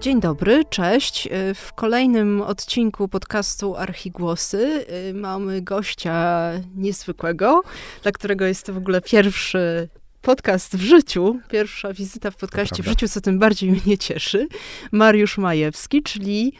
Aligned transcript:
Dzień 0.00 0.20
dobry, 0.20 0.64
cześć. 0.64 1.26
Y, 1.26 1.54
w 1.54 1.72
kolejnym 1.72 2.42
odcinku 2.42 3.08
podcastu 3.08 3.76
Archigłosy 3.76 4.86
y, 5.10 5.14
mamy 5.14 5.62
gościa 5.62 6.50
niezwykłego, 6.76 7.62
dla 8.02 8.12
którego 8.12 8.44
jest 8.44 8.66
to 8.66 8.72
w 8.72 8.76
ogóle 8.76 9.00
pierwszy 9.00 9.88
podcast 10.22 10.76
w 10.76 10.80
życiu, 10.80 11.40
pierwsza 11.48 11.92
wizyta 11.92 12.30
w 12.30 12.36
podcaście 12.36 12.82
w 12.82 12.86
życiu, 12.86 13.08
co 13.08 13.20
tym 13.20 13.38
bardziej 13.38 13.70
mnie 13.84 13.98
cieszy. 13.98 14.48
Mariusz 14.92 15.38
Majewski, 15.38 16.02
czyli 16.02 16.52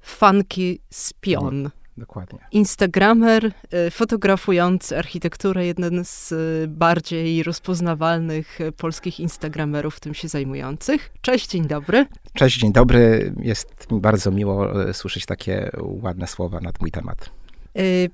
Funky 0.00 0.78
Spion. 0.90 1.70
Dokładnie. 1.96 2.38
Instagramer, 2.52 3.44
y, 3.86 3.90
fotografujący 3.90 4.98
architekturę, 4.98 5.66
jeden 5.66 6.04
z 6.04 6.32
y, 6.32 6.66
bardziej 6.68 7.42
rozpoznawalnych 7.42 8.60
y, 8.60 8.72
polskich 8.72 9.20
instagramerów 9.20 10.00
tym 10.00 10.14
się 10.14 10.28
zajmujących. 10.28 11.10
Cześć, 11.20 11.48
dzień 11.48 11.66
dobry. 11.66 12.06
Cześć, 12.34 12.58
dzień 12.58 12.72
dobry. 12.72 13.32
Jest 13.40 13.90
mi 13.90 14.00
bardzo 14.00 14.30
miło 14.30 14.68
słyszeć 14.92 15.26
takie 15.26 15.70
ładne 15.80 16.26
słowa 16.26 16.60
na 16.60 16.72
mój 16.80 16.90
temat. 16.90 17.30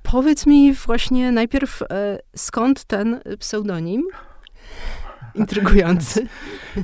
powiedz 0.02 0.46
mi 0.46 0.74
właśnie 0.74 1.32
najpierw, 1.32 1.82
skąd 2.36 2.84
ten 2.84 3.20
pseudonim? 3.38 4.02
Intrygujący. 5.34 6.26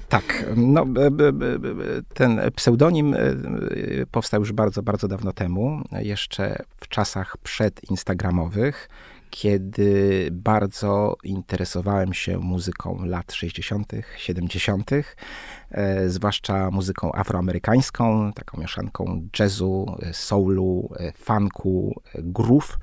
Tak, 0.08 0.46
no, 0.56 0.86
ten 2.14 2.40
pseudonim 2.56 3.14
e, 3.14 3.18
powstał 4.10 4.40
już 4.40 4.52
bardzo, 4.52 4.82
bardzo 4.82 5.08
dawno 5.08 5.32
temu, 5.32 5.82
jeszcze 5.92 6.64
w 6.80 6.88
czasach 6.88 7.36
przedinstagramowych, 7.36 8.88
kiedy 9.30 10.28
bardzo 10.32 11.16
interesowałem 11.24 12.14
się 12.14 12.38
muzyką 12.38 13.04
lat 13.04 13.32
60., 13.32 13.92
70., 14.16 14.90
e, 15.70 16.08
zwłaszcza 16.08 16.70
muzyką 16.70 17.12
afroamerykańską, 17.12 18.32
taką 18.32 18.60
mieszanką 18.60 19.28
jazzu, 19.38 19.96
soulu, 20.12 20.90
funku, 21.14 22.00
groove 22.14 22.78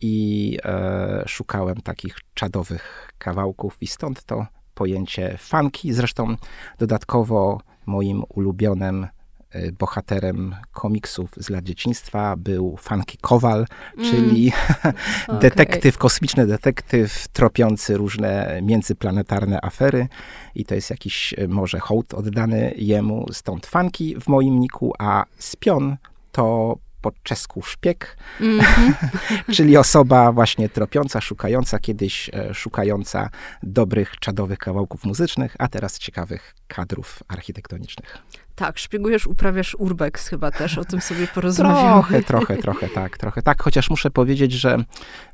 i 0.00 0.58
e, 0.64 1.24
szukałem 1.26 1.80
takich 1.80 2.16
czadowych 2.34 3.12
kawałków 3.18 3.76
i 3.80 3.86
stąd 3.86 4.24
to 4.24 4.46
pojęcie 4.82 5.38
funky. 5.38 5.94
Zresztą 5.94 6.36
dodatkowo 6.78 7.60
moim 7.86 8.22
ulubionym 8.28 9.06
y, 9.54 9.72
bohaterem 9.78 10.54
komiksów 10.72 11.30
z 11.36 11.50
lat 11.50 11.64
dzieciństwa 11.64 12.36
był 12.36 12.76
Funky 12.76 13.18
Kowal, 13.20 13.66
mm. 13.98 14.10
czyli 14.10 14.52
detektyw, 15.40 15.98
kosmiczny 15.98 16.46
detektyw 16.46 17.28
tropiący 17.28 17.96
różne 17.96 18.60
międzyplanetarne 18.62 19.64
afery 19.64 20.08
i 20.54 20.64
to 20.64 20.74
jest 20.74 20.90
jakiś 20.90 21.34
y, 21.38 21.48
może 21.48 21.78
hołd 21.78 22.14
oddany 22.14 22.74
jemu, 22.76 23.26
stąd 23.32 23.66
Funky 23.66 24.20
w 24.20 24.28
moim 24.28 24.60
niku, 24.60 24.92
a 24.98 25.24
Spion 25.38 25.96
to 26.32 26.76
po 27.02 27.12
czesku 27.22 27.62
szpieg, 27.62 28.16
mm 28.40 28.58
-hmm. 28.58 28.94
czyli 29.56 29.76
osoba 29.76 30.32
właśnie 30.32 30.68
tropiąca, 30.68 31.20
szukająca, 31.20 31.78
kiedyś 31.78 32.30
e, 32.32 32.54
szukająca 32.54 33.30
dobrych, 33.62 34.16
czadowych 34.20 34.58
kawałków 34.58 35.04
muzycznych, 35.04 35.56
a 35.58 35.68
teraz 35.68 35.98
ciekawych 35.98 36.54
kadrów 36.66 37.22
architektonicznych. 37.28 38.18
Tak, 38.54 38.78
szpiegujesz, 38.78 39.26
uprawiasz 39.26 39.76
urbex 39.78 40.28
chyba 40.28 40.50
też, 40.50 40.78
o 40.78 40.84
tym 40.84 41.00
sobie 41.00 41.26
porozmawiamy. 41.34 41.92
Trochę, 41.92 42.22
trochę, 42.22 42.56
trochę 42.56 42.88
tak, 42.88 43.18
trochę 43.18 43.42
tak, 43.42 43.62
chociaż 43.62 43.90
muszę 43.90 44.10
powiedzieć, 44.10 44.52
że 44.52 44.84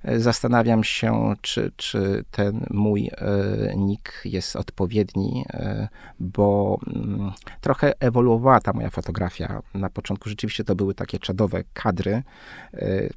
e, 0.02 0.20
zastanawiam 0.20 0.84
się, 0.84 1.34
czy, 1.41 1.72
czy 1.77 2.24
ten 2.30 2.66
mój 2.70 3.11
e, 3.12 3.77
nick 3.77 4.12
jest 4.24 4.56
odpowiedni, 4.56 5.44
e, 5.50 5.89
bo 6.20 6.78
mm, 6.86 7.33
trochę 7.61 7.92
ewoluowała 8.00 8.61
ta 8.61 8.72
moja 8.72 8.91
fotografia. 8.91 9.62
Na 9.74 9.91
początku 9.91 10.28
rzeczywiście 10.28 10.64
to 10.64 10.74
były 10.74 10.94
takie 10.94 11.18
czadowe 11.18 11.64
kadry, 11.73 12.23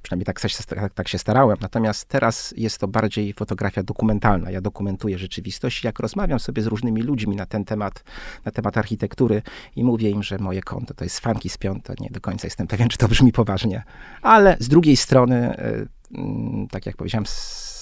przynajmniej 0.02 0.26
tak, 0.26 0.42
tak, 0.68 0.94
tak 0.94 1.08
się 1.08 1.18
starałem, 1.18 1.58
natomiast 1.62 2.06
teraz 2.06 2.54
jest 2.58 2.78
to 2.78 2.88
bardziej 2.88 3.34
fotografia 3.34 3.84
dokumentalna. 3.84 4.52
Ja 4.52 4.62
dokumentuję 4.62 5.18
rzeczywistość, 5.18 5.84
jak 5.84 6.00
rozmawiam 6.00 6.40
sobie 6.40 6.62
z 6.62 6.68
różnymi 6.68 7.02
ludźmi 7.02 7.36
na 7.36 7.46
ten 7.46 7.66
temat, 7.66 8.04
na 8.46 8.52
temat 8.52 8.78
architektury 8.78 9.42
i 9.76 9.84
mówię 9.84 9.91
im, 10.00 10.24
że 10.24 10.38
moje 10.38 10.62
konto 10.62 10.94
to 10.94 11.04
jest 11.04 11.20
fanki 11.20 11.50
z 11.50 11.58
piąta, 11.58 11.94
nie 12.00 12.10
do 12.10 12.22
końca 12.22 12.48
jestem 12.48 12.68
pewien, 12.68 12.90
czy 12.90 12.98
to 12.98 13.08
brzmi 13.08 13.32
poważnie. 13.32 13.84
Ale 14.22 14.58
z 14.60 14.68
drugiej 14.68 14.98
strony, 14.98 15.36
e, 15.36 15.86
mm, 16.18 16.68
tak 16.68 16.86
jak 16.86 16.98
powiedziałem, 16.98 17.26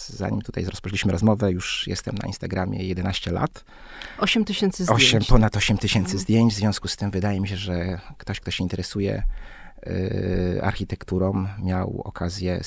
zanim 0.07 0.41
tutaj 0.41 0.65
rozpoczęliśmy 0.65 1.11
rozmowę, 1.11 1.51
już 1.51 1.87
jestem 1.87 2.15
na 2.15 2.27
Instagramie 2.27 2.83
11 2.83 3.31
lat. 3.31 3.65
8 4.17 4.45
tysięcy 4.45 4.83
zdjęć. 4.83 5.01
8, 5.01 5.21
ponad 5.29 5.57
8 5.57 5.77
tysięcy 5.77 6.11
mhm. 6.11 6.19
zdjęć, 6.19 6.53
w 6.53 6.57
związku 6.57 6.87
z 6.87 6.95
tym 6.95 7.11
wydaje 7.11 7.41
mi 7.41 7.47
się, 7.47 7.57
że 7.57 7.99
ktoś, 8.17 8.39
kto 8.39 8.51
się 8.51 8.63
interesuje 8.63 9.23
y, 9.87 10.59
architekturą, 10.63 11.47
miał 11.63 12.01
okazję 12.05 12.61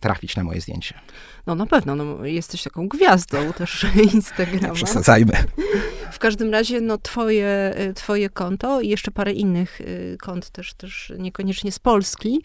trafić 0.00 0.36
na 0.36 0.44
moje 0.44 0.60
zdjęcie. 0.60 0.94
No 1.50 1.54
na 1.54 1.66
pewno, 1.66 1.96
no, 1.96 2.24
jesteś 2.24 2.62
taką 2.62 2.88
gwiazdą 2.88 3.52
też 3.58 3.86
Instagrama. 4.14 4.68
Nie 4.68 4.74
przesadzajmy. 4.74 5.32
W 6.12 6.18
każdym 6.18 6.52
razie, 6.52 6.80
no 6.80 6.98
twoje, 6.98 7.74
y, 7.90 7.94
twoje 7.94 8.28
konto 8.28 8.80
i 8.80 8.88
jeszcze 8.88 9.10
parę 9.10 9.32
innych 9.32 9.80
y, 9.80 10.16
kont 10.20 10.50
też, 10.50 10.74
też 10.74 11.12
niekoniecznie 11.18 11.72
z 11.72 11.78
Polski, 11.78 12.42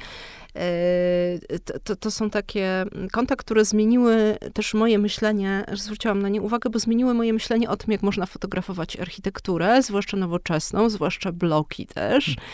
y, 1.51 1.59
to, 1.59 1.79
to, 1.79 1.95
to, 1.95 2.11
są 2.11 2.29
takie 2.29 2.85
konta, 3.11 3.35
które 3.35 3.65
zmieniły 3.65 4.37
też 4.53 4.73
moje 4.73 4.99
myślenie, 4.99 5.65
zwróciłam 5.73 6.21
na 6.21 6.29
nie 6.29 6.41
uwagę, 6.41 6.69
bo 6.69 6.79
zmieniły 6.79 7.13
moje 7.13 7.33
myślenie 7.33 7.69
o 7.69 7.77
tym, 7.77 7.91
jak 7.91 8.01
można 8.01 8.25
fotografować 8.25 8.99
architekturę, 8.99 9.83
zwłaszcza 9.83 10.17
nowoczesną, 10.17 10.89
zwłaszcza 10.89 11.31
bloki 11.31 11.87
też. 11.87 12.25
Hmm. 12.25 12.45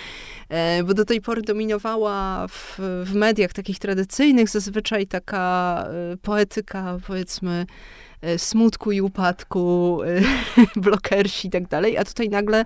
E, 0.51 0.83
bo 0.83 0.93
do 0.93 1.05
tej 1.05 1.21
pory 1.21 1.41
dominowała 1.41 2.47
w, 2.47 2.79
w 3.05 3.13
mediach 3.13 3.53
takich 3.53 3.79
tradycyjnych 3.79 4.49
zazwyczaj 4.49 5.07
taka 5.07 5.85
e, 6.13 6.17
poetyka, 6.41 6.97
powiedzmy, 7.07 7.65
e, 8.21 8.39
smutku 8.39 8.91
i 8.91 9.01
upadku, 9.01 9.99
blokersi 10.75 11.47
i 11.47 11.51
tak 11.51 11.67
dalej, 11.67 11.97
a 11.97 12.05
tutaj 12.05 12.29
nagle 12.29 12.65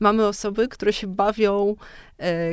mamy 0.00 0.26
osoby, 0.26 0.68
które 0.68 0.92
się 0.92 1.06
bawią 1.06 1.76
E, 1.76 2.05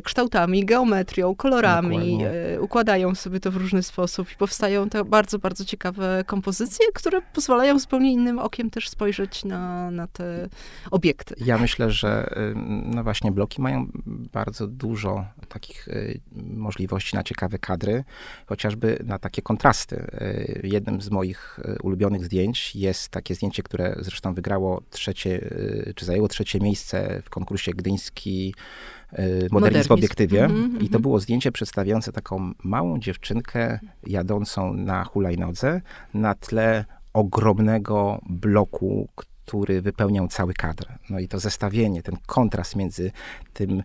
kształtami, 0.04 0.66
geometrią, 0.66 1.36
kolorami, 1.36 2.20
e, 2.24 2.62
układają 2.62 3.16
sobie 3.16 3.40
to 3.40 3.52
w 3.52 3.56
różny 3.56 3.84
sposób 3.84 4.32
i 4.32 4.36
powstają 4.36 4.90
te 4.90 5.04
bardzo, 5.04 5.40
bardzo 5.40 5.66
ciekawe 5.66 6.24
kompozycje, 6.28 6.86
które 6.94 7.22
pozwalają 7.22 7.80
zupełnie 7.80 8.12
innym 8.12 8.40
okiem 8.40 8.70
też 8.70 8.90
spojrzeć 8.90 9.46
na, 9.46 9.92
na 9.92 10.08
te 10.08 10.50
obiekty. 10.92 11.36
Ja 11.46 11.58
myślę, 11.58 11.92
że 11.92 12.34
no 12.86 13.04
właśnie 13.04 13.32
bloki 13.32 13.62
mają 13.62 13.88
bardzo 14.34 14.68
dużo 14.68 15.26
takich 15.50 15.88
y, 15.88 16.20
możliwości 16.36 17.16
na 17.16 17.24
ciekawe 17.24 17.60
kadry, 17.60 18.04
chociażby 18.46 19.00
na 19.04 19.20
takie 19.20 19.42
kontrasty. 19.42 19.96
Y, 19.96 20.62
jednym 20.64 21.02
z 21.02 21.12
moich 21.12 21.60
y, 21.60 21.82
ulubionych 21.84 22.26
zdjęć 22.26 22.76
jest 22.76 23.10
takie 23.10 23.36
zdjęcie, 23.36 23.64
które 23.64 23.96
zresztą 24.00 24.34
wygrało 24.34 24.82
trzecie, 24.90 25.50
czy 25.96 26.06
zajęło 26.06 26.28
trzecie 26.28 26.60
miejsce 26.60 27.22
w 27.26 27.30
konkursie 27.30 27.72
gdyński 27.72 28.54
modernizm, 29.18 29.54
modernizm 29.54 29.88
w 29.88 29.92
obiektywie. 29.92 30.46
Mm 30.46 30.72
-hmm, 30.72 30.84
I 30.84 30.90
to 30.90 31.00
było 31.00 31.20
zdjęcie 31.20 31.52
przedstawiające 31.52 32.12
taką 32.12 32.52
małą 32.64 33.00
dziewczynkę 33.00 33.80
jadącą 34.08 34.74
na 34.74 35.04
hulajnodze 35.04 35.82
na 36.14 36.36
tle 36.36 36.86
ogromnego 37.14 38.22
bloku, 38.30 39.10
który 39.46 39.82
wypełniał 39.82 40.28
cały 40.28 40.54
kadr. 40.54 40.86
No 41.10 41.20
i 41.20 41.28
to 41.28 41.40
zestawienie, 41.40 42.04
ten 42.04 42.16
kontrast 42.26 42.76
między 42.76 43.12
tym 43.54 43.84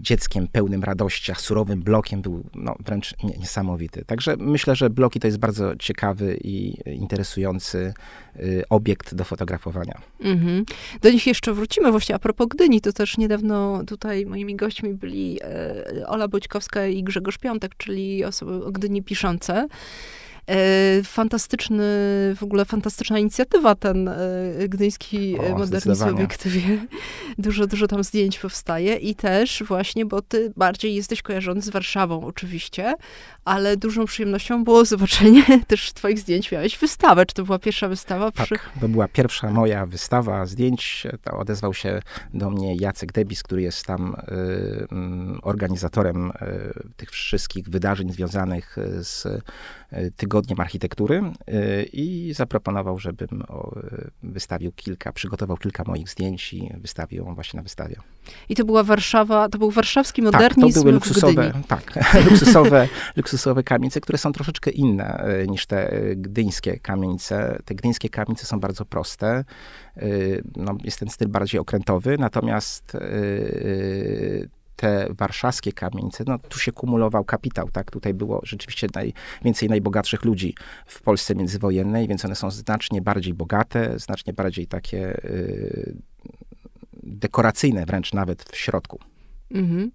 dzieckiem 0.00 0.48
pełnym 0.48 0.84
radości, 0.84 1.32
a 1.32 1.34
surowym 1.34 1.82
blokiem 1.82 2.22
był 2.22 2.44
no, 2.54 2.74
wręcz 2.86 3.14
niesamowity. 3.38 4.04
Także 4.04 4.36
myślę, 4.38 4.76
że 4.76 4.90
bloki 4.90 5.20
to 5.20 5.26
jest 5.26 5.38
bardzo 5.38 5.76
ciekawy 5.76 6.38
i 6.44 6.74
interesujący 6.86 7.94
y, 8.36 8.62
obiekt 8.70 9.14
do 9.14 9.24
fotografowania. 9.24 10.00
Mm-hmm. 10.20 10.64
Do 11.02 11.10
nich 11.10 11.26
jeszcze 11.26 11.52
wrócimy. 11.52 11.90
Właśnie 11.90 12.14
a 12.14 12.18
propos 12.18 12.48
Gdyni, 12.48 12.80
to 12.80 12.92
też 12.92 13.18
niedawno 13.18 13.84
tutaj 13.86 14.26
moimi 14.26 14.56
gośćmi 14.56 14.94
byli 14.94 15.38
e, 15.42 16.06
Ola 16.06 16.28
Boćkowska 16.28 16.86
i 16.86 17.02
Grzegorz 17.02 17.38
Piątek, 17.38 17.76
czyli 17.76 18.24
osoby 18.24 18.64
o 18.64 18.72
Gdyni 18.72 19.02
piszące. 19.02 19.68
E, 20.48 21.02
fantastyczny, 21.04 21.84
w 22.36 22.42
ogóle 22.42 22.64
fantastyczna 22.64 23.18
inicjatywa 23.18 23.74
ten 23.74 24.08
e, 24.08 24.14
gdyński 24.68 25.38
o, 25.38 25.58
modernizm 25.58 26.06
w 26.06 26.08
obiektywie. 26.08 26.78
Dużo, 27.38 27.66
dużo 27.66 27.86
tam 27.86 28.04
zdjęć 28.04 28.38
powstaje 28.38 28.94
i 28.94 29.14
też 29.14 29.62
właśnie, 29.66 30.06
bo 30.06 30.22
ty 30.22 30.52
bardziej 30.56 30.94
jesteś 30.94 31.22
kojarzony 31.22 31.62
z 31.62 31.68
Warszawą 31.68 32.26
oczywiście, 32.26 32.94
ale 33.48 33.76
dużą 33.76 34.04
przyjemnością 34.04 34.64
było 34.64 34.84
zobaczenie 34.84 35.44
też 35.66 35.92
twoich 35.92 36.18
zdjęć. 36.18 36.52
Miałeś 36.52 36.78
wystawę. 36.78 37.26
Czy 37.26 37.34
to 37.34 37.44
była 37.44 37.58
pierwsza 37.58 37.88
wystawa? 37.88 38.30
Tak, 38.32 38.70
to 38.80 38.88
była 38.88 39.08
pierwsza 39.08 39.50
moja 39.50 39.86
wystawa 39.86 40.46
zdjęć. 40.46 41.06
To 41.22 41.38
odezwał 41.38 41.74
się 41.74 42.00
do 42.34 42.50
mnie 42.50 42.76
Jacek 42.76 43.12
Debis, 43.12 43.42
który 43.42 43.62
jest 43.62 43.86
tam 43.86 44.14
y, 44.14 44.86
mm, 44.92 45.40
organizatorem 45.42 46.30
y, 46.30 46.32
tych 46.96 47.10
wszystkich 47.10 47.68
wydarzeń 47.68 48.12
związanych 48.12 48.76
z 49.00 49.26
y, 49.26 49.42
Tygodniem 50.16 50.60
Architektury 50.60 51.22
i 51.92 52.32
zaproponował, 52.36 52.98
żebym 52.98 53.42
wystawił 54.22 54.72
kilka, 54.72 55.12
przygotował 55.12 55.56
kilka 55.56 55.84
moich 55.86 56.08
zdjęć 56.08 56.52
i 56.52 56.70
wystawił 56.80 57.24
ją 57.24 57.34
właśnie 57.34 57.56
na 57.56 57.62
wystawie. 57.62 57.96
I 58.48 58.54
to 58.54 58.64
była 58.64 58.82
Warszawa, 58.82 59.48
to 59.48 59.58
był 59.58 59.70
warszawski 59.70 60.22
modernizm 60.22 60.60
tak, 60.60 60.74
to 60.74 60.80
były 60.80 60.92
luksusowe, 60.92 61.52
tak, 61.68 61.98
luksusowe, 62.30 62.88
luksusowe 63.16 63.37
kamienice, 63.64 64.00
które 64.00 64.18
są 64.18 64.32
troszeczkę 64.32 64.70
inne 64.70 65.24
niż 65.48 65.66
te 65.66 66.00
gdyńskie 66.16 66.78
kamienice. 66.78 67.58
Te 67.64 67.74
gdyńskie 67.74 68.08
kamienice 68.08 68.46
są 68.46 68.60
bardzo 68.60 68.84
proste. 68.84 69.44
No, 70.56 70.78
jest 70.84 70.98
ten 70.98 71.08
styl 71.08 71.28
bardziej 71.28 71.60
okrętowy, 71.60 72.18
natomiast 72.18 72.96
te 74.76 75.06
warszawskie 75.10 75.72
kamienice, 75.72 76.24
no 76.26 76.38
tu 76.38 76.58
się 76.58 76.72
kumulował 76.72 77.24
kapitał, 77.24 77.68
tak? 77.68 77.90
Tutaj 77.90 78.14
było 78.14 78.40
rzeczywiście 78.44 78.86
najwięcej 78.94 79.68
najbogatszych 79.68 80.24
ludzi 80.24 80.54
w 80.86 81.02
Polsce 81.02 81.34
międzywojennej, 81.34 82.08
więc 82.08 82.24
one 82.24 82.34
są 82.34 82.50
znacznie 82.50 83.02
bardziej 83.02 83.34
bogate, 83.34 83.98
znacznie 83.98 84.32
bardziej 84.32 84.66
takie 84.66 85.20
dekoracyjne 87.02 87.86
wręcz 87.86 88.12
nawet 88.12 88.42
w 88.42 88.56
środku. 88.56 88.98
Mhm. 89.50 89.90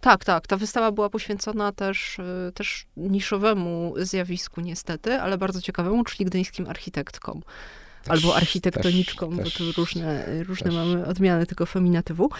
Tak, 0.00 0.24
tak. 0.24 0.46
Ta 0.46 0.56
wystawa 0.56 0.92
była 0.92 1.10
poświęcona 1.10 1.72
też, 1.72 2.18
y, 2.18 2.52
też 2.54 2.86
niszowemu 2.96 3.94
zjawisku 3.96 4.60
niestety, 4.60 5.20
ale 5.20 5.38
bardzo 5.38 5.60
ciekawemu, 5.60 6.04
czyli 6.04 6.24
gdyńskim 6.24 6.66
architektkom. 6.66 7.42
Też, 8.02 8.10
albo 8.10 8.36
architektoniczkom, 8.36 9.36
też, 9.36 9.44
bo 9.44 9.72
tu 9.72 9.80
różne, 9.80 10.26
różne 10.44 10.70
mamy 10.70 11.06
odmiany 11.06 11.46
tego 11.46 11.66
feminatywu. 11.66 12.30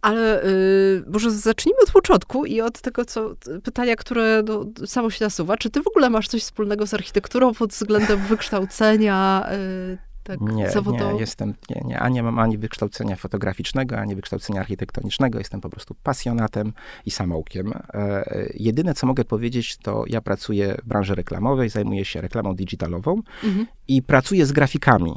Ale 0.00 0.42
yy, 0.44 1.04
może 1.12 1.30
zacznijmy 1.30 1.80
od 1.82 1.90
początku 1.90 2.44
i 2.44 2.60
od 2.60 2.80
tego, 2.80 3.04
co 3.04 3.34
pytania, 3.64 3.96
które 3.96 4.42
no, 4.46 4.64
samo 4.86 5.10
się 5.10 5.24
nasuwa. 5.24 5.56
Czy 5.56 5.70
ty 5.70 5.82
w 5.82 5.86
ogóle 5.86 6.10
masz 6.10 6.28
coś 6.28 6.42
wspólnego 6.42 6.86
z 6.86 6.94
architekturą 6.94 7.54
pod 7.54 7.70
względem 7.70 8.26
wykształcenia? 8.26 9.48
Yy, 9.50 10.07
tak 10.28 10.40
nie, 10.40 10.70
zawodowo? 10.70 11.12
nie, 11.12 11.20
jestem, 11.20 11.54
nie, 11.70 11.82
nie, 11.84 11.98
a 11.98 12.08
nie 12.08 12.22
mam 12.22 12.38
ani 12.38 12.58
wykształcenia 12.58 13.16
fotograficznego, 13.16 13.98
ani 13.98 14.16
wykształcenia 14.16 14.60
architektonicznego. 14.60 15.38
Jestem 15.38 15.60
po 15.60 15.70
prostu 15.70 15.94
pasjonatem 16.02 16.72
i 17.06 17.10
samoukiem. 17.10 17.72
E, 17.94 18.24
jedyne, 18.54 18.94
co 18.94 19.06
mogę 19.06 19.24
powiedzieć, 19.24 19.76
to 19.76 20.04
ja 20.06 20.20
pracuję 20.20 20.76
w 20.84 20.88
branży 20.88 21.14
reklamowej, 21.14 21.68
zajmuję 21.68 22.04
się 22.04 22.20
reklamą 22.20 22.54
digitalową 22.54 23.22
mhm. 23.44 23.66
i 23.88 24.02
pracuję 24.02 24.46
z 24.46 24.52
grafikami 24.52 25.14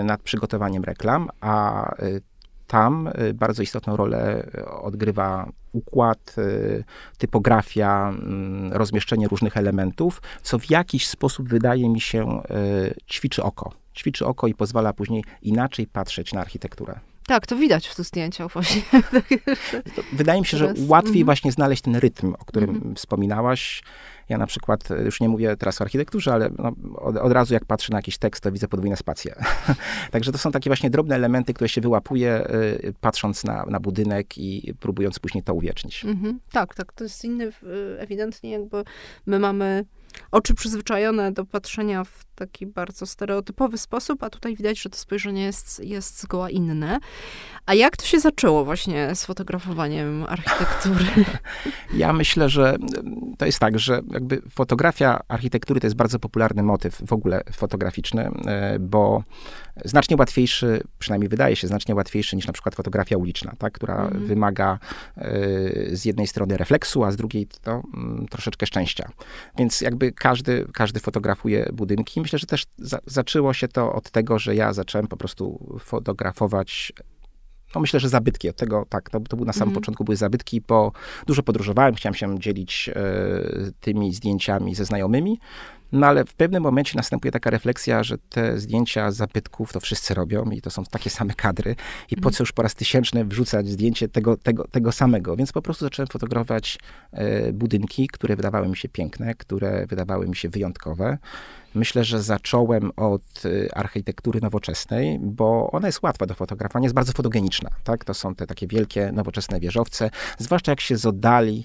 e, 0.00 0.04
nad 0.04 0.22
przygotowaniem 0.22 0.84
reklam, 0.84 1.28
a 1.40 1.84
e, 1.96 2.20
tam 2.66 3.06
y, 3.06 3.34
bardzo 3.34 3.62
istotną 3.62 3.96
rolę 3.96 4.50
odgrywa 4.82 5.48
układ, 5.72 6.34
y, 6.38 6.84
typografia, 7.18 8.08
mm, 8.08 8.72
rozmieszczenie 8.72 9.28
różnych 9.28 9.56
elementów, 9.56 10.22
co 10.42 10.58
w 10.58 10.70
jakiś 10.70 11.08
sposób 11.08 11.48
wydaje 11.48 11.88
mi 11.88 12.00
się 12.00 12.42
ćwiczy 13.10 13.42
oko. 13.42 13.81
Ćwiczy 13.94 14.26
oko 14.26 14.46
i 14.46 14.54
pozwala 14.54 14.92
później 14.92 15.24
inaczej 15.42 15.86
patrzeć 15.86 16.32
na 16.32 16.40
architekturę. 16.40 17.00
Tak, 17.26 17.46
to 17.46 17.56
widać 17.56 17.88
w 17.88 17.94
tych 17.94 18.06
zdjęciach 18.06 18.52
właśnie. 18.52 18.82
Wydaje 20.12 20.40
mi 20.40 20.46
się, 20.46 20.56
że 20.56 20.74
łatwiej 20.86 21.12
mm 21.12 21.22
-hmm. 21.22 21.24
właśnie 21.24 21.52
znaleźć 21.52 21.82
ten 21.82 21.96
rytm, 21.96 22.34
o 22.38 22.44
którym 22.44 22.70
mm 22.70 22.82
-hmm. 22.82 22.96
wspominałaś. 22.96 23.82
Ja 24.28 24.38
na 24.38 24.46
przykład, 24.46 24.90
e, 24.90 25.02
już 25.02 25.20
nie 25.20 25.28
mówię 25.28 25.56
teraz 25.56 25.80
o 25.80 25.84
architekturze, 25.84 26.32
ale 26.32 26.50
no, 26.58 26.72
od, 26.96 27.16
od, 27.16 27.32
razu 27.32 27.54
jak 27.54 27.64
patrzę 27.64 27.92
na 27.92 27.98
jakiś 27.98 28.18
tekst, 28.18 28.42
to 28.42 28.52
widzę 28.52 28.68
podwójne 28.68 28.96
spacje. 28.96 29.34
Także 30.10 30.32
to 30.32 30.38
są 30.38 30.50
takie 30.50 30.70
właśnie 30.70 30.90
drobne 30.90 31.14
elementy, 31.14 31.54
które 31.54 31.68
się 31.68 31.80
wyłapuje, 31.80 32.50
y, 32.84 32.94
patrząc 33.00 33.44
na, 33.44 33.64
na 33.66 33.80
budynek 33.80 34.38
i 34.38 34.74
próbując 34.80 35.18
później 35.18 35.44
to 35.44 35.54
uwiecznić. 35.54 36.04
Mm 36.04 36.16
-hmm. 36.16 36.34
Tak, 36.52 36.74
tak, 36.74 36.92
to 36.92 37.04
jest 37.04 37.24
inny, 37.24 37.52
ewidentnie 37.98 38.50
jakby 38.50 38.84
my 39.26 39.38
mamy 39.38 39.84
oczy 40.30 40.54
przyzwyczajone 40.54 41.32
do 41.32 41.44
patrzenia 41.44 42.04
w 42.04 42.24
taki 42.46 42.66
bardzo 42.66 43.06
stereotypowy 43.06 43.78
sposób, 43.78 44.22
a 44.22 44.30
tutaj 44.30 44.56
widać, 44.56 44.82
że 44.82 44.90
to 44.90 44.96
spojrzenie 44.96 45.42
jest, 45.42 45.84
jest 45.84 46.20
zgoła 46.22 46.50
inne. 46.50 46.98
A 47.66 47.74
jak 47.74 47.96
to 47.96 48.04
się 48.04 48.20
zaczęło 48.20 48.64
właśnie 48.64 49.14
z 49.14 49.24
fotografowaniem 49.24 50.24
architektury? 50.28 51.04
Ja 51.94 52.12
myślę, 52.12 52.48
że 52.48 52.76
to 53.38 53.46
jest 53.46 53.58
tak, 53.58 53.78
że 53.78 54.00
jakby 54.10 54.42
fotografia 54.50 55.20
architektury 55.28 55.80
to 55.80 55.86
jest 55.86 55.96
bardzo 55.96 56.18
popularny 56.18 56.62
motyw 56.62 57.02
w 57.06 57.12
ogóle 57.12 57.42
fotograficzny, 57.52 58.30
e, 58.46 58.78
bo 58.78 59.22
znacznie 59.84 60.16
łatwiejszy, 60.16 60.82
przynajmniej 60.98 61.28
wydaje 61.28 61.56
się, 61.56 61.66
znacznie 61.66 61.94
łatwiejszy 61.94 62.36
niż 62.36 62.46
na 62.46 62.52
przykład 62.52 62.74
fotografia 62.74 63.16
uliczna, 63.16 63.52
tak, 63.58 63.72
która 63.72 63.96
mm. 63.96 64.26
wymaga 64.26 64.78
e, 65.16 65.30
z 65.96 66.04
jednej 66.04 66.26
strony 66.26 66.56
refleksu, 66.56 67.04
a 67.04 67.10
z 67.10 67.16
drugiej 67.16 67.46
to 67.62 67.82
mm, 67.94 68.26
troszeczkę 68.30 68.66
szczęścia. 68.66 69.08
Więc 69.58 69.80
jakby 69.80 70.12
każdy, 70.12 70.66
każdy 70.74 71.00
fotografuje 71.00 71.70
budynki. 71.72 72.20
Myślę, 72.32 72.38
że 72.38 72.46
też 72.46 72.64
za, 72.78 72.98
zaczęło 73.06 73.54
się 73.54 73.68
to 73.68 73.92
od 73.92 74.10
tego, 74.10 74.38
że 74.38 74.54
ja 74.54 74.72
zacząłem 74.72 75.06
po 75.06 75.16
prostu 75.16 75.76
fotografować 75.80 76.92
no 77.74 77.80
myślę, 77.80 78.00
że 78.00 78.08
zabytki. 78.08 78.48
Od 78.48 78.56
tego, 78.56 78.86
tak, 78.88 79.10
to, 79.10 79.20
to 79.20 79.36
był 79.36 79.46
na 79.46 79.52
samym 79.52 79.68
mm. 79.68 79.74
początku 79.74 80.04
były 80.04 80.16
zabytki, 80.16 80.60
bo 80.60 80.92
dużo 81.26 81.42
podróżowałem, 81.42 81.94
chciałem 81.94 82.14
się 82.14 82.38
dzielić 82.38 82.90
e, 82.94 83.02
tymi 83.80 84.14
zdjęciami 84.14 84.74
ze 84.74 84.84
znajomymi. 84.84 85.38
No 85.92 86.06
ale 86.06 86.24
w 86.24 86.34
pewnym 86.34 86.62
momencie 86.62 86.96
następuje 86.96 87.32
taka 87.32 87.50
refleksja, 87.50 88.02
że 88.02 88.18
te 88.18 88.58
zdjęcia 88.58 89.10
zabytków 89.10 89.72
to 89.72 89.80
wszyscy 89.80 90.14
robią 90.14 90.50
i 90.50 90.60
to 90.60 90.70
są 90.70 90.84
takie 90.84 91.10
same 91.10 91.34
kadry 91.34 91.76
i 92.10 92.16
po 92.16 92.18
mhm. 92.18 92.34
co 92.34 92.42
już 92.42 92.52
po 92.52 92.62
raz 92.62 92.74
tysięczny 92.74 93.24
wrzucać 93.24 93.68
zdjęcie 93.68 94.08
tego, 94.08 94.36
tego, 94.36 94.68
tego 94.68 94.92
samego. 94.92 95.36
Więc 95.36 95.52
po 95.52 95.62
prostu 95.62 95.84
zacząłem 95.84 96.08
fotografować 96.08 96.78
e, 97.12 97.52
budynki, 97.52 98.08
które 98.08 98.36
wydawały 98.36 98.68
mi 98.68 98.76
się 98.76 98.88
piękne, 98.88 99.34
które 99.34 99.86
wydawały 99.86 100.28
mi 100.28 100.36
się 100.36 100.48
wyjątkowe. 100.48 101.18
Myślę, 101.74 102.04
że 102.04 102.22
zacząłem 102.22 102.90
od 102.96 103.44
y, 103.44 103.68
architektury 103.74 104.40
nowoczesnej, 104.40 105.18
bo 105.20 105.70
ona 105.70 105.88
jest 105.88 106.02
łatwa 106.02 106.26
do 106.26 106.34
fotografowania, 106.34 106.84
jest 106.84 106.94
bardzo 106.94 107.12
fotogeniczna. 107.12 107.70
Tak? 107.84 108.04
To 108.04 108.14
są 108.14 108.34
te 108.34 108.46
takie 108.46 108.66
wielkie, 108.66 109.12
nowoczesne 109.12 109.60
wieżowce. 109.60 110.10
Zwłaszcza 110.38 110.72
jak 110.72 110.80
się 110.80 110.96
z 110.96 111.06
oddali 111.06 111.64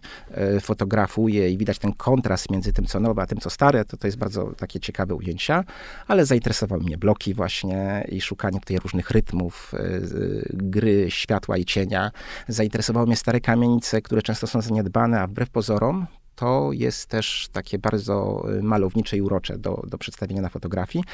y, 0.58 0.60
fotografuje 0.60 1.50
i 1.50 1.58
widać 1.58 1.80
ten 1.80 1.94
kontrast 1.94 2.52
między 2.52 2.74
tym, 2.74 2.86
co 2.86 3.00
nowe, 3.00 3.22
a 3.22 3.26
tym, 3.26 3.40
co 3.40 3.50
stare, 3.50 3.86
to 3.86 3.98
to 3.98 4.08
jest 4.08 4.18
bardzo 4.18 4.54
takie 4.58 4.80
ciekawe 4.80 5.16
ujęcia. 5.16 5.64
Ale 6.08 6.26
zainteresowały 6.26 6.84
mnie 6.84 6.98
bloki 6.98 7.34
właśnie 7.34 8.08
i 8.10 8.22
szukanie 8.22 8.60
tutaj 8.60 8.78
różnych 8.78 9.12
rytmów, 9.12 9.74
y, 9.74 10.50
gry 10.54 11.12
światła 11.12 11.58
i 11.58 11.66
cienia. 11.66 12.12
Zainteresowały 12.48 13.08
mnie 13.08 13.16
stare 13.16 13.42
kamienice, 13.42 14.02
które 14.02 14.22
często 14.22 14.48
są 14.48 14.62
zaniedbane, 14.62 15.22
a 15.22 15.28
wbrew 15.28 15.50
pozorom 15.50 16.08
to 16.38 16.70
jest 16.74 17.10
też 17.10 17.50
takie 17.52 17.80
bardzo 17.80 18.46
y, 18.60 18.64
malownicze 18.64 19.18
i 19.18 19.22
urocze 19.22 19.58
do, 19.58 19.84
do 19.88 19.98
przedstawienia 19.98 20.42
na 20.42 20.50
fotografii. 20.50 21.06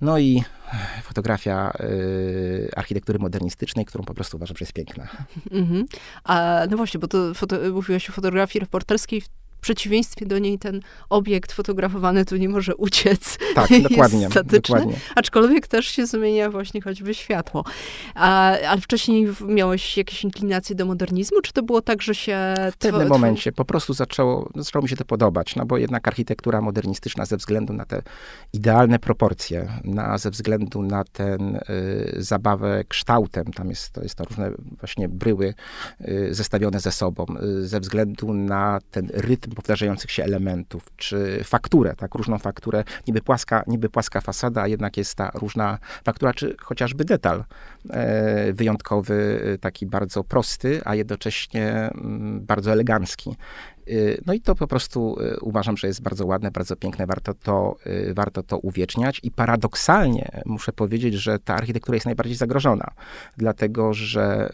No 0.00 0.18
i 0.18 0.42
fotografia 1.02 1.72
y, 1.80 2.70
architektury 2.76 3.18
modernistycznej, 3.18 3.84
którą 3.84 4.04
po 4.04 4.14
prostu 4.14 4.36
uważam, 4.36 4.56
że 4.56 4.62
jest 4.62 4.72
piękna. 4.72 5.08
Mm 5.50 5.66
-hmm. 5.66 5.84
A 6.24 6.60
no 6.70 6.76
właśnie, 6.76 7.00
bo 7.00 7.08
to 7.08 7.34
foto, 7.34 7.56
mówiłaś 7.72 8.10
o 8.10 8.12
fotografii 8.12 8.60
reporterskiej 8.60 9.22
w 9.58 9.60
przeciwieństwie 9.60 10.26
do 10.26 10.38
niej 10.38 10.58
ten 10.58 10.80
obiekt 11.08 11.52
fotografowany 11.52 12.24
tu 12.24 12.36
nie 12.36 12.48
może 12.48 12.76
uciec. 12.76 13.38
Tak, 13.54 13.68
dokładnie. 13.90 14.20
Jest 14.20 14.32
statyczny, 14.32 14.76
dokładnie. 14.76 15.00
Aczkolwiek 15.14 15.66
też 15.66 15.86
się 15.86 16.06
zmienia 16.06 16.50
właśnie 16.50 16.80
choćby 16.80 17.14
światło. 17.14 17.64
A, 18.14 18.58
ale 18.58 18.80
wcześniej 18.80 19.28
miałeś 19.46 19.96
jakieś 19.96 20.24
inklinacje 20.24 20.76
do 20.76 20.86
modernizmu, 20.86 21.40
czy 21.40 21.52
to 21.52 21.62
było 21.62 21.82
tak, 21.82 22.02
że 22.02 22.14
się... 22.14 22.54
W 22.72 22.76
pewnym 22.76 23.08
momencie 23.08 23.52
po 23.52 23.64
prostu 23.64 23.92
zaczęło, 23.94 24.50
zaczęło 24.54 24.82
mi 24.82 24.88
się 24.88 24.96
to 24.96 25.04
podobać, 25.04 25.56
no 25.56 25.66
bo 25.66 25.78
jednak 25.78 26.08
architektura 26.08 26.60
modernistyczna 26.60 27.24
ze 27.24 27.36
względu 27.36 27.72
na 27.72 27.84
te 27.84 28.02
idealne 28.52 28.98
proporcje, 28.98 29.68
na, 29.84 30.18
ze 30.18 30.30
względu 30.30 30.82
na 30.82 31.04
ten 31.04 31.56
y, 31.56 31.60
zabawę 32.16 32.84
kształtem, 32.88 33.44
tam 33.44 33.68
jest 33.68 33.90
to, 33.90 34.02
jest 34.02 34.14
to 34.14 34.24
różne 34.24 34.50
właśnie 34.80 35.08
bryły 35.08 35.54
y, 36.00 36.34
zestawione 36.34 36.80
ze 36.80 36.92
sobą, 36.92 37.26
y, 37.42 37.68
ze 37.68 37.80
względu 37.80 38.34
na 38.34 38.78
ten 38.90 39.10
rytm 39.14 39.47
powtarzających 39.54 40.10
się 40.10 40.24
elementów, 40.24 40.86
czy 40.96 41.40
fakturę, 41.44 41.94
tak, 41.96 42.14
różną 42.14 42.38
fakturę, 42.38 42.84
niby 43.06 43.20
płaska, 43.20 43.64
niby 43.66 43.88
płaska 43.88 44.20
fasada, 44.20 44.62
a 44.62 44.66
jednak 44.66 44.96
jest 44.96 45.14
ta 45.14 45.30
różna 45.34 45.78
faktura, 46.04 46.34
czy 46.34 46.56
chociażby 46.60 47.04
detal 47.04 47.44
e, 47.90 48.52
wyjątkowy, 48.52 49.40
taki 49.60 49.86
bardzo 49.86 50.24
prosty, 50.24 50.80
a 50.84 50.94
jednocześnie 50.94 51.72
m, 51.72 51.90
mm, 52.00 52.46
bardzo 52.46 52.72
elegancki. 52.72 53.36
Y, 53.88 54.22
no 54.26 54.32
i 54.34 54.40
to 54.40 54.54
po 54.54 54.66
prostu 54.66 55.16
y, 55.20 55.40
uważam, 55.40 55.76
że 55.76 55.86
jest 55.86 56.02
bardzo 56.02 56.26
ładne, 56.26 56.50
bardzo 56.50 56.76
piękne, 56.76 57.06
warto 57.06 57.34
to, 57.34 57.76
y, 57.86 58.14
warto 58.14 58.42
to 58.42 58.58
uwieczniać 58.58 59.20
i 59.22 59.30
paradoksalnie 59.30 60.42
muszę 60.46 60.72
powiedzieć, 60.72 61.14
że 61.14 61.38
ta 61.38 61.54
architektura 61.54 61.96
jest 61.96 62.06
najbardziej 62.06 62.36
zagrożona, 62.36 62.90
dlatego 63.36 63.94
że 63.94 64.52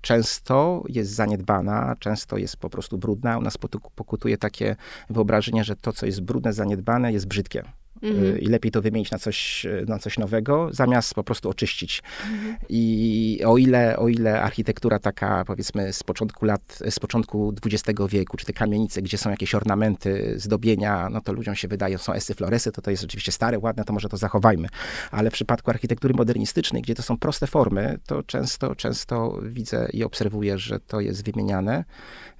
często 0.00 0.84
jest 0.88 1.10
zaniedbana, 1.10 1.96
często 1.98 2.36
jest 2.36 2.56
po 2.56 2.70
prostu 2.70 2.98
brudna. 2.98 3.38
U 3.38 3.42
nas 3.42 3.58
pokutuje 3.94 4.38
takie 4.38 4.76
wyobrażenie, 5.10 5.64
że 5.64 5.76
to, 5.76 5.92
co 5.92 6.06
jest 6.06 6.20
brudne, 6.20 6.52
zaniedbane, 6.52 7.12
jest 7.12 7.26
brzydkie. 7.26 7.62
Mhm. 8.02 8.38
I 8.38 8.46
lepiej 8.46 8.72
to 8.72 8.82
wymienić 8.82 9.10
na 9.10 9.18
coś, 9.18 9.66
na 9.86 9.98
coś 9.98 10.18
nowego, 10.18 10.68
zamiast 10.72 11.14
po 11.14 11.24
prostu 11.24 11.50
oczyścić. 11.50 12.02
Mhm. 12.32 12.56
I 12.68 13.42
o 13.46 13.58
ile, 13.58 13.96
o 13.96 14.08
ile 14.08 14.42
architektura 14.42 14.98
taka, 14.98 15.44
powiedzmy, 15.44 15.92
z 15.92 16.02
początku 16.02 16.44
lat, 16.44 16.78
z 16.90 16.98
początku 16.98 17.54
XX 17.66 18.00
wieku, 18.08 18.36
czy 18.36 18.46
te 18.46 18.52
kamienice, 18.52 19.02
gdzie 19.02 19.18
są 19.18 19.30
jakieś 19.30 19.54
ornamenty, 19.54 20.34
zdobienia, 20.36 21.08
no 21.10 21.20
to 21.20 21.32
ludziom 21.32 21.54
się 21.54 21.68
wydaje, 21.68 21.98
są 21.98 22.12
esy 22.12 22.34
floresy, 22.34 22.72
to 22.72 22.82
to 22.82 22.90
jest 22.90 23.04
oczywiście 23.04 23.32
stare, 23.32 23.58
ładne, 23.58 23.84
to 23.84 23.92
może 23.92 24.08
to 24.08 24.16
zachowajmy. 24.16 24.68
Ale 25.10 25.30
w 25.30 25.32
przypadku 25.32 25.70
architektury 25.70 26.14
modernistycznej, 26.14 26.82
gdzie 26.82 26.94
to 26.94 27.02
są 27.02 27.18
proste 27.18 27.46
formy, 27.46 27.98
to 28.06 28.22
często, 28.22 28.74
często 28.74 29.40
widzę 29.42 29.88
i 29.92 30.04
obserwuję, 30.04 30.58
że 30.58 30.80
to 30.80 31.00
jest 31.00 31.24
wymieniane 31.24 31.84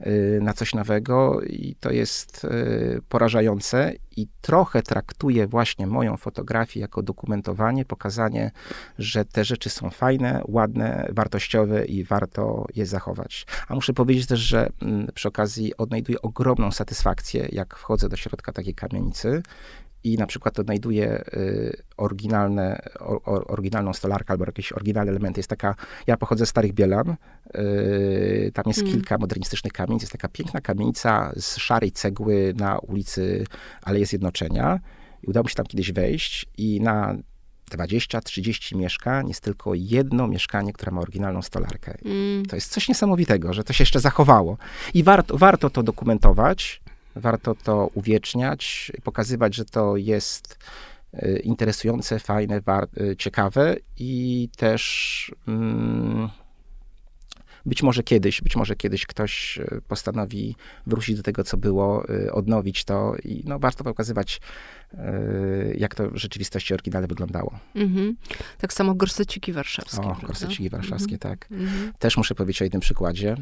y, 0.07 0.39
na 0.43 0.53
coś 0.53 0.75
nowego 0.75 1.41
i 1.43 1.77
to 1.81 1.91
jest 1.91 2.45
y, 2.45 3.01
porażające 3.09 3.93
i 4.19 4.29
trochę 4.41 4.83
traktuje 4.83 5.47
właśnie 5.47 5.87
moją 5.87 6.17
fotografię 6.17 6.81
jako 6.81 7.03
dokumentowanie, 7.03 7.85
pokazanie, 7.85 8.51
że 8.99 9.25
te 9.25 9.45
rzeczy 9.45 9.71
są 9.71 9.91
fajne, 9.91 10.43
ładne, 10.49 11.09
wartościowe 11.13 11.85
i 11.85 12.05
warto 12.05 12.67
je 12.75 12.87
zachować. 12.87 13.47
A 13.69 13.75
muszę 13.75 13.93
powiedzieć 13.93 14.27
też, 14.27 14.41
że 14.41 14.71
mm, 14.83 15.09
przy 15.15 15.29
okazji 15.29 15.77
odnajduję 15.77 16.23
ogromną 16.23 16.73
satysfakcję, 16.73 17.49
jak 17.53 17.77
wchodzę 17.77 18.09
do 18.09 18.17
środka 18.17 18.53
takiej 18.53 18.75
kamienicy 18.75 19.43
i 20.05 20.17
na 20.17 20.27
przykład 20.27 20.59
odnajduję 20.59 21.25
y, 21.35 21.83
oryginalne, 21.97 22.83
oryginalną 23.25 23.93
stolarkę 23.93 24.31
albo 24.31 24.45
jakieś 24.47 24.73
oryginalne 24.73 25.11
elementy. 25.11 25.39
Jest 25.39 25.51
taka, 25.51 25.75
ja 26.07 26.17
pochodzę 26.17 26.47
z 26.47 26.49
Starych 26.49 26.73
Bielan, 26.73 27.17
y, 27.57 28.51
tam 28.55 28.65
jest 28.67 28.81
mm. 28.81 28.93
kilka 28.93 29.19
modernistycznych 29.19 29.73
kamienic, 29.73 30.03
jest 30.03 30.13
taka 30.13 30.29
piękna 30.29 30.61
kamienica 30.61 31.33
z 31.37 31.57
szarej 31.57 31.93
cegły 31.93 32.55
na 32.57 32.79
ulicy 32.79 33.45
Aleje 33.83 34.07
Zjednoczenia. 34.07 34.81
I 35.23 35.27
udało 35.27 35.45
mi 35.45 35.51
się 35.51 35.57
tam 35.57 35.67
kiedyś 35.67 35.93
wejść 35.93 36.47
i 36.59 36.81
na 36.81 37.17
20-30 37.69 38.77
mieszkań 38.77 39.29
jest 39.29 39.41
tylko 39.41 39.75
jedno 39.75 40.29
mieszkanie, 40.29 40.73
które 40.73 40.93
ma 40.93 41.01
oryginalną 41.01 41.43
stolarkę. 41.43 41.95
Mm. 42.05 42.47
To 42.47 42.57
jest 42.57 42.73
coś 42.73 42.89
niesamowitego, 42.89 43.53
że 43.53 43.65
to 43.65 43.73
się 43.73 43.83
jeszcze 43.83 44.01
zachowało. 44.01 44.59
I 44.95 45.03
warto, 45.03 45.39
warto 45.39 45.71
to 45.71 45.83
dokumentować, 45.83 46.81
warto 47.17 47.55
to 47.55 47.91
uwieczniać, 47.95 48.93
pokazywać, 49.05 49.55
że 49.55 49.65
to 49.65 49.97
jest 49.97 50.59
y, 51.15 51.41
interesujące, 51.45 52.19
fajne, 52.19 52.61
y, 53.01 53.17
ciekawe 53.17 53.77
i 53.99 54.49
też 54.57 55.35
mm, 55.49 56.29
być 57.67 57.83
może 57.83 58.03
kiedyś, 58.03 58.41
być 58.41 58.57
może 58.57 58.77
kiedyś 58.77 59.07
ktoś 59.07 59.59
y, 59.59 59.81
postanowi 59.89 60.57
wrócić 60.87 61.17
do 61.17 61.23
tego, 61.23 61.45
co 61.45 61.57
było, 61.57 62.05
odnowić 62.33 62.85
to 62.85 63.15
i 63.25 63.43
no, 63.47 63.59
warto 63.59 63.85
pokazywać, 63.85 64.41
jak 65.75 65.95
to 65.95 66.11
w 66.11 66.17
rzeczywistości 66.17 66.75
oryginalnie 66.75 67.09
wyglądało. 67.09 67.59
Mm-hmm. 67.77 68.15
Tak 68.59 68.73
samo 68.73 68.95
gorseciki 68.95 69.53
warszawskie. 69.53 70.07
O, 70.07 70.17
gorseciki 70.23 70.71
warszawskie, 70.71 71.17
mm-hmm. 71.17 71.19
tak. 71.19 71.51
Mm-hmm. 71.51 71.93
Też 71.99 72.17
muszę 72.17 72.35
powiedzieć 72.35 72.63
o 72.63 72.65
jednym 72.65 72.81
przykładzie 72.81 73.37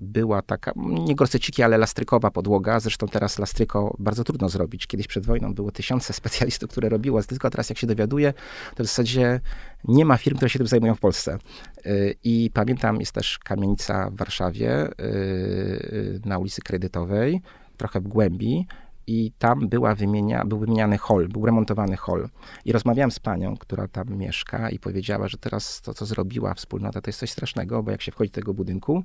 była 0.00 0.42
taka, 0.42 0.72
nie 0.76 1.14
gorseciki, 1.14 1.62
ale 1.62 1.78
lastrykowa 1.78 2.30
podłoga. 2.30 2.80
Zresztą 2.80 3.08
teraz 3.08 3.38
lastryko 3.38 3.96
bardzo 3.98 4.24
trudno 4.24 4.48
zrobić. 4.48 4.86
Kiedyś 4.86 5.06
przed 5.06 5.26
wojną 5.26 5.54
było 5.54 5.70
tysiące 5.70 6.12
specjalistów, 6.20 6.70
które 6.70 6.88
robiło 6.88 7.22
tylko 7.22 7.50
teraz 7.50 7.68
jak 7.68 7.78
się 7.78 7.86
dowiaduję, 7.86 8.32
to 8.76 8.84
w 8.84 8.86
zasadzie 8.86 9.40
nie 9.84 10.04
ma 10.04 10.16
firm, 10.16 10.36
które 10.36 10.48
się 10.50 10.58
tym 10.58 10.68
zajmują 10.68 10.94
w 10.94 11.00
Polsce. 11.00 11.38
Y, 11.86 12.14
I 12.24 12.50
pamiętam, 12.54 13.00
jest 13.00 13.12
też 13.12 13.38
kamienica 13.38 14.10
w 14.10 14.16
Warszawie 14.16 14.90
y, 15.00 16.20
na 16.24 16.38
ulicy 16.38 16.62
Kredytowej, 16.62 17.40
trochę 17.76 18.00
w 18.00 18.08
głębi, 18.08 18.66
i 19.06 19.32
tam 19.38 19.68
była 19.68 19.94
wymienia, 19.94 20.44
był 20.44 20.58
wymieniany 20.58 20.98
hol, 20.98 21.28
był 21.28 21.46
remontowany 21.46 21.96
hol. 21.96 22.28
I 22.64 22.72
rozmawiałem 22.72 23.10
z 23.10 23.18
panią, 23.18 23.56
która 23.56 23.88
tam 23.88 24.16
mieszka 24.16 24.70
i 24.70 24.78
powiedziała, 24.78 25.28
że 25.28 25.38
teraz 25.38 25.80
to, 25.82 25.94
co 25.94 26.06
zrobiła 26.06 26.54
wspólnota, 26.54 27.00
to 27.00 27.08
jest 27.08 27.18
coś 27.18 27.30
strasznego, 27.30 27.82
bo 27.82 27.90
jak 27.90 28.02
się 28.02 28.12
wchodzi 28.12 28.30
do 28.30 28.34
tego 28.34 28.54
budynku, 28.54 29.04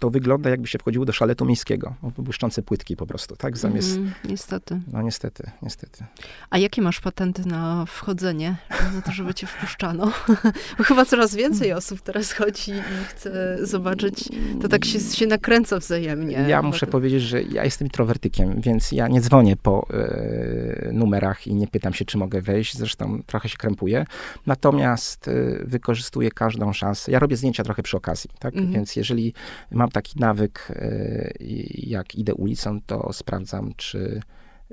to 0.00 0.10
wygląda 0.10 0.50
jakby 0.50 0.68
się 0.68 0.78
wchodziło 0.78 1.04
do 1.04 1.12
szaletu 1.12 1.44
miejskiego. 1.44 1.94
Błyszczące 2.18 2.62
płytki 2.62 2.96
po 2.96 3.06
prostu, 3.06 3.36
tak? 3.36 3.58
Zamiast... 3.58 3.96
Mm, 3.96 4.12
niestety. 4.24 4.80
No 4.92 5.02
niestety, 5.02 5.50
niestety. 5.62 6.04
A 6.50 6.58
jakie 6.58 6.82
masz 6.82 7.00
patenty 7.00 7.48
na 7.48 7.84
wchodzenie, 7.86 8.56
na 8.94 9.02
to, 9.02 9.12
żeby 9.12 9.34
cię 9.34 9.46
wpuszczano? 9.46 10.12
Bo 10.78 10.84
chyba 10.84 11.04
coraz 11.04 11.34
więcej 11.34 11.72
osób 11.72 12.00
teraz 12.00 12.32
chodzi 12.32 12.70
i 12.70 13.04
chce 13.08 13.58
zobaczyć. 13.66 14.28
To 14.62 14.68
tak 14.68 14.84
się, 14.84 15.00
się 15.00 15.26
nakręca 15.26 15.78
wzajemnie. 15.78 16.44
Ja 16.48 16.62
muszę 16.62 16.86
to... 16.86 16.92
powiedzieć, 16.92 17.22
że 17.22 17.42
ja 17.42 17.64
jestem 17.64 17.86
introwertykiem, 17.86 18.60
więc 18.60 18.92
ja 18.92 19.08
nie 19.08 19.20
dzwonię 19.20 19.56
po 19.56 19.86
y, 19.90 20.90
numerach 20.92 21.46
i 21.46 21.54
nie 21.54 21.66
pytam 21.66 21.94
się, 21.94 22.04
czy 22.04 22.18
mogę 22.18 22.42
wejść. 22.42 22.76
Zresztą 22.76 23.22
trochę 23.26 23.48
się 23.48 23.56
krępuję. 23.56 24.04
Natomiast 24.46 25.28
y, 25.28 25.62
wykorzystuję 25.64 26.30
każdą 26.30 26.72
szansę. 26.72 27.12
Ja 27.12 27.18
robię 27.18 27.36
zdjęcia 27.36 27.64
trochę 27.64 27.82
przy 27.82 27.96
okazji, 27.96 28.30
tak? 28.38 28.54
Mm 28.54 28.66
-hmm. 28.66 28.72
Więc 28.72 28.96
jeżeli 28.96 29.34
mam 29.70 29.89
mam 29.90 30.02
taki 30.02 30.20
nawyk, 30.20 30.68
e, 30.70 31.32
jak 31.74 32.14
idę 32.14 32.34
ulicą, 32.34 32.80
to 32.86 33.12
sprawdzam, 33.12 33.72
czy 33.76 34.20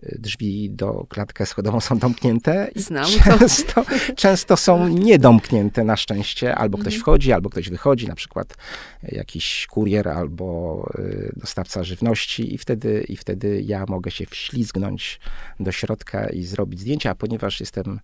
e, 0.04 0.20
drzwi 0.20 0.70
do 0.70 1.06
klatkę 1.10 1.46
schodową 1.46 1.80
są 1.80 1.98
domknięte. 1.98 2.70
Znam 2.76 3.06
często, 3.24 3.86
często 4.16 4.58
są 4.58 4.88
niedomknięte 4.88 5.84
na 5.84 5.98
szczęście. 5.98 6.56
Albo 6.56 6.78
ktoś 6.78 6.94
mhm. 6.94 7.02
wchodzi, 7.02 7.34
albo 7.34 7.50
ktoś 7.50 7.70
wychodzi, 7.70 8.08
na 8.08 8.16
przykład 8.16 8.56
jakiś 9.04 9.68
kurier 9.68 10.10
albo 10.10 10.90
e, 11.00 11.40
dostawca 11.40 11.84
żywności 11.84 12.54
i 12.54 12.58
wtedy, 12.58 13.06
i 13.10 13.18
wtedy 13.18 13.62
ja 13.62 13.86
mogę 13.88 14.12
się 14.12 14.26
wślizgnąć 14.26 15.20
do 15.60 15.72
środka 15.72 16.30
i 16.30 16.44
zrobić 16.44 16.80
zdjęcia, 16.80 17.10
a 17.10 17.16
ponieważ 17.16 17.60
jestem 17.60 18.00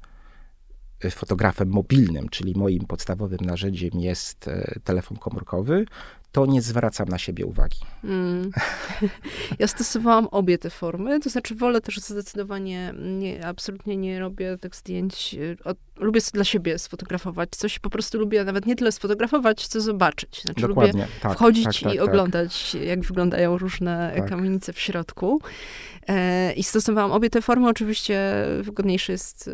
fotografem 1.12 1.70
mobilnym, 1.70 2.30
czyli 2.30 2.54
moim 2.56 2.86
podstawowym 2.86 3.40
narzędziem 3.42 4.00
jest 4.00 4.50
telefon 4.84 5.18
komórkowy, 5.18 5.86
to 6.34 6.46
nie 6.46 6.62
zwracam 6.62 7.08
na 7.08 7.18
siebie 7.18 7.46
uwagi. 7.46 7.80
Mm. 8.04 8.52
Ja 9.60 9.68
stosowałam 9.68 10.28
obie 10.28 10.58
te 10.58 10.70
formy, 10.70 11.20
to 11.20 11.30
znaczy 11.30 11.56
wolę 11.56 11.82
też 11.82 11.98
zdecydowanie, 11.98 12.94
nie, 13.00 13.48
absolutnie 13.48 13.98
nie 13.98 14.20
robię 14.20 14.58
tych 14.58 14.76
zdjęć, 14.76 15.36
od, 15.64 15.78
lubię 15.98 16.22
dla 16.34 16.44
siebie 16.44 16.80
sfotografować 16.80 17.50
coś, 17.50 17.80
po 17.80 17.90
prostu 17.90 18.20
lubię 18.20 18.44
nawet 18.44 18.66
nie 18.66 18.76
tyle 18.76 18.92
sfotografować, 18.92 19.68
co 19.68 19.82
zobaczyć. 19.82 20.42
Znaczy 20.42 20.62
Dokładnie, 20.62 21.02
lubię 21.02 21.14
tak, 21.22 21.34
wchodzić 21.34 21.64
tak, 21.64 21.74
tak, 21.74 21.94
i 21.94 21.98
tak. 21.98 22.08
oglądać, 22.08 22.76
jak 22.76 23.02
wyglądają 23.02 23.58
różne 23.58 24.14
tak. 24.18 24.30
kamienice 24.30 24.74
w 24.74 24.80
środku. 24.80 25.42
E, 26.10 26.54
I 26.54 26.64
stosowałam 26.64 27.12
obie 27.12 27.30
te 27.30 27.42
formy. 27.42 27.70
Oczywiście 27.70 28.46
wygodniejsze 28.62 29.12
jest 29.12 29.50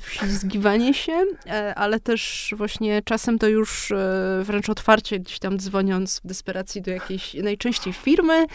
wślizgiwanie 0.00 0.94
się, 0.94 1.12
e, 1.46 1.74
ale 1.74 2.00
też 2.00 2.54
właśnie 2.56 3.02
czasem 3.04 3.38
to 3.38 3.48
już 3.48 3.90
e, 3.90 4.40
wręcz 4.42 4.70
otwarcie 4.70 5.20
gdzieś 5.20 5.38
tam 5.38 5.58
dzwoniąc 5.58 6.20
w 6.24 6.26
desperacji 6.26 6.82
do 6.82 6.90
jakiejś 6.90 7.34
najczęściej 7.34 7.92
firmy 7.92 8.46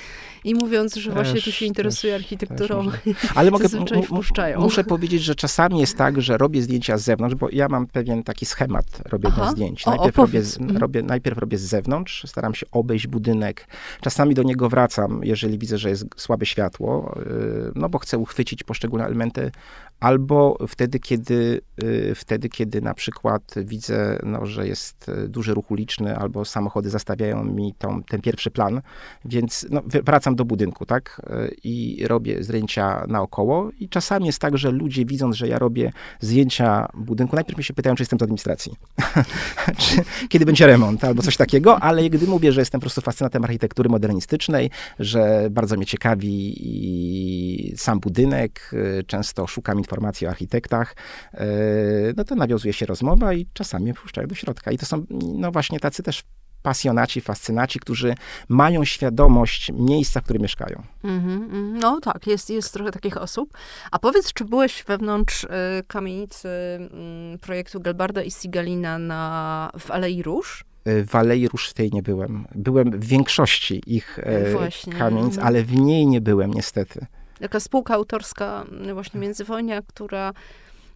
i 0.44 0.56
mówiąc, 0.56 0.96
że 0.96 1.10
też, 1.10 1.14
właśnie 1.14 1.42
tu 1.42 1.52
się 1.52 1.66
interesuje 1.66 2.16
architekturą. 2.16 2.88
Ale 3.36 3.52
mogę, 3.52 3.68
wpuszczają. 4.06 4.62
muszę 4.62 4.84
powiedzieć, 4.84 5.24
że 5.24 5.36
czasami 5.36 5.80
jest 5.80 5.98
tak, 5.98 6.22
że 6.22 6.38
robię 6.38 6.62
zdjęcia 6.62 6.98
z 6.98 7.04
zewnątrz, 7.04 7.36
bo 7.36 7.48
ja 7.52 7.68
mam 7.68 7.88
pewien 7.88 8.24
taki 8.24 8.46
schemat 8.46 8.86
robienia 9.06 9.36
Aha. 9.38 9.52
zdjęć. 9.52 9.86
Najpierw, 9.86 10.20
o, 10.20 10.22
robię, 10.22 10.40
mhm. 10.60 10.78
robię, 10.78 11.02
najpierw 11.02 11.38
robię 11.38 11.58
z 11.58 11.62
zewnątrz, 11.62 12.24
staram 12.28 12.56
się 12.56 12.66
obejść 12.72 13.08
budynek. 13.08 13.68
Czasami 14.02 14.36
do 14.36 14.44
niego 14.44 14.70
wracam, 14.70 15.22
jeżeli 15.24 15.58
widzę, 15.58 15.78
że 15.78 15.90
jest 15.90 16.06
słabe 16.18 16.46
światło, 16.46 17.16
no 17.76 17.90
bo 17.90 18.00
chcę 18.00 18.18
uchwycić 18.18 18.64
poszczególne 18.64 19.06
elementy, 19.06 19.52
albo 20.02 20.58
wtedy, 20.68 21.00
kiedy, 21.00 21.62
y, 21.84 22.14
wtedy, 22.16 22.50
kiedy 22.50 22.82
na 22.82 22.94
przykład 22.94 23.54
widzę, 23.58 24.20
no, 24.24 24.46
że 24.46 24.68
jest 24.68 25.10
y, 25.10 25.30
duży 25.30 25.54
ruch 25.54 25.72
uliczny, 25.72 26.18
albo 26.18 26.46
samochody 26.46 26.90
zastawiają 26.90 27.44
mi 27.44 27.74
tą, 27.74 28.04
ten 28.04 28.22
pierwszy 28.22 28.52
plan, 28.52 28.82
więc 29.26 29.68
no, 29.70 29.82
wracam 29.86 30.36
do 30.36 30.46
budynku, 30.46 30.86
tak, 30.86 31.22
i 31.64 32.04
robię 32.08 32.44
zdjęcia 32.44 33.06
naokoło. 33.08 33.70
I 33.80 33.90
czasami 33.90 34.26
jest 34.26 34.40
tak, 34.40 34.58
że 34.58 34.72
ludzie 34.72 35.06
widząc, 35.06 35.36
że 35.36 35.48
ja 35.48 35.60
robię 35.60 35.92
zdjęcia 36.20 36.88
budynku, 36.94 37.36
najpierw 37.36 37.58
mi 37.58 37.64
się 37.64 37.74
pytają, 37.74 37.96
czy 37.96 38.02
jestem 38.02 38.20
z 38.20 38.24
administracji, 38.24 38.76
czy, 39.82 39.96
kiedy 40.30 40.46
będzie 40.46 40.68
remont, 40.68 41.04
albo 41.04 41.22
coś 41.22 41.38
takiego, 41.38 41.80
ale 41.80 42.10
gdy 42.10 42.28
mówię, 42.28 42.52
że 42.52 42.62
jestem 42.62 42.82
po 42.82 42.84
prostu 42.84 43.02
fascynatem 43.02 43.44
architektury 43.44 43.90
modernistycznej, 43.90 44.70
że 45.00 45.48
bardzo 45.52 45.76
mnie 45.76 45.86
ciekawi 45.86 47.74
sam 47.78 48.00
budynek, 48.00 48.72
y, 48.74 49.04
często 49.04 49.48
szukam 49.48 49.78
informacji 49.78 49.91
o 50.26 50.30
architektach, 50.30 50.96
y, 51.34 52.14
no 52.18 52.24
to 52.24 52.36
nawiązuje 52.36 52.74
się 52.74 52.86
rozmowa 52.86 53.34
i 53.34 53.48
czasami 53.54 53.94
wpuszczają 53.94 54.28
do 54.28 54.36
środka. 54.36 54.72
I 54.72 54.78
to 54.78 54.86
są, 54.86 55.06
no 55.10 55.52
właśnie 55.52 55.80
tacy 55.80 56.04
też 56.04 56.24
pasjonaci, 56.62 57.22
fascynaci, 57.22 57.80
którzy 57.80 58.16
mają 58.50 58.86
świadomość 58.86 59.72
miejsca, 59.74 60.22
w 60.22 60.24
którym 60.24 60.42
mieszkają. 60.42 60.84
Mm-hmm. 61.04 61.50
No 61.82 62.00
tak, 62.00 62.28
jest, 62.28 62.50
jest 62.50 62.74
trochę 62.74 62.92
takich 62.92 63.18
osób. 63.18 63.58
A 63.92 64.00
powiedz, 64.00 64.34
czy 64.34 64.46
byłeś 64.46 64.84
wewnątrz 64.88 65.44
y, 65.44 65.48
kamienicy 65.88 66.48
y, 67.36 67.38
projektu 67.38 67.82
Gelbarda 67.82 68.24
i 68.24 68.32
Sigalina 68.32 69.00
na, 69.00 69.72
w 69.80 69.92
Alei 69.92 70.24
Róż? 70.24 70.66
Y, 70.88 71.06
w 71.06 71.16
Alei 71.16 71.48
Róż 71.48 71.70
w 71.70 71.74
tej 71.74 71.92
nie 71.92 72.04
byłem. 72.04 72.48
Byłem 72.56 72.92
w 72.92 73.06
większości 73.06 73.82
ich 73.88 74.20
e, 74.20 74.70
kamienic, 74.98 75.34
mhm. 75.34 75.48
ale 75.48 75.64
w 75.64 75.76
niej 75.76 76.08
nie 76.08 76.22
byłem 76.22 76.54
niestety. 76.54 77.06
Taka 77.42 77.60
spółka 77.60 77.94
autorska 77.94 78.66
właśnie 78.94 79.20
Międzywojnia, 79.20 79.82
która 79.82 80.34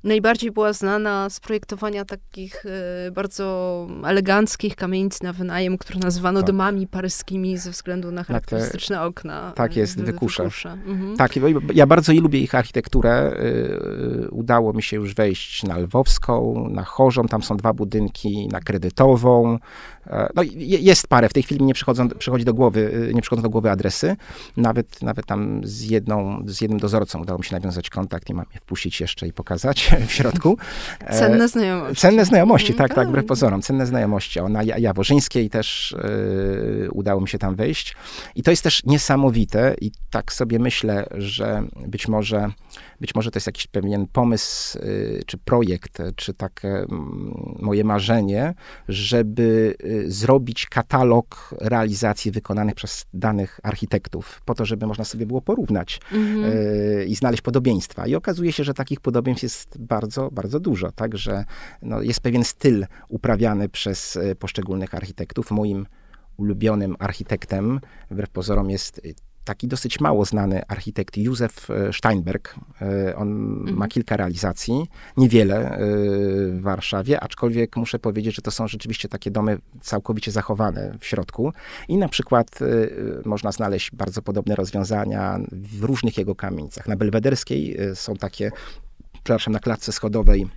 najbardziej 0.06 0.52
była 0.52 0.74
znana 0.74 1.30
z 1.30 1.40
projektowania 1.40 2.06
takich 2.06 2.66
y, 3.08 3.12
bardzo 3.12 3.88
eleganckich 4.06 4.76
kamienic 4.76 5.22
na 5.22 5.34
wynajem, 5.34 5.78
które 5.78 6.00
nazywano 6.00 6.40
tak. 6.40 6.48
domami 6.48 6.88
paryskimi 6.88 7.58
ze 7.58 7.72
względu 7.72 8.12
na 8.12 8.24
charakterystyczne 8.24 8.96
na 8.96 9.06
okna. 9.06 9.52
Tak 9.56 9.76
jest, 9.76 10.02
wykusze. 10.02 10.44
wykusze. 10.44 10.72
Mhm. 10.72 11.18
Tak, 11.18 11.32
ja 11.74 11.88
bardzo 11.88 12.12
i 12.12 12.20
lubię 12.20 12.40
ich 12.40 12.56
architekturę. 12.56 13.34
Y, 14.26 14.30
udało 14.32 14.74
mi 14.74 14.84
się 14.84 14.98
już 14.98 15.14
wejść 15.14 15.64
na 15.64 15.78
Lwowską, 15.78 16.68
na 16.70 16.84
Chorzą, 16.84 17.28
tam 17.28 17.44
są 17.44 17.58
dwa 17.58 17.74
budynki, 17.74 18.48
na 18.48 18.60
Kredytową. 18.60 19.60
E, 20.08 20.30
no, 20.36 20.42
jest 20.66 21.08
parę, 21.08 21.30
w 21.30 21.34
tej 21.34 21.44
chwili 21.44 21.62
mi 21.62 21.68
nie 21.68 21.74
przychodzą, 21.74 22.10
przychodzi 22.10 22.46
do 22.46 22.54
głowy, 22.54 23.12
nie 23.14 23.22
przychodzą 23.22 23.42
do 23.42 23.50
głowy 23.50 23.72
adresy. 23.72 24.16
Nawet, 24.58 25.02
nawet 25.02 25.26
tam 25.26 25.62
z, 25.64 25.82
jedną, 25.82 26.44
z 26.46 26.62
jednym 26.62 26.80
dozorcą 26.80 27.22
udało 27.22 27.40
mi 27.40 27.46
się 27.46 27.56
nawiązać 27.56 27.90
kontakt 27.90 28.30
i 28.30 28.34
mam 28.34 28.46
je 28.54 28.60
wpuścić 28.60 29.02
jeszcze 29.02 29.28
i 29.28 29.34
pokazać 29.34 29.95
w 30.08 30.12
środku. 30.12 30.58
E, 31.00 31.20
cenne 31.20 31.48
znajomości. 31.48 32.02
Cenne 32.02 32.25
znajomości, 32.25 32.74
tak, 32.74 32.94
tak, 32.94 33.08
wbrew 33.08 33.25
pozorom. 33.25 33.62
Cenne 33.62 33.86
znajomości. 33.86 34.40
O, 34.40 34.50
na 34.50 34.64
Jaworzyńskiej 34.64 35.50
też 35.50 35.96
yy, 36.04 36.92
udało 36.92 37.22
mi 37.22 37.30
się 37.30 37.38
tam 37.38 37.56
wejść. 37.56 37.96
I 38.36 38.44
to 38.44 38.52
jest 38.52 38.64
też 38.64 38.84
niesamowite 38.84 39.75
i 39.82 39.92
tak 40.12 40.34
sobie 40.34 40.60
myślę, 40.60 41.08
że 41.18 41.64
być 41.88 42.08
może 42.08 42.52
być 43.00 43.16
może 43.16 43.32
to 43.32 43.38
jest 43.38 43.48
jakiś 43.48 43.68
pewien 43.68 44.08
pomysł, 44.08 44.80
y, 44.80 45.24
czy 45.25 45.38
projekt, 45.38 46.02
czy 46.16 46.34
takie 46.34 46.68
mm, 46.70 47.56
moje 47.60 47.84
marzenie, 47.84 48.54
żeby 48.88 49.75
zrobić 50.08 50.66
katalog 50.66 51.56
realizacji 51.62 52.32
wykonanych 52.32 52.75
przez 52.75 53.06
danych 53.14 53.60
architektów, 53.64 54.42
po 54.46 54.56
to, 54.56 54.66
żeby 54.66 54.88
można 54.88 55.06
sobie 55.06 55.25
było 55.25 55.42
porównać 55.42 56.00
mhm. 56.12 56.54
Y, 56.54 57.06
i 57.08 57.16
znaleźć 57.16 57.42
podobieństwa. 57.42 58.08
I 58.08 58.16
okazuje 58.16 58.52
się, 58.52 58.64
że 58.64 58.74
takich 58.74 59.00
podobieństw 59.00 59.44
jest 59.44 59.78
bardzo, 59.86 60.32
bardzo 60.32 60.60
dużo. 60.60 60.92
Także 60.92 61.46
no, 61.82 62.01
jest 62.01 62.20
pewien 62.20 62.44
styl 62.44 62.86
uprawiany 63.10 63.70
przez 63.70 64.20
poszczególnych 64.39 64.96
architektów. 64.96 65.51
Moim 65.51 65.86
ulubionym 66.38 66.96
architektem, 67.00 67.80
wbrew 68.12 68.30
pozorom, 68.30 68.70
jest 68.70 69.01
taki 69.46 69.68
dosyć 69.68 70.00
mało 70.00 70.25
znany 70.25 70.68
architekt 70.68 71.18
Józef 71.18 71.70
e, 71.70 71.94
Steinberg. 71.94 72.56
E, 72.82 73.15
on 73.15 73.27
mhm. 73.27 73.77
ma 73.77 73.88
kilka 73.88 74.18
realizacji, 74.18 74.88
niewiele 75.18 75.72
e, 75.72 75.80
w 76.51 76.62
Warszawie, 76.62 77.20
aczkolwiek 77.20 77.75
muszę 77.75 78.00
powiedzieć, 78.00 78.36
że 78.36 78.42
to 78.42 78.51
są 78.51 78.68
rzeczywiście 78.68 79.10
takie 79.10 79.32
domy 79.32 79.58
całkowicie 79.82 80.32
zachowane 80.32 80.98
w 81.00 81.06
środku. 81.06 81.54
I 81.88 81.98
na 81.98 82.10
przykład 82.10 82.60
można 83.25 83.51
znaleźć 83.51 83.92
bardzo 83.92 84.22
podobne 84.22 84.56
rozwiązania 84.56 85.39
w 85.51 85.84
różnych 85.84 86.18
jego 86.18 86.36
kamienicach. 86.36 86.88
Na 86.88 86.96
Belwederskiej 86.96 87.77
są 87.94 88.15
takie, 88.15 88.51
przepraszam, 89.25 89.53
na 89.53 89.60
klatce 89.60 89.91
schodowej 89.91 90.48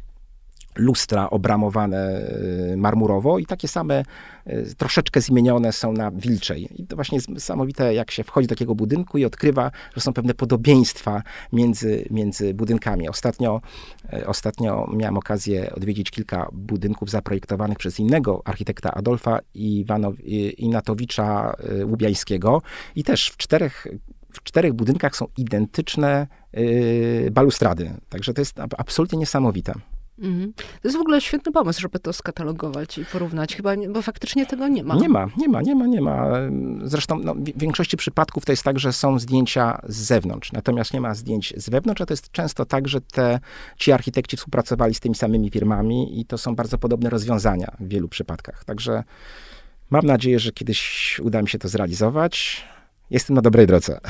lustra 0.77 1.31
obramowane 1.31 2.31
y, 2.73 2.77
marmurowo 2.77 3.39
i 3.39 3.47
takie 3.47 3.69
same, 3.69 4.03
y, 4.47 4.75
troszeczkę 4.77 5.21
zmienione 5.21 5.73
są 5.73 5.93
na 5.93 6.11
Wilczej. 6.11 6.69
I 6.83 6.87
to 6.87 6.97
właśnie 6.97 7.17
jest 7.17 7.29
niesamowite, 7.29 7.95
jak 7.95 8.11
się 8.11 8.25
wchodzi 8.25 8.49
do 8.49 8.55
takiego 8.55 8.75
budynku 8.75 9.19
i 9.19 9.25
odkrywa, 9.25 9.71
że 9.95 10.01
są 10.01 10.13
pewne 10.13 10.35
podobieństwa 10.35 11.23
między, 11.53 12.05
między 12.11 12.55
budynkami. 12.55 13.09
Ostatnio, 13.09 13.61
y, 14.13 14.27
ostatnio 14.27 14.91
miałem 14.97 15.17
okazję 15.17 15.75
odwiedzić 15.75 16.11
kilka 16.11 16.49
budynków 16.53 17.11
zaprojektowanych 17.11 17.79
przez 17.79 18.01
innego 18.01 18.43
architekta 18.45 18.95
Adolfa 18.95 19.39
Iwanow, 19.55 20.15
Inatowicza 20.59 21.55
Łubiańskiego 21.85 22.63
i 22.95 23.05
też 23.05 23.29
w 23.29 23.37
czterech 23.37 23.87
w 24.33 24.43
czterech 24.43 24.73
budynkach 24.73 25.17
są 25.17 25.27
identyczne 25.37 26.27
balustrady. 27.31 27.91
Także 28.09 28.35
to 28.35 28.41
jest 28.41 28.61
absolutnie 28.79 29.19
niesamowite. 29.19 29.75
Mhm. 30.19 30.53
To 30.53 30.89
jest 30.89 30.97
w 30.97 31.01
ogóle 31.01 31.21
świetny 31.21 31.53
pomysł, 31.53 31.81
żeby 31.81 31.99
to 31.99 32.13
skatalogować 32.13 32.99
i 32.99 33.05
porównać, 33.05 33.57
chyba, 33.57 33.71
bo 33.91 34.03
faktycznie 34.03 34.47
tego 34.47 34.69
nie 34.69 34.85
ma. 34.85 34.95
Nie 34.95 35.09
ma, 35.09 35.29
nie 35.37 35.49
ma, 35.49 35.63
nie 35.63 35.75
ma, 35.75 35.87
nie 35.87 36.01
ma. 36.01 36.27
Zresztą 36.85 37.19
no, 37.19 37.35
w 37.35 37.59
większości 37.59 37.97
przypadków 37.97 38.45
to 38.45 38.53
jest 38.53 38.63
tak, 38.63 38.79
że 38.79 38.93
są 38.93 39.19
zdjęcia 39.19 39.81
z 39.89 39.97
zewnątrz, 39.97 40.53
natomiast 40.53 40.95
nie 40.95 41.01
ma 41.01 41.15
zdjęć 41.15 41.55
z 41.57 41.71
wewnątrz, 41.71 42.01
a 42.01 42.07
to 42.07 42.13
jest 42.13 42.31
często 42.31 42.65
tak, 42.65 42.89
że 42.89 43.01
te, 43.01 43.41
ci 43.77 43.93
architekci 43.93 44.37
współpracowali 44.37 44.95
z 44.95 45.01
tymi 45.01 45.15
samymi 45.15 45.51
firmami 45.51 46.21
i 46.21 46.25
to 46.25 46.39
są 46.39 46.57
bardzo 46.57 46.79
podobne 46.79 47.11
rozwiązania 47.11 47.77
w 47.81 47.89
wielu 47.89 48.09
przypadkach. 48.09 48.65
Także 48.65 49.05
mam 49.91 50.07
nadzieję, 50.07 50.39
że 50.39 50.53
kiedyś 50.53 51.21
uda 51.25 51.43
mi 51.43 51.49
się 51.49 51.59
to 51.59 51.69
zrealizować. 51.69 52.65
Jestem 53.11 53.37
na 53.37 53.43
dobrej 53.43 53.67
drodze. 53.67 54.01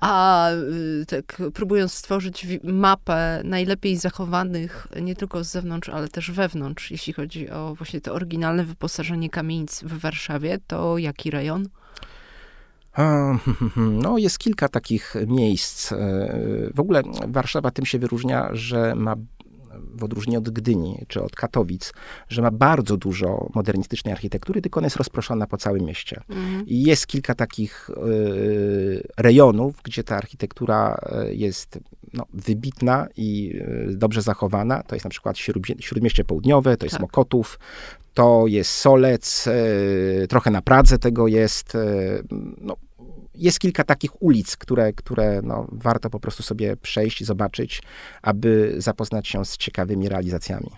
A 0.00 0.50
y, 0.50 1.06
tak 1.06 1.42
próbując 1.54 1.92
stworzyć 1.92 2.46
mapę 2.62 3.40
najlepiej 3.44 3.96
zachowanych, 3.96 4.86
nie 5.02 5.16
tylko 5.16 5.44
z 5.44 5.50
zewnątrz, 5.50 5.88
ale 5.88 6.08
też 6.08 6.30
wewnątrz, 6.30 6.90
jeśli 6.90 7.12
chodzi 7.12 7.50
o 7.50 7.74
właśnie 7.74 8.00
to 8.00 8.14
oryginalne 8.14 8.64
wyposażenie 8.64 9.30
kamienic 9.30 9.82
w 9.82 9.98
Warszawie, 9.98 10.58
to 10.66 10.98
jaki 10.98 11.30
rejon? 11.30 11.68
No, 13.76 14.18
jest 14.18 14.38
kilka 14.38 14.68
takich 14.68 15.14
miejsc. 15.26 15.92
E, 15.92 15.96
w 16.74 16.80
ogóle 16.80 17.02
Warszawa 17.28 17.70
tym 17.70 17.86
się 17.86 17.98
wyróżnia, 17.98 18.48
że 18.52 18.94
ma 18.94 19.16
w 19.78 20.04
odróżnieniu 20.04 20.38
od 20.38 20.50
Gdyni 20.50 21.04
czy 21.08 21.22
od 21.22 21.36
Katowic, 21.36 21.92
że 22.28 22.42
ma 22.42 22.50
bardzo 22.50 22.96
dużo 22.96 23.50
modernistycznej 23.54 24.12
architektury, 24.12 24.62
tylko 24.62 24.80
ona 24.80 24.86
jest 24.86 24.96
rozproszona 24.96 25.46
po 25.46 25.56
całym 25.56 25.84
mieście. 25.84 26.20
Mhm. 26.28 26.66
I 26.66 26.82
jest 26.82 27.06
kilka 27.06 27.34
takich 27.34 27.90
y, 27.90 29.08
rejonów, 29.16 29.74
gdzie 29.84 30.04
ta 30.04 30.16
architektura 30.16 30.98
e, 31.12 31.34
jest 31.34 31.78
no, 32.12 32.24
wybitna 32.34 33.06
i 33.16 33.60
y, 33.90 33.96
dobrze 33.96 34.22
zachowana. 34.22 34.82
To 34.82 34.94
jest 34.94 35.04
na 35.04 35.10
przykład 35.10 35.38
Śródmieście 35.80 36.24
Południowe, 36.24 36.76
to 36.76 36.86
jest 36.86 36.94
tak. 36.94 37.02
Mokotów, 37.02 37.58
to 38.14 38.44
jest 38.46 38.70
Solec, 38.70 39.46
y, 39.46 40.26
trochę 40.28 40.50
na 40.50 40.62
Pradze 40.62 40.98
tego 40.98 41.28
jest. 41.28 41.76
No, 42.60 42.76
jest 43.40 43.58
kilka 43.58 43.84
takich 43.84 44.22
ulic, 44.22 44.56
które, 44.56 44.92
które 44.92 45.40
no, 45.42 45.66
warto 45.72 46.10
po 46.10 46.20
prostu 46.20 46.42
sobie 46.42 46.76
przejść 46.76 47.20
i 47.20 47.24
zobaczyć, 47.24 47.82
aby 48.22 48.74
zapoznać 48.78 49.28
się 49.28 49.44
z 49.44 49.56
ciekawymi 49.56 50.08
realizacjami. 50.08 50.70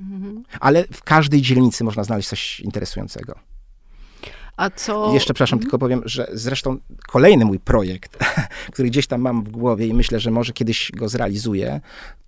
Mhm. 0.00 0.42
Ale 0.60 0.84
w 0.84 1.02
każdej 1.02 1.42
dzielnicy 1.42 1.84
można 1.84 2.04
znaleźć 2.04 2.28
coś 2.28 2.60
interesującego. 2.60 3.49
A 4.60 4.70
co... 4.70 5.14
Jeszcze, 5.14 5.34
przepraszam, 5.34 5.56
mhm. 5.56 5.62
tylko 5.62 5.78
powiem, 5.78 6.02
że 6.04 6.28
zresztą 6.32 6.78
kolejny 7.08 7.44
mój 7.44 7.58
projekt, 7.58 8.18
który 8.72 8.90
gdzieś 8.90 9.06
tam 9.06 9.20
mam 9.20 9.44
w 9.44 9.50
głowie 9.50 9.86
i 9.86 9.94
myślę, 9.94 10.20
że 10.20 10.30
może 10.30 10.52
kiedyś 10.52 10.92
go 10.92 11.08
zrealizuję, 11.08 11.80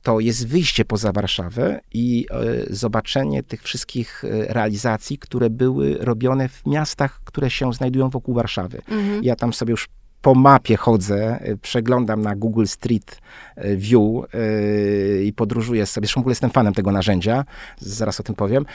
to 0.02 0.20
jest 0.20 0.48
wyjście 0.48 0.84
poza 0.84 1.12
Warszawę 1.12 1.80
i 1.94 2.26
y, 2.70 2.74
zobaczenie 2.74 3.42
tych 3.42 3.62
wszystkich 3.62 4.24
e, 4.24 4.52
realizacji, 4.52 5.18
które 5.18 5.50
były 5.50 5.98
robione 6.00 6.48
w 6.48 6.66
miastach, 6.66 7.20
które 7.24 7.50
się 7.50 7.72
znajdują 7.72 8.10
wokół 8.10 8.34
Warszawy. 8.34 8.82
Mhm. 8.88 9.24
Ja 9.24 9.36
tam 9.36 9.52
sobie 9.52 9.70
już 9.70 9.88
po 10.22 10.34
mapie 10.34 10.76
chodzę, 10.76 11.48
y, 11.48 11.56
przeglądam 11.56 12.22
na 12.22 12.36
Google 12.36 12.66
Street 12.66 13.20
y, 13.58 13.76
View 13.76 14.02
yy, 14.34 15.24
i 15.24 15.32
podróżuję 15.32 15.86
sobie. 15.86 16.06
Zresztą 16.06 16.20
w 16.20 16.22
ogóle 16.22 16.32
jestem 16.32 16.50
fanem 16.50 16.74
tego 16.74 16.92
narzędzia, 16.92 17.44
zaraz 17.78 18.20
o 18.20 18.22
tym 18.22 18.34
powiem. 18.34 18.66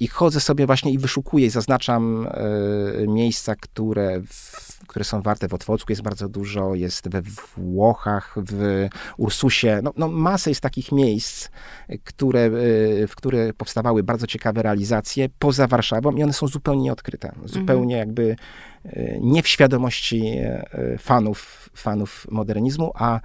I 0.00 0.08
chodzę 0.08 0.40
sobie 0.40 0.66
właśnie 0.66 0.92
i 0.92 0.98
wyszukuję 0.98 1.46
i 1.46 1.50
zaznaczam 1.50 2.28
miejsca, 3.08 3.54
które, 3.56 4.20
które 4.86 5.04
są 5.04 5.22
warte. 5.22 5.48
W 5.48 5.54
Otwocku 5.54 5.92
jest 5.92 6.02
bardzo 6.02 6.28
dużo, 6.28 6.74
jest 6.74 7.08
we 7.08 7.22
Włochach, 7.56 8.34
w 8.36 8.88
Ursusie. 9.16 9.80
No, 9.82 9.92
no 9.96 10.08
masę 10.08 10.50
jest 10.50 10.60
takich 10.60 10.92
miejsc, 10.92 11.48
które, 12.04 12.50
w 13.08 13.12
które 13.16 13.52
powstawały 13.52 14.02
bardzo 14.02 14.26
ciekawe 14.26 14.62
realizacje 14.62 15.28
poza 15.38 15.66
Warszawą 15.66 16.12
i 16.12 16.22
one 16.22 16.32
są 16.32 16.46
zupełnie 16.46 16.82
nieodkryte. 16.82 17.32
Zupełnie 17.44 17.94
mhm. 17.94 18.08
jakby 18.08 18.36
nie 19.20 19.42
w 19.42 19.48
świadomości 19.48 20.22
e, 20.26 20.98
fanów, 20.98 21.70
fanów 21.74 22.26
modernizmu, 22.30 22.92
a 22.94 23.20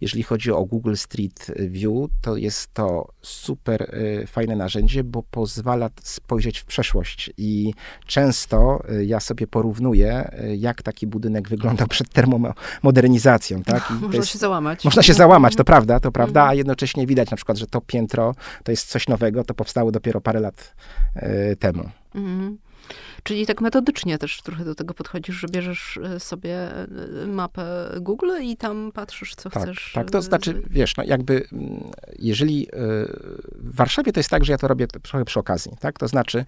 jeżeli 0.00 0.22
chodzi 0.22 0.52
o 0.52 0.64
Google 0.64 0.94
Street 0.94 1.50
View, 1.58 2.10
to 2.20 2.36
jest 2.36 2.74
to 2.74 3.08
super 3.22 3.82
e, 3.82 4.26
fajne 4.26 4.56
narzędzie, 4.56 5.04
bo 5.04 5.22
pozwala 5.22 5.90
spojrzeć 6.02 6.58
w 6.58 6.64
przeszłość. 6.64 7.30
I 7.36 7.74
często 8.06 8.82
e, 8.88 9.04
ja 9.04 9.20
sobie 9.20 9.46
porównuję, 9.46 10.30
jak 10.58 10.82
taki 10.82 11.06
budynek 11.06 11.48
wyglądał 11.48 11.86
przed 11.86 12.08
termomodernizacją. 12.08 13.62
Tak? 13.62 13.90
I 13.90 13.94
można 13.94 14.16
jest, 14.16 14.28
się 14.28 14.38
załamać. 14.38 14.84
Można 14.84 15.02
się 15.02 15.14
załamać, 15.14 15.56
to 15.56 15.64
prawda, 15.64 16.00
to 16.00 16.12
prawda, 16.12 16.40
mhm. 16.40 16.50
a 16.50 16.54
jednocześnie 16.54 17.06
widać 17.06 17.30
na 17.30 17.36
przykład, 17.36 17.58
że 17.58 17.66
to 17.66 17.80
piętro 17.80 18.34
to 18.64 18.72
jest 18.72 18.88
coś 18.88 19.08
nowego, 19.08 19.44
to 19.44 19.54
powstało 19.54 19.92
dopiero 19.92 20.20
parę 20.20 20.40
lat 20.40 20.74
temu. 21.58 21.90
Mhm. 22.14 22.58
Czyli 23.22 23.46
tak 23.46 23.60
metodycznie 23.60 24.18
też 24.18 24.42
trochę 24.42 24.64
do 24.64 24.74
tego 24.74 24.94
podchodzisz, 24.94 25.36
że 25.36 25.48
bierzesz 25.48 25.98
e, 26.02 26.20
sobie 26.20 26.56
e, 26.56 26.86
mapę 27.26 27.94
Google 28.00 28.30
i 28.42 28.56
tam 28.56 28.92
patrzysz, 28.94 29.34
co 29.34 29.50
tak, 29.50 29.62
chcesz. 29.62 29.92
Tak, 29.94 30.10
to 30.10 30.22
znaczy, 30.22 30.62
wiesz, 30.70 30.96
no 30.96 31.04
jakby 31.04 31.46
mm, 31.52 31.90
jeżeli 32.18 32.68
w 33.54 33.76
Warszawie 33.76 34.12
to 34.12 34.20
jest 34.20 34.30
tak, 34.30 34.44
że 34.44 34.52
ja 34.52 34.58
to 34.58 34.68
robię 34.68 34.86
trochę 34.86 35.24
przy 35.24 35.40
okazji, 35.40 35.72
tak? 35.80 35.98
To 35.98 36.08
znaczy 36.08 36.44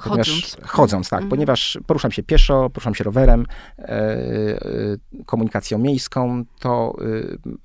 chodząc, 0.00 0.56
chodząc 0.62 1.08
tak, 1.08 1.18
mhm. 1.18 1.30
ponieważ 1.30 1.78
poruszam 1.86 2.12
się 2.12 2.22
pieszo, 2.22 2.70
poruszam 2.70 2.94
się 2.94 3.04
rowerem, 3.04 3.46
komunikacją 5.26 5.78
miejską, 5.78 6.44
to 6.58 6.96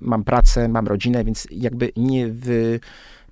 mam 0.00 0.24
pracę, 0.24 0.68
mam 0.68 0.86
rodzinę, 0.86 1.24
więc 1.24 1.46
jakby 1.50 1.92
nie 1.96 2.28
w 2.28 2.78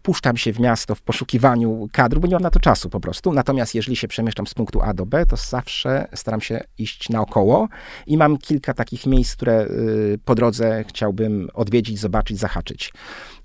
puszczam 0.07 0.37
się 0.37 0.53
w 0.53 0.61
miasto 0.61 0.95
w 0.95 1.03
poszukiwaniu 1.03 1.89
kadru, 1.93 2.21
bo 2.21 2.27
nie 2.27 2.35
mam 2.35 2.43
na 2.43 2.51
to 2.51 2.61
czasu 2.61 2.91
po 2.91 3.01
prostu. 3.01 3.33
Natomiast 3.33 3.75
jeżeli 3.75 3.97
się 3.97 4.09
przemieszczam 4.09 4.47
z 4.47 4.55
punktu 4.55 4.83
A 4.83 4.95
do 4.95 5.07
B, 5.07 5.27
to 5.27 5.37
zawsze 5.37 6.09
staram 6.15 6.41
się 6.41 6.61
iść 6.79 7.09
naokoło 7.09 7.69
i 8.07 8.17
mam 8.17 8.39
kilka 8.39 8.75
takich 8.75 9.07
miejsc, 9.07 9.37
które 9.37 9.65
y, 9.65 10.19
po 10.25 10.35
drodze 10.35 10.85
chciałbym 10.89 11.49
odwiedzić, 11.55 11.99
zobaczyć, 11.99 12.39
zahaczyć. 12.39 12.93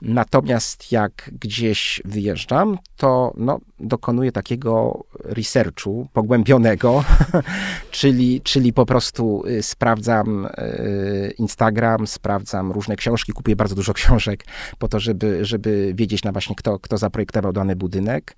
Natomiast 0.02 0.92
jak 0.92 1.32
gdzieś 1.42 2.02
wyjeżdżam, 2.06 2.78
to 2.98 3.34
no, 3.38 3.60
dokonuję 3.80 4.32
takiego 4.32 5.04
researchu 5.24 6.08
pogłębionego, 6.14 7.04
czyli, 7.92 8.42
czyli 8.42 8.74
po 8.74 8.86
prostu 8.86 9.44
y, 9.48 9.64
sprawdzam 9.64 10.46
y, 10.46 11.34
Instagram, 11.38 12.08
sprawdzam 12.08 12.72
różne 12.72 12.96
książki, 12.96 13.34
kupuję 13.34 13.56
bardzo 13.56 13.76
dużo 13.76 13.94
książek 14.02 14.46
po 14.80 14.88
to, 14.88 15.00
żeby, 15.00 15.46
żeby 15.46 15.92
wiedzieć 15.96 16.24
na 16.24 16.32
właśnie 16.32 16.56
kto, 16.56 16.80
kto 16.80 16.98
zaprojektował 16.98 17.54
dany 17.54 17.76
budynek. 17.76 18.36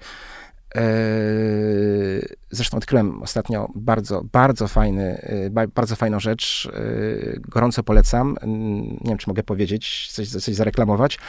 E, 0.76 0.82
zresztą 2.52 2.78
odkryłem 2.78 3.24
ostatnio 3.24 3.70
bardzo, 3.76 4.24
bardzo, 4.32 4.68
fajny, 4.68 5.22
e, 5.56 5.68
bardzo 5.68 5.96
fajną 5.96 6.20
rzecz. 6.20 6.70
E, 6.74 7.40
gorąco 7.40 7.84
polecam. 7.84 8.36
Nie 9.02 9.10
wiem, 9.10 9.18
czy 9.18 9.30
mogę 9.30 9.44
powiedzieć, 9.44 10.10
coś, 10.12 10.30
coś 10.30 10.56
zareklamować 10.56 11.20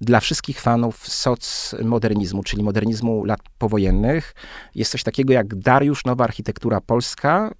dla 0.00 0.20
wszystkich 0.20 0.60
fanów 0.60 1.08
socmodernizmu, 1.08 2.42
czyli 2.42 2.62
modernizmu 2.62 3.24
lat 3.24 3.40
powojennych, 3.58 4.34
jest 4.74 4.90
coś 4.90 5.02
takiego 5.02 5.32
jak 5.32 5.54
Dariusz 5.54 6.04
Nowa 6.04 6.24
Architektura 6.24 6.80
Polska. 6.80 7.54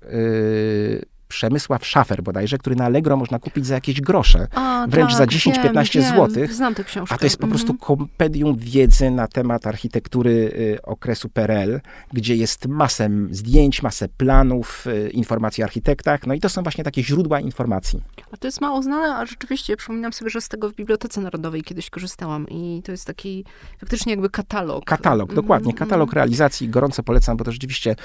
Przemysław 1.29 1.87
Szafer 1.87 2.23
bodajże, 2.23 2.59
który 2.59 2.77
na 2.77 2.85
Allegro 2.85 3.17
można 3.17 3.39
kupić 3.39 3.67
za 3.67 3.75
jakieś 3.75 4.01
grosze. 4.01 4.47
A, 4.55 4.87
wręcz 4.89 5.17
tak, 5.17 5.33
za 5.33 5.51
10-15 5.51 6.03
zł. 6.03 6.47
Znam 6.51 6.75
tę 6.75 6.85
książkę. 6.85 7.15
A 7.15 7.19
to 7.19 7.27
jest 7.27 7.37
po 7.37 7.47
prostu 7.47 7.73
mhm. 7.73 7.87
kompedium 7.87 8.57
wiedzy 8.57 9.11
na 9.11 9.29
temat 9.29 9.67
architektury 9.67 10.31
y, 10.31 10.83
okresu 10.83 11.29
PRL, 11.29 11.81
gdzie 12.13 12.37
jest 12.37 12.67
masę 12.67 13.11
zdjęć, 13.31 13.83
masę 13.83 14.09
planów, 14.09 14.87
y, 14.87 15.11
informacji 15.11 15.65
o 15.65 15.67
architektach. 15.67 16.27
No 16.27 16.35
i 16.35 16.41
to 16.41 16.49
są 16.49 16.63
właśnie 16.63 16.85
takie 16.85 17.03
źródła 17.03 17.41
informacji. 17.41 18.03
A 18.33 18.37
to 18.37 18.49
jest 18.49 18.61
mało 18.61 18.83
znane, 18.83 19.17
a 19.17 19.27
rzeczywiście 19.27 19.77
przypominam 19.77 20.13
sobie, 20.13 20.31
że 20.31 20.41
z 20.41 20.49
tego 20.49 20.71
w 20.71 20.75
Bibliotece 20.75 21.21
Narodowej 21.21 21.63
kiedyś 21.63 21.91
korzystałam 21.91 22.49
i 22.49 22.83
to 22.85 22.93
jest 22.93 23.07
taki 23.07 23.45
faktycznie 23.79 24.13
jakby 24.13 24.31
katalog. 24.31 24.85
Katalog, 24.85 25.35
dokładnie. 25.35 25.73
Mhm, 25.73 25.89
katalog 25.89 26.13
realizacji. 26.13 26.69
Gorąco 26.69 27.03
polecam, 27.03 27.37
bo 27.37 27.45
to 27.45 27.53
rzeczywiście 27.53 27.97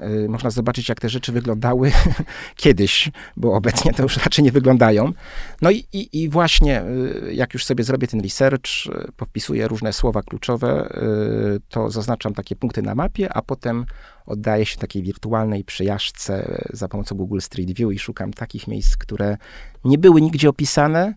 y, 0.00 0.28
można 0.28 0.50
zobaczyć, 0.50 0.88
jak 0.88 1.00
te 1.00 1.08
rzeczy 1.08 1.32
wyglądały 1.32 1.92
kiedyś 2.56 2.71
kiedyś, 2.72 3.10
bo 3.36 3.52
obecnie 3.52 3.92
to 3.92 4.02
już 4.02 4.16
raczej 4.16 4.44
nie 4.44 4.52
wyglądają. 4.52 5.12
No 5.62 5.70
i, 5.70 5.86
i, 5.92 6.22
i 6.22 6.28
właśnie, 6.28 6.82
y, 6.82 7.34
jak 7.34 7.54
już 7.54 7.64
sobie 7.64 7.84
zrobię 7.84 8.06
ten 8.06 8.20
research, 8.20 8.86
y, 8.86 9.12
powpisuję 9.16 9.68
różne 9.68 9.92
słowa 9.92 10.22
kluczowe, 10.22 10.88
y, 11.56 11.60
to 11.68 11.90
zaznaczam 11.90 12.34
takie 12.34 12.56
punkty 12.56 12.82
na 12.82 12.94
mapie, 12.94 13.32
a 13.32 13.42
potem 13.42 13.86
oddaję 14.26 14.66
się 14.66 14.78
takiej 14.78 15.02
wirtualnej 15.02 15.64
przejażdżce 15.64 16.62
za 16.70 16.88
pomocą 16.88 17.16
Google 17.16 17.40
Street 17.40 17.72
View 17.72 17.92
i 17.92 17.98
szukam 17.98 18.32
takich 18.32 18.68
miejsc, 18.68 18.96
które 18.96 19.36
nie 19.84 19.98
były 19.98 20.20
nigdzie 20.20 20.48
opisane, 20.48 21.14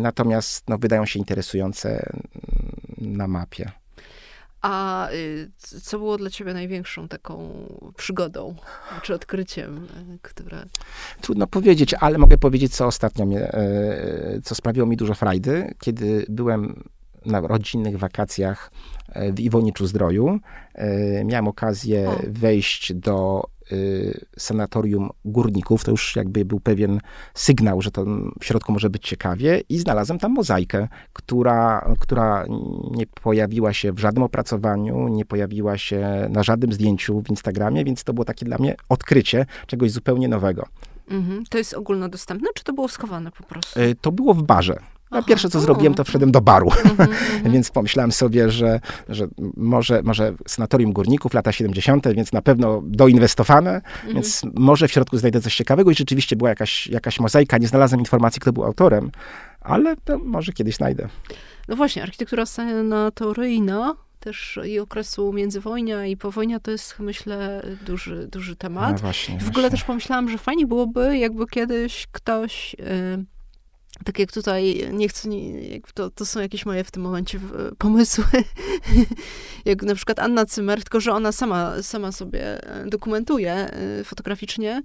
natomiast 0.00 0.68
no, 0.68 0.78
wydają 0.78 1.06
się 1.06 1.18
interesujące 1.18 1.88
mm, 1.90 3.16
na 3.16 3.28
mapie. 3.28 3.70
A 4.62 5.08
y, 5.12 5.50
co 5.82 5.98
było 5.98 6.16
dla 6.16 6.30
ciebie 6.30 6.54
największą 6.54 7.08
taką 7.08 7.50
przygodą, 7.96 8.54
czy 9.02 9.14
odkryciem, 9.14 9.86
y, 10.14 10.18
które... 10.22 10.64
Trudno 11.20 11.46
powiedzieć, 11.46 11.94
ale 11.94 12.18
mogę 12.18 12.38
powiedzieć, 12.38 12.74
co 12.74 12.86
ostatnio 12.86 13.26
mnie, 13.26 13.40
e, 13.40 14.40
co 14.44 14.54
sprawiło 14.54 14.86
mi 14.86 14.96
dużo 14.96 15.14
frajdy, 15.14 15.74
kiedy 15.80 16.26
byłem 16.28 16.84
na 17.26 17.40
rodzinnych 17.40 17.98
wakacjach 17.98 18.70
e, 19.08 19.32
w 19.32 19.40
Iwoniczu 19.40 19.86
Zdroju. 19.86 20.40
E, 20.74 21.24
miałem 21.24 21.48
okazję 21.48 22.08
o. 22.08 22.20
wejść 22.28 22.94
do 22.94 23.44
sanatorium 24.38 25.10
górników. 25.24 25.84
To 25.84 25.90
już 25.90 26.16
jakby 26.16 26.44
był 26.44 26.60
pewien 26.60 27.00
sygnał, 27.34 27.82
że 27.82 27.90
to 27.90 28.04
w 28.40 28.44
środku 28.44 28.72
może 28.72 28.90
być 28.90 29.08
ciekawie 29.08 29.62
i 29.68 29.78
znalazłem 29.78 30.18
tam 30.18 30.32
mozaikę, 30.32 30.88
która, 31.12 31.90
która 32.00 32.44
nie 32.90 33.06
pojawiła 33.06 33.72
się 33.72 33.92
w 33.92 33.98
żadnym 33.98 34.22
opracowaniu, 34.22 35.08
nie 35.08 35.24
pojawiła 35.24 35.78
się 35.78 36.28
na 36.30 36.42
żadnym 36.42 36.72
zdjęciu 36.72 37.22
w 37.22 37.30
Instagramie, 37.30 37.84
więc 37.84 38.04
to 38.04 38.12
było 38.12 38.24
takie 38.24 38.44
dla 38.44 38.58
mnie 38.58 38.76
odkrycie 38.88 39.46
czegoś 39.66 39.90
zupełnie 39.90 40.28
nowego. 40.28 40.66
Mhm. 41.08 41.44
To 41.50 41.58
jest 41.58 41.74
ogólnodostępne, 41.74 42.48
czy 42.54 42.64
to 42.64 42.72
było 42.72 42.88
schowane 42.88 43.30
po 43.30 43.42
prostu? 43.42 43.80
E, 43.80 43.94
to 43.94 44.12
było 44.12 44.34
w 44.34 44.42
barze. 44.42 44.80
No, 45.10 45.22
pierwsze, 45.22 45.48
co 45.50 45.60
zrobiłem, 45.60 45.94
to 45.94 46.04
wszedłem 46.04 46.32
do 46.32 46.40
baru. 46.40 46.70
Mm 46.84 46.96
-hmm. 46.96 47.50
więc 47.54 47.70
pomyślałem 47.70 48.12
sobie, 48.12 48.50
że, 48.50 48.80
że 49.08 49.26
może, 49.56 50.02
może 50.02 50.34
sanatorium 50.48 50.92
górników, 50.92 51.34
lata 51.34 51.52
70., 51.52 52.08
więc 52.14 52.32
na 52.32 52.42
pewno 52.42 52.82
doinwestowane, 52.84 53.80
-hmm. 53.80 54.14
więc 54.14 54.42
może 54.54 54.88
w 54.88 54.92
środku 54.92 55.18
znajdę 55.18 55.40
coś 55.40 55.56
ciekawego 55.56 55.90
i 55.90 55.94
rzeczywiście 55.94 56.36
była 56.36 56.50
jakaś, 56.50 56.86
jakaś 56.86 57.20
mozaika. 57.20 57.58
Nie 57.58 57.68
znalazłem 57.68 58.00
informacji, 58.00 58.40
kto 58.40 58.52
był 58.52 58.64
autorem, 58.64 59.10
ale 59.60 59.96
to 59.96 60.18
może 60.18 60.52
kiedyś 60.52 60.76
znajdę. 60.76 61.08
No 61.68 61.76
właśnie, 61.76 62.02
architektura 62.02 62.46
sanatoryjna 62.46 63.94
też 64.20 64.58
i 64.64 64.78
okresu 64.78 65.32
międzywojnia 65.32 66.06
i 66.06 66.16
powojnia 66.16 66.60
to 66.60 66.70
jest, 66.70 66.98
myślę, 66.98 67.62
duży, 67.86 68.28
duży 68.32 68.56
temat. 68.56 68.92
No 68.92 68.98
właśnie, 68.98 69.38
w 69.38 69.48
ogóle 69.48 69.52
właśnie. 69.52 69.70
też 69.70 69.84
pomyślałam, 69.84 70.30
że 70.30 70.38
fajnie 70.38 70.66
byłoby, 70.66 71.18
jakby 71.18 71.46
kiedyś 71.46 72.06
ktoś... 72.12 72.76
Yy, 72.78 73.24
tak 74.04 74.18
jak 74.18 74.32
tutaj, 74.32 74.88
nie 74.92 75.08
chcę, 75.08 75.28
nie, 75.28 75.80
to, 75.94 76.10
to 76.10 76.26
są 76.26 76.40
jakieś 76.40 76.66
moje 76.66 76.84
w 76.84 76.90
tym 76.90 77.02
momencie 77.02 77.40
pomysły, 77.78 78.24
jak 79.64 79.82
na 79.82 79.94
przykład 79.94 80.18
Anna 80.18 80.46
Cymer, 80.46 80.82
tylko 80.82 81.00
że 81.00 81.12
ona 81.12 81.32
sama, 81.32 81.82
sama 81.82 82.12
sobie 82.12 82.64
e, 82.64 82.86
dokumentuje 82.86 83.52
e, 83.52 84.04
fotograficznie, 84.04 84.82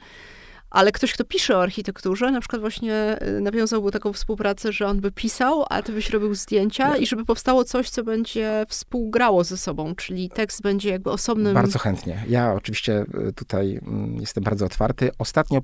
ale 0.69 0.91
ktoś, 0.91 1.13
kto 1.13 1.23
pisze 1.23 1.57
o 1.57 1.61
architekturze, 1.61 2.31
na 2.31 2.39
przykład 2.39 2.61
właśnie 2.61 2.93
e, 2.93 3.41
nawiązałby 3.41 3.91
taką 3.91 4.13
współpracę, 4.13 4.71
że 4.71 4.87
on 4.87 5.01
by 5.01 5.11
pisał, 5.11 5.65
a 5.69 5.81
ty 5.81 5.91
byś 5.91 6.09
robił 6.09 6.35
zdjęcia 6.35 6.97
i 6.97 7.05
żeby 7.05 7.25
powstało 7.25 7.63
coś, 7.63 7.89
co 7.89 8.03
będzie 8.03 8.65
współgrało 8.67 9.43
ze 9.43 9.57
sobą, 9.57 9.95
czyli 9.95 10.29
tekst 10.29 10.61
będzie 10.61 10.89
jakby 10.89 11.11
osobnym... 11.11 11.53
Bardzo 11.53 11.79
chętnie. 11.79 12.23
Ja 12.27 12.53
oczywiście 12.53 13.05
tutaj 13.35 13.79
mm, 13.81 14.17
jestem 14.17 14.43
bardzo 14.43 14.65
otwarty. 14.65 15.11
Ostatnio 15.19 15.61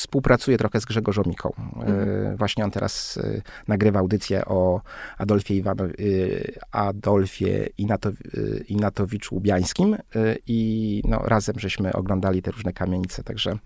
współpracuję 0.00 0.58
trochę 0.58 0.80
z 0.80 0.84
Grzegorzem 0.84 1.24
Miką. 1.26 1.52
Mhm. 1.76 2.36
Właśnie 2.36 2.64
on 2.64 2.70
teraz 2.70 3.18
e, 3.22 3.42
nagrywa 3.68 4.00
audycję 4.00 4.44
o 4.44 4.80
Adolfie, 5.18 5.56
Iwano, 5.56 5.84
e, 5.84 5.88
Adolfie 6.72 7.68
Inato, 7.78 8.10
Inatowiczu-Łubiańskim 8.68 9.96
i 10.46 11.02
no, 11.04 11.18
razem 11.24 11.58
żeśmy 11.58 11.92
oglądali 11.92 12.42
te 12.42 12.50
różne 12.50 12.72
kamienice, 12.72 13.22
także 13.22 13.58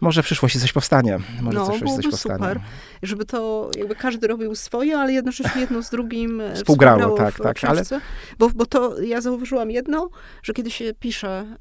może 0.00 0.22
w 0.22 0.26
przyszłości 0.26 0.60
coś 0.60 0.72
powstanie. 0.72 1.18
Może 1.42 1.58
no, 1.58 1.66
coś, 1.66 1.80
coś 1.80 2.04
powstanie. 2.04 2.38
super. 2.38 2.60
Żeby 3.02 3.24
to 3.24 3.70
jakby 3.78 3.96
każdy 3.96 4.26
robił 4.26 4.54
swoje, 4.54 4.98
ale 4.98 5.12
jednocześnie 5.12 5.60
jedno 5.60 5.82
z 5.82 5.90
drugim 5.90 6.42
współgrało. 6.54 7.16
tak, 7.16 7.38
tak. 7.38 7.56
Książce. 7.56 7.94
Ale... 7.94 8.04
Bo, 8.38 8.50
bo 8.50 8.66
to 8.66 9.00
ja 9.00 9.20
zauważyłam 9.20 9.70
jedno, 9.70 10.10
że 10.42 10.52
kiedy 10.52 10.70
się 10.70 10.94
pisze 10.94 11.56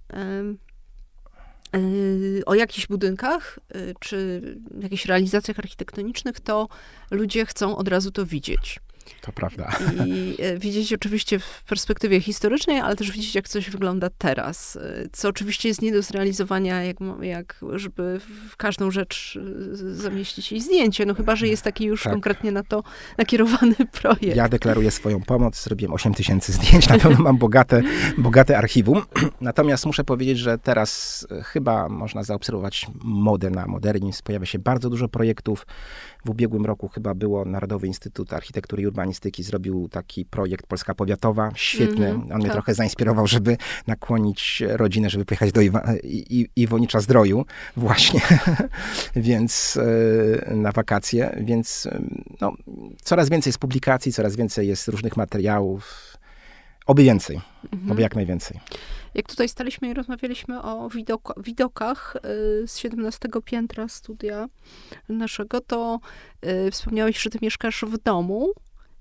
o 2.45 2.55
jakichś 2.55 2.87
budynkach 2.87 3.59
yy, 3.75 3.95
czy 3.99 4.41
jakichś 4.81 5.05
realizacjach 5.05 5.59
architektonicznych, 5.59 6.39
to 6.39 6.67
ludzie 7.11 7.45
chcą 7.45 7.77
od 7.77 7.87
razu 7.87 8.11
to 8.11 8.25
widzieć. 8.25 8.79
To 9.21 9.31
prawda. 9.31 9.71
I 10.05 10.37
e, 10.39 10.57
widzieć 10.57 10.93
oczywiście 10.93 11.39
w 11.39 11.63
perspektywie 11.63 12.21
historycznej, 12.21 12.79
ale 12.79 12.95
też 12.95 13.11
widzieć, 13.11 13.35
jak 13.35 13.49
coś 13.49 13.69
wygląda 13.69 14.09
teraz. 14.17 14.75
E, 14.75 15.07
co 15.11 15.29
oczywiście 15.29 15.67
jest 15.67 15.81
nie 15.81 15.91
do 15.91 16.01
zrealizowania, 16.01 16.83
jak, 16.83 16.97
jak 17.21 17.61
żeby 17.73 18.19
w 18.49 18.57
każdą 18.57 18.91
rzecz 18.91 19.39
e, 19.73 19.95
zamieścić 19.95 20.51
jej 20.51 20.61
zdjęcie. 20.61 21.05
No 21.05 21.13
chyba, 21.13 21.35
że 21.35 21.47
jest 21.47 21.63
taki 21.63 21.85
już 21.85 22.03
tak. 22.03 22.13
konkretnie 22.13 22.51
na 22.51 22.63
to 22.63 22.83
nakierowany 23.17 23.75
projekt. 24.01 24.35
Ja 24.35 24.49
deklaruję 24.49 24.91
swoją 24.91 25.21
pomoc. 25.21 25.63
Zrobiłem 25.63 25.93
8 25.93 26.13
tysięcy 26.13 26.53
zdjęć. 26.53 26.89
Na 26.89 26.99
pewno 26.99 27.23
mam 27.23 27.37
bogate, 27.37 27.81
bogate 28.17 28.57
archiwum. 28.57 29.01
Natomiast 29.41 29.85
muszę 29.85 30.03
powiedzieć, 30.03 30.37
że 30.37 30.57
teraz 30.57 31.27
chyba 31.43 31.89
można 31.89 32.23
zaobserwować 32.23 32.87
modę 33.03 33.49
na 33.49 33.67
modernizm. 33.67 34.23
Pojawia 34.23 34.45
się 34.45 34.59
bardzo 34.59 34.89
dużo 34.89 35.07
projektów. 35.07 35.65
W 36.25 36.29
ubiegłym 36.29 36.65
roku 36.65 36.87
chyba 36.87 37.13
było 37.13 37.45
Narodowy 37.45 37.87
Instytut 37.87 38.33
Architektury 38.33 38.83
i 38.83 38.87
urbanistyki 38.87 39.43
zrobił 39.43 39.89
taki 39.89 40.25
projekt 40.25 40.67
Polska 40.67 40.95
Powiatowa, 40.95 41.51
świetny. 41.55 42.09
Mhm, 42.09 42.31
On 42.31 42.37
mnie 42.37 42.45
tak. 42.45 42.53
trochę 42.53 42.73
zainspirował, 42.73 43.27
żeby 43.27 43.57
nakłonić 43.87 44.63
rodzinę, 44.67 45.09
żeby 45.09 45.25
pojechać 45.25 45.51
do 45.51 45.61
Iwa, 45.61 45.83
I, 46.03 46.39
I, 46.39 46.61
Iwonicza 46.61 46.99
Zdroju 46.99 47.45
właśnie, 47.77 48.21
więc 49.15 49.77
e, 50.47 50.55
na 50.55 50.71
wakacje, 50.71 51.37
więc 51.41 51.85
e, 51.85 52.01
no, 52.41 52.53
coraz 53.03 53.29
więcej 53.29 53.49
jest 53.49 53.59
publikacji, 53.59 54.13
coraz 54.13 54.35
więcej 54.35 54.67
jest 54.67 54.87
różnych 54.87 55.17
materiałów. 55.17 56.17
Oby 56.85 57.03
więcej, 57.03 57.41
Mhm. 57.73 57.91
oby 57.91 58.01
jak 58.01 58.15
najwięcej. 58.15 58.59
Jak 59.13 59.27
tutaj 59.27 59.49
staliśmy 59.49 59.89
i 59.89 59.93
rozmawialiśmy 59.93 60.61
o 60.61 60.89
widok 60.89 61.33
widokach 61.43 62.15
y, 62.63 62.67
z 62.67 62.77
17 62.77 63.29
piętra 63.45 63.87
studia 63.87 64.47
naszego, 65.09 65.61
to 65.61 65.99
y, 66.67 66.71
wspomniałeś, 66.71 67.21
że 67.21 67.29
ty 67.29 67.39
mieszkasz 67.41 67.85
w 67.87 67.97
domu. 67.97 68.51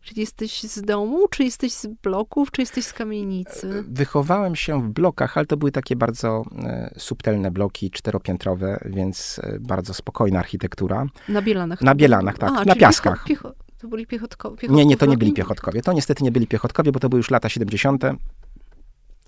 Czy 0.03 0.21
jesteś 0.21 0.63
z 0.63 0.83
domu, 0.83 1.29
czy 1.29 1.45
jesteś 1.45 1.73
z 1.73 1.87
bloków, 1.87 2.51
czy 2.51 2.63
jesteś 2.63 2.85
z 2.85 2.93
kamienicy? 2.93 3.85
Wychowałem 3.89 4.57
się 4.57 4.83
w 4.83 4.89
blokach, 4.89 5.37
ale 5.37 5.47
to 5.47 5.57
były 5.57 5.73
takie 5.73 5.97
bardzo 5.97 6.45
e, 6.65 6.95
subtelne 6.99 7.51
bloki, 7.51 7.91
czteropiętrowe, 7.91 8.81
więc 8.85 9.41
e, 9.43 9.59
bardzo 9.61 9.95
spokojna 9.95 10.39
architektura. 10.39 11.07
Na 11.29 11.43
Bielanach. 11.43 11.81
Na 11.81 11.95
Bielanach, 11.95 12.39
tak, 12.39 12.53
na 12.53 12.65
czyli 12.65 12.81
piaskach. 12.81 13.25
Piecho, 13.25 13.49
piecho, 13.49 13.55
to 13.79 13.89
byli 13.89 14.07
piechotko, 14.07 14.57
Nie, 14.63 14.69
nie, 14.69 14.75
to 14.75 14.81
nie 14.85 14.87
piechotkowie? 14.87 15.17
byli 15.17 15.33
piechotkowie. 15.33 15.83
To 15.83 15.93
niestety 15.93 16.25
nie 16.25 16.33
byli 16.33 16.47
piechotkowie, 16.47 16.93
bo 16.93 17.01
to 17.01 17.09
były 17.09 17.19
już 17.19 17.31
lata 17.31 17.49
70., 17.49 18.05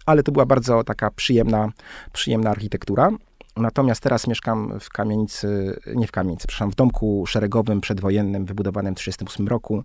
ale 0.07 0.23
to 0.23 0.33
była 0.33 0.47
bardzo 0.47 0.85
taka 0.85 1.11
przyjemna, 1.11 1.69
przyjemna 2.13 2.51
architektura. 2.51 3.11
Natomiast 3.57 4.03
teraz 4.03 4.27
mieszkam 4.27 4.81
w 4.81 4.91
kamienicy, 4.91 5.81
nie 5.95 6.07
w 6.07 6.13
kamienicy, 6.13 6.47
przepraszam, 6.49 6.71
w 6.71 6.75
domku 6.75 7.25
szeregowym 7.27 7.81
przedwojennym, 7.81 8.45
wybudowanym 8.45 8.95
w 8.95 8.99
1938 8.99 9.49
roku. 9.49 9.85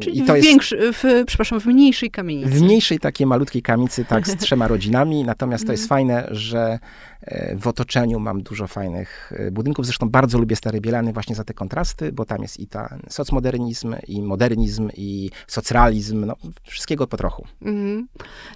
Czyli 0.00 0.18
I 0.18 0.22
to 0.22 0.34
w, 0.34 0.40
większy, 0.40 0.92
w, 0.92 1.04
przepraszam, 1.26 1.60
w 1.60 1.66
mniejszej 1.66 2.10
kamienicy. 2.10 2.50
w 2.50 2.62
mniejszej 2.62 2.98
takiej 2.98 3.26
malutkiej 3.26 3.62
kamicy, 3.62 4.04
tak, 4.04 4.28
z 4.28 4.36
trzema 4.44 4.68
rodzinami. 4.68 5.24
Natomiast 5.24 5.66
to 5.66 5.72
jest 5.72 5.84
Mhm. 5.84 5.88
fajne, 5.98 6.28
że 6.30 6.78
e, 7.22 7.56
w 7.56 7.66
otoczeniu 7.66 8.20
mam 8.20 8.42
dużo 8.42 8.66
fajnych 8.66 9.32
e, 9.36 9.50
budynków. 9.50 9.86
Zresztą 9.86 10.08
bardzo 10.10 10.38
lubię 10.38 10.56
Stare 10.56 10.80
Bielany 10.80 11.12
właśnie 11.12 11.34
za 11.34 11.44
te 11.44 11.54
kontrasty, 11.54 12.12
bo 12.12 12.24
tam 12.24 12.42
jest 12.42 12.60
i 12.60 12.66
ten 12.66 13.02
socmodernizm, 13.08 13.94
i 14.08 14.22
modernizm, 14.22 14.90
i 14.96 15.30
socrealizm, 15.46 16.24
no 16.24 16.34
wszystkiego 16.62 17.06
po 17.06 17.16
trochu. 17.16 17.46
Mhm. 17.62 18.08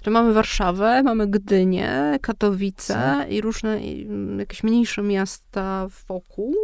Że 0.05 0.11
mamy 0.11 0.33
Warszawę, 0.33 1.03
mamy 1.03 1.27
Gdynię, 1.27 2.17
Katowice 2.21 3.25
i 3.29 3.41
różne 3.41 3.83
i, 3.83 4.05
mm, 4.05 4.39
jakieś 4.39 4.63
mniejsze 4.63 5.01
miasta 5.01 5.87
wokół. 6.07 6.55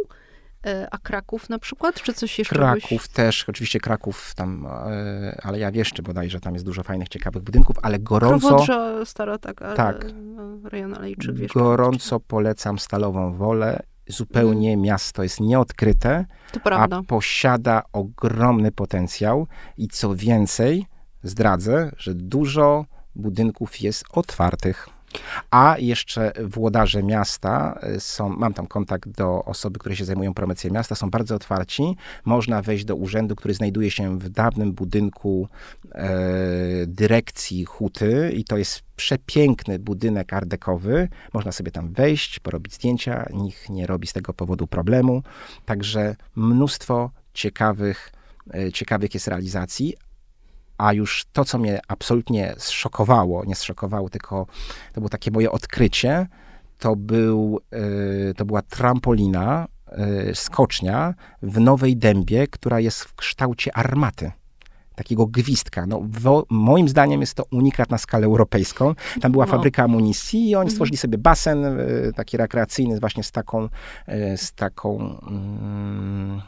E, 0.66 0.88
A 0.90 0.98
Kraków 0.98 1.48
na 1.48 1.58
przykład? 1.58 2.02
Czy 2.02 2.12
coś 2.14 2.38
jeszcze? 2.38 2.54
byś- 2.54 2.82
Kraków 2.82 3.08
też, 3.08 3.44
oczywiście 3.48 3.80
Kraków 3.80 4.34
tam, 4.34 4.66
e, 4.66 5.40
ale 5.42 5.58
ja 5.58 5.72
wieszczy 5.72 6.02
bodajże, 6.02 6.40
tam 6.40 6.54
jest 6.54 6.66
dużo 6.66 6.82
fajnych, 6.82 7.08
ciekawych 7.08 7.42
budynków, 7.42 7.76
ale 7.82 7.98
gorąco, 7.98 8.48
Krowodrza 8.48 9.04
stara, 9.04 9.38
tak, 9.38 9.62
ale 9.62 9.76
Tak. 9.76 10.06
no, 10.14 10.68
rejon 10.68 10.94
Alejczyk, 10.94 11.36
wiesz. 11.36 11.52
gorąco 11.52 12.20
polecam 12.20 12.78
Stalową 12.78 13.32
Wolę. 13.34 13.82
Zupełnie 14.08 14.76
miasto 14.76 15.22
jest 15.22 15.40
nieodkryte, 15.40 16.24
a 16.64 16.88
posiada 17.06 17.82
ogromny 17.92 18.72
potencjał 18.72 19.46
i 19.76 19.88
co 19.88 20.14
więcej, 20.14 20.86
zdradzę, 21.22 21.90
że 21.96 22.14
dużo 22.14 22.84
budynków 23.14 23.80
jest 23.80 24.04
otwartych. 24.12 24.88
A 25.50 25.76
jeszcze 25.78 26.32
włodarze 26.44 27.02
miasta 27.02 27.80
y, 27.96 28.00
są, 28.00 28.28
mam 28.28 28.54
tam 28.54 28.66
kontakt 28.66 29.08
do 29.08 29.44
osoby, 29.44 29.78
które 29.78 29.96
się 29.96 30.04
zajmują 30.04 30.34
promocją 30.34 30.72
miasta, 30.72 30.94
są 30.94 31.10
bardzo 31.10 31.34
otwarci. 31.34 31.96
Można 32.24 32.62
wejść 32.62 32.84
do 32.84 32.96
urzędu, 32.96 33.36
który 33.36 33.54
znajduje 33.54 33.90
się 33.90 34.18
w 34.18 34.28
dawnym 34.28 34.72
budynku 34.72 35.48
e, 35.92 36.10
dyrekcji 36.86 37.64
huty 37.64 38.32
i 38.34 38.44
to 38.44 38.56
jest 38.56 38.82
przepiękny 38.96 39.78
budynek 39.78 40.32
ardekowy. 40.32 41.08
Można 41.32 41.52
sobie 41.52 41.70
tam 41.70 41.92
wejść, 41.92 42.40
porobić 42.40 42.74
zdjęcia, 42.74 43.26
nikt 43.34 43.68
nie 43.68 43.86
robi 43.86 44.06
z 44.06 44.12
tego 44.12 44.34
powodu 44.34 44.66
problemu. 44.66 45.22
Także 45.64 46.16
mnóstwo 46.36 47.10
ciekawych, 47.34 48.12
e, 48.54 48.72
ciekawych 48.72 49.14
jest 49.14 49.28
realizacji, 49.28 49.94
a 50.80 50.92
już 50.92 51.24
to, 51.32 51.44
co 51.44 51.58
mnie 51.58 51.80
absolutnie 51.88 52.54
zszokowało, 52.58 53.44
nie 53.44 53.54
zszokowało, 53.54 54.10
tylko 54.10 54.46
to 54.92 55.00
było 55.00 55.08
takie 55.08 55.30
moje 55.30 55.50
odkrycie, 55.50 56.26
to, 56.78 56.96
był, 56.96 57.60
y, 58.30 58.34
to 58.34 58.44
była 58.44 58.62
trampolina, 58.62 59.68
y, 60.30 60.34
skocznia 60.34 61.14
w 61.42 61.60
Nowej 61.60 61.96
Dębie, 61.96 62.46
która 62.46 62.80
jest 62.80 63.04
w 63.04 63.14
kształcie 63.14 63.76
armaty. 63.76 64.32
Takiego 64.94 65.26
gwizdka. 65.26 65.86
No, 65.86 66.00
wo, 66.04 66.46
moim 66.50 66.88
zdaniem 66.88 67.20
jest 67.20 67.34
to 67.34 67.44
unikat 67.50 67.90
na 67.90 67.98
skalę 67.98 68.26
europejską. 68.26 68.94
Tam 69.20 69.32
była 69.32 69.44
Wow. 69.44 69.50
fabryka 69.52 69.84
amunicji 69.84 70.40
i 70.50 70.54
oni 70.54 70.62
Mhm. 70.62 70.70
stworzyli 70.70 70.96
sobie 70.96 71.18
basen 71.18 71.64
y, 71.64 72.12
taki 72.16 72.36
rekreacyjny 72.36 73.00
właśnie 73.00 73.22
z 73.22 73.32
taką, 73.32 73.64
y, 73.64 73.68
z 74.36 74.52
taką, 74.52 75.18
mm, 75.26 76.40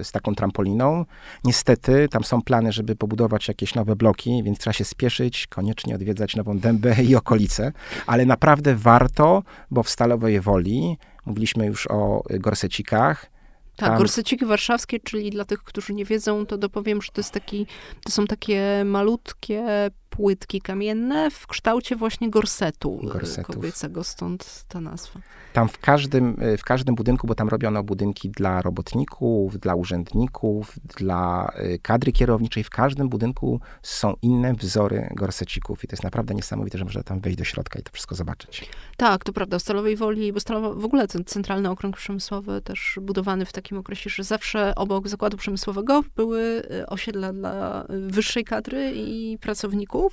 y, 0.00 0.04
z 0.04 0.12
taką 0.12 0.34
trampoliną. 0.34 1.04
Niestety 1.44 2.08
tam 2.08 2.24
są 2.24 2.42
plany, 2.42 2.72
żeby 2.72 2.96
pobudować 2.96 3.48
jakieś 3.48 3.74
nowe 3.74 3.96
bloki, 3.96 4.42
więc 4.42 4.58
trzeba 4.58 4.72
się 4.74 4.84
spieszyć, 4.84 5.46
koniecznie 5.46 5.94
odwiedzać 5.94 6.36
Nową 6.36 6.58
Dębę 6.58 6.94
i 7.02 7.16
okolice, 7.16 7.72
ale 8.06 8.26
naprawdę 8.26 8.74
warto, 8.74 9.42
bo 9.70 9.82
w 9.82 9.88
Stalowej 9.90 10.40
Woli, 10.40 10.98
mówiliśmy 11.26 11.66
już 11.66 11.86
o 11.86 12.22
gorsecikach, 12.40 13.30
Tak, 13.76 13.88
Tam- 13.88 13.98
gorseciki 13.98 14.46
warszawskie, 14.46 15.00
czyli 15.00 15.30
dla 15.30 15.44
tych, 15.44 15.62
którzy 15.62 15.94
nie 15.94 16.04
wiedzą, 16.04 16.46
to 16.46 16.58
dopowiem, 16.58 17.02
że 17.02 17.08
to, 17.12 17.20
jest 17.20 17.30
taki, 17.30 17.66
to 18.04 18.12
są 18.12 18.26
takie 18.26 18.82
malutkie 18.84 19.90
płytki 20.16 20.60
kamienne 20.60 21.30
w 21.30 21.46
kształcie 21.46 21.96
właśnie 21.96 22.30
gorsetu 22.30 23.00
y, 23.02 23.06
Gorsetów. 23.06 23.56
kobiecego, 23.56 24.04
stąd 24.04 24.64
ta 24.68 24.80
nazwa. 24.80 25.20
Tam 25.52 25.68
w 25.68 25.78
każdym, 25.78 26.42
y, 26.42 26.56
w 26.56 26.64
każdym 26.64 26.94
budynku, 26.94 27.26
bo 27.26 27.34
tam 27.34 27.48
robiono 27.48 27.82
budynki 27.82 28.30
dla 28.30 28.62
robotników, 28.62 29.58
dla 29.58 29.74
urzędników, 29.74 30.78
dla 30.96 31.52
y, 31.74 31.78
kadry 31.82 32.12
kierowniczej, 32.12 32.64
w 32.64 32.70
każdym 32.70 33.08
budynku 33.08 33.60
są 33.82 34.14
inne 34.22 34.54
wzory 34.54 35.08
gorsecików 35.14 35.84
i 35.84 35.86
to 35.86 35.92
jest 35.92 36.04
naprawdę 36.04 36.34
niesamowite, 36.34 36.78
że 36.78 36.84
można 36.84 37.02
tam 37.02 37.20
wejść 37.20 37.38
do 37.38 37.44
środka 37.44 37.78
i 37.78 37.82
to 37.82 37.90
wszystko 37.92 38.14
zobaczyć. 38.14 38.70
Tak, 38.96 39.24
to 39.24 39.32
prawda, 39.32 39.58
w 39.58 39.62
Stalowej 39.62 39.96
Woli, 39.96 40.32
bo 40.32 40.40
Stalowa, 40.40 40.80
w 40.80 40.84
ogóle 40.84 41.08
ten 41.08 41.24
centralny 41.24 41.70
okręg 41.70 41.96
przemysłowy 41.96 42.60
też 42.60 42.98
budowany 43.02 43.46
w 43.46 43.52
takim 43.52 43.78
okresie, 43.78 44.10
że 44.10 44.24
zawsze 44.24 44.74
obok 44.74 45.08
zakładu 45.08 45.36
przemysłowego 45.36 46.04
były 46.16 46.62
osiedla 46.86 47.32
dla 47.32 47.84
wyższej 47.88 48.44
kadry 48.44 48.92
i 48.96 49.38
pracowników 49.40 50.03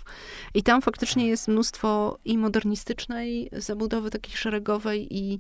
i 0.54 0.64
tam 0.64 0.82
faktycznie 0.82 1.28
jest 1.28 1.48
mnóstwo 1.48 2.18
i 2.26 2.38
modernistycznej 2.38 3.50
zabudowy 3.54 4.10
takiej 4.10 4.36
szeregowej 4.38 5.18
i 5.18 5.40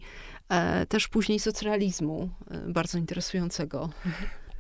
e, 0.50 0.86
też 0.86 1.08
później 1.08 1.40
socrealizmu 1.40 2.30
e, 2.52 2.58
bardzo 2.68 2.98
interesującego. 2.98 3.90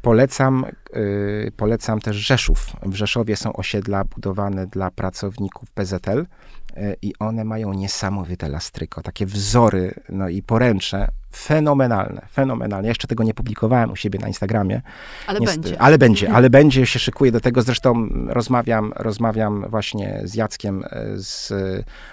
Polecam, 0.01 0.65
y, 0.95 1.51
polecam 1.57 1.99
też 1.99 2.15
Rzeszów. 2.15 2.65
W 2.83 2.93
Rzeszowie 2.93 3.35
są 3.35 3.53
osiedla 3.53 4.03
budowane 4.03 4.67
dla 4.67 4.91
pracowników 4.91 5.71
PZL 5.71 6.19
y, 6.19 6.95
i 7.01 7.13
one 7.19 7.43
mają 7.43 7.73
niesamowite 7.73 8.49
lastryko, 8.49 9.01
takie 9.01 9.25
wzory, 9.25 9.93
no 10.09 10.29
i 10.29 10.43
poręcze, 10.43 11.07
fenomenalne, 11.35 12.21
fenomenalne. 12.31 12.87
Ja 12.87 12.91
jeszcze 12.91 13.07
tego 13.07 13.23
nie 13.23 13.33
publikowałem 13.33 13.91
u 13.91 13.95
siebie 13.95 14.19
na 14.19 14.27
Instagramie. 14.27 14.81
Ale 15.27 15.39
Niestety- 15.39 15.61
będzie. 15.61 15.81
Ale 15.81 15.97
będzie, 15.97 16.31
ale 16.31 16.49
będzie, 16.49 16.85
się 16.85 16.99
szykuję 16.99 17.31
do 17.31 17.39
tego. 17.39 17.61
Zresztą 17.61 18.07
rozmawiam, 18.27 18.93
rozmawiam 18.95 19.65
właśnie 19.69 20.21
z 20.23 20.35
Jackiem 20.35 20.83
e, 20.89 21.05
z, 21.15 21.53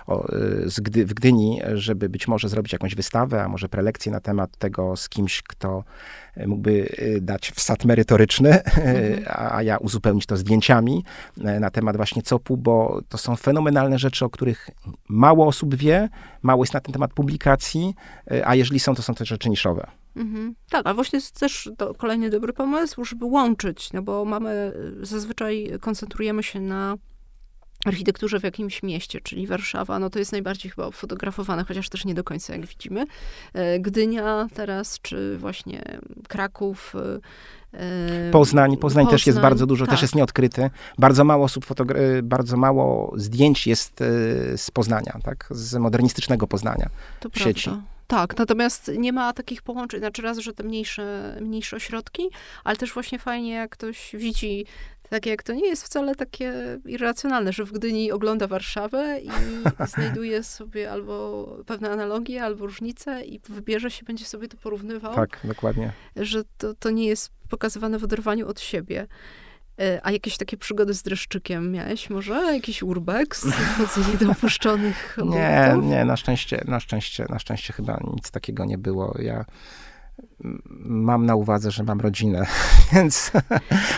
o, 0.07 0.29
e, 0.29 0.71
z 0.71 0.81
Gdy, 0.81 1.07
w 1.07 1.15
Gdyni, 1.15 1.61
żeby 1.75 2.09
być 2.09 2.29
może 2.29 2.49
zrobić 2.49 2.73
jakąś 2.73 2.95
wystawę, 2.95 3.45
a 3.45 3.49
może 3.49 3.69
prelekcję 3.69 4.13
na 4.13 4.21
temat 4.21 4.57
tego 4.57 4.97
z 4.97 5.09
kimś, 5.09 5.43
kto 5.43 5.85
mógłby 6.47 6.89
e, 6.99 7.21
dać 7.21 7.51
wsad 7.55 7.85
merytoryczny, 7.85 8.49
Mhm. 8.65 9.25
a, 9.57 9.63
ja 9.63 9.77
uzupełnić 9.79 10.27
to 10.27 10.37
zdjęciami 10.37 11.05
na 11.37 11.71
temat 11.71 11.97
właśnie 11.97 12.23
COP-u, 12.23 12.57
bo 12.57 13.01
to 13.09 13.19
są 13.19 13.37
fenomenalne 13.37 13.99
rzeczy, 13.99 14.25
o 14.25 14.31
których 14.31 14.71
mało 15.09 15.47
osób 15.47 15.75
wie, 15.75 16.09
mało 16.43 16.63
jest 16.63 16.75
na 16.75 16.81
ten 16.81 16.93
temat 16.93 17.13
publikacji, 17.13 17.95
a 18.45 18.55
jeżeli 18.55 18.81
są, 18.81 18.95
to 18.95 19.03
są 19.09 19.15
też 19.15 19.29
rzeczy 19.29 19.51
niszowe. 19.51 19.91
Mhm. 20.17 20.55
Tak, 20.71 20.87
a 20.87 20.95
właśnie 20.95 21.17
jest 21.17 21.41
też 21.41 21.71
to 21.77 21.95
kolejny 21.95 22.31
dobry 22.31 22.53
pomysł, 22.53 23.05
żeby 23.05 23.25
łączyć, 23.25 23.93
no 23.93 24.03
bo 24.03 24.25
mamy, 24.25 24.73
zazwyczaj 25.03 25.71
koncentrujemy 25.81 26.43
się 26.43 26.61
na 26.61 26.97
architekturze 27.85 28.41
w 28.41 28.43
jakimś 28.43 28.83
mieście, 28.83 29.21
czyli 29.21 29.47
Warszawa, 29.47 29.99
no 29.99 30.11
to 30.11 30.19
jest 30.19 30.33
najbardziej 30.33 30.71
chyba 30.71 30.91
fotografowane, 30.91 31.65
chociaż 31.65 31.89
też 31.89 32.05
nie 32.05 32.15
do 32.15 32.25
końca, 32.25 32.53
jak 32.53 32.67
widzimy. 32.67 33.07
E, 33.55 33.81
Gdynia 33.81 34.49
teraz, 34.55 34.99
czy 35.03 35.39
właśnie 35.39 35.99
Kraków. 36.29 36.95
e, 37.75 37.79
e, 37.79 38.31
Poznań, 38.31 38.77
Poznań 38.77 39.07
też 39.07 39.27
jest 39.27 39.37
Poznań, 39.37 39.43
bardzo 39.43 39.67
dużo, 39.67 39.87
też 39.87 39.95
tak. 39.95 40.03
jest 40.03 40.15
nieodkryty. 40.15 40.71
Bardzo 40.99 41.25
mało 41.25 41.45
osób 41.45 41.65
bardzo 42.23 42.57
mało 42.57 43.13
zdjęć 43.17 43.67
jest 43.67 44.01
z 44.57 44.71
Poznania, 44.71 45.19
tak? 45.23 45.49
Z 45.51 45.75
modernistycznego 45.75 46.47
Poznania. 46.47 46.91
To 47.21 47.31
w 47.31 47.39
sieci. 47.39 47.65
prawda. 47.65 47.98
Tak, 48.09 48.39
natomiast 48.39 48.91
nie 48.99 49.13
ma 49.13 49.33
takich 49.33 49.63
połączeń, 49.63 50.01
znaczy 50.01 50.23
raz, 50.23 50.39
że 50.39 50.53
te 50.53 50.63
mniejsze, 50.63 51.37
mniejsze 51.41 51.77
ośrodki, 51.77 52.31
ale 52.65 52.77
też 52.77 52.93
właśnie 52.93 53.19
fajnie, 53.19 53.53
jak 53.53 53.71
ktoś 53.71 54.11
widzi 54.15 54.67
Tak 55.11 55.27
jak 55.27 55.43
to 55.43 55.53
nie 55.53 55.67
jest 55.67 55.85
wcale 55.85 56.15
takie 56.15 56.79
irracjonalne, 56.87 57.53
że 57.53 57.65
w 57.65 57.73
Gdyni 57.73 58.13
ogląda 58.13 58.47
Warszawę 58.47 59.21
i 59.21 59.31
znajduje 59.95 60.43
sobie 60.43 60.91
albo 60.91 61.47
pewne 61.67 61.91
analogie, 61.91 62.43
albo 62.43 62.67
różnice 62.67 63.25
i 63.25 63.41
wybierze 63.49 63.91
się, 63.91 64.05
będzie 64.05 64.25
sobie 64.25 64.49
to 64.49 64.57
porównywał. 64.57 65.15
Tak, 65.15 65.41
dokładnie. 65.45 65.93
Że 66.17 66.43
to, 66.59 66.75
to 66.75 66.91
nie 66.91 67.07
jest 67.07 67.31
pokazywane 67.49 67.99
w 67.99 68.05
oderwaniu 68.05 68.49
od 68.49 68.61
siebie. 68.61 69.07
E, 69.81 70.01
a 70.03 70.11
jakieś 70.13 70.37
takie 70.37 70.57
przygody 70.57 70.95
z 70.95 71.03
dreszczykiem 71.03 71.73
miałeś 71.73 72.11
może? 72.11 72.35
Jakiś 72.35 72.83
urbex? 72.83 73.47
Wchodzenie 73.47 74.19
do 74.19 74.31
opuszczonych 74.31 75.17
Nie, 75.25 75.75
nie, 75.83 76.05
na 76.05 76.17
szczęście, 76.17 76.63
na 76.67 76.81
szczęście, 76.81 77.27
na 77.29 77.39
szczęście 77.39 77.73
chyba 77.73 78.01
nic 78.15 78.31
takiego 78.31 78.65
nie 78.65 78.79
było. 78.79 79.15
Ja 79.19 79.45
mam 80.85 81.27
na 81.27 81.35
uwadze, 81.35 81.71
że 81.71 81.85
mam 81.85 82.01
rodzinę, 82.01 82.47
więc 82.93 83.31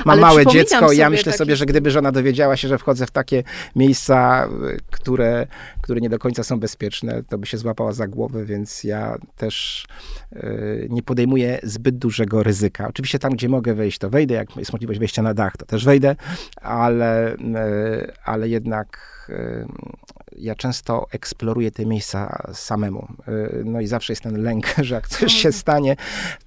mam 0.05 0.12
Ale 0.12 0.20
małe 0.20 0.46
dziecko 0.46 0.92
i 0.92 0.96
ja 0.96 1.11
myślę 1.11 1.24
taki... 1.24 1.38
sobie, 1.38 1.57
że 1.57 1.66
gdyby 1.66 1.90
żona 1.90 2.12
dowiedziała 2.12 2.57
się, 2.57 2.68
że 2.68 2.79
wchodzę 2.79 3.07
w 3.07 3.11
takie 3.11 3.42
miejsca, 3.76 4.48
które, 4.90 5.46
które 5.81 6.00
nie 6.00 6.09
do 6.09 6.18
końca 6.18 6.42
są 6.42 6.61
bezpieczne, 6.61 7.22
to 7.22 7.38
by 7.38 7.46
się 7.46 7.59
złapała 7.59 7.92
za 7.92 8.09
głowę, 8.09 8.44
więc 8.44 8.85
ja 8.85 9.18
też 9.37 9.87
y, 10.33 10.87
nie 10.90 11.03
podejmuję 11.03 11.61
zbyt 11.62 11.98
dużego 11.98 12.42
ryzyka. 12.42 12.88
Oczywiście 12.88 13.18
tam, 13.18 13.33
gdzie 13.33 13.48
mogę 13.48 13.74
wejść, 13.74 13.98
to 13.98 14.11
wejdę, 14.11 14.35
jak 14.35 14.57
jest 14.57 14.72
możliwość 14.72 14.98
wejścia 14.98 15.22
na 15.22 15.35
dach, 15.35 15.57
to 15.57 15.66
też 15.66 15.85
wejdę, 15.85 16.16
ale, 16.62 17.35
y, 17.35 17.38
ale 18.24 18.48
jednak 18.48 18.98
y, 19.29 19.66
ja 20.37 20.55
często 20.55 21.07
eksploruję 21.12 21.70
te 21.70 21.87
miejsca 21.87 22.42
samemu. 22.53 23.09
No 23.64 23.81
i 23.81 23.87
zawsze 23.87 24.12
jest 24.12 24.22
ten 24.22 24.42
lęk, 24.42 24.66
że 24.79 24.94
jak 24.94 25.09
coś 25.09 25.33
się 25.33 25.53
stanie, 25.62 25.96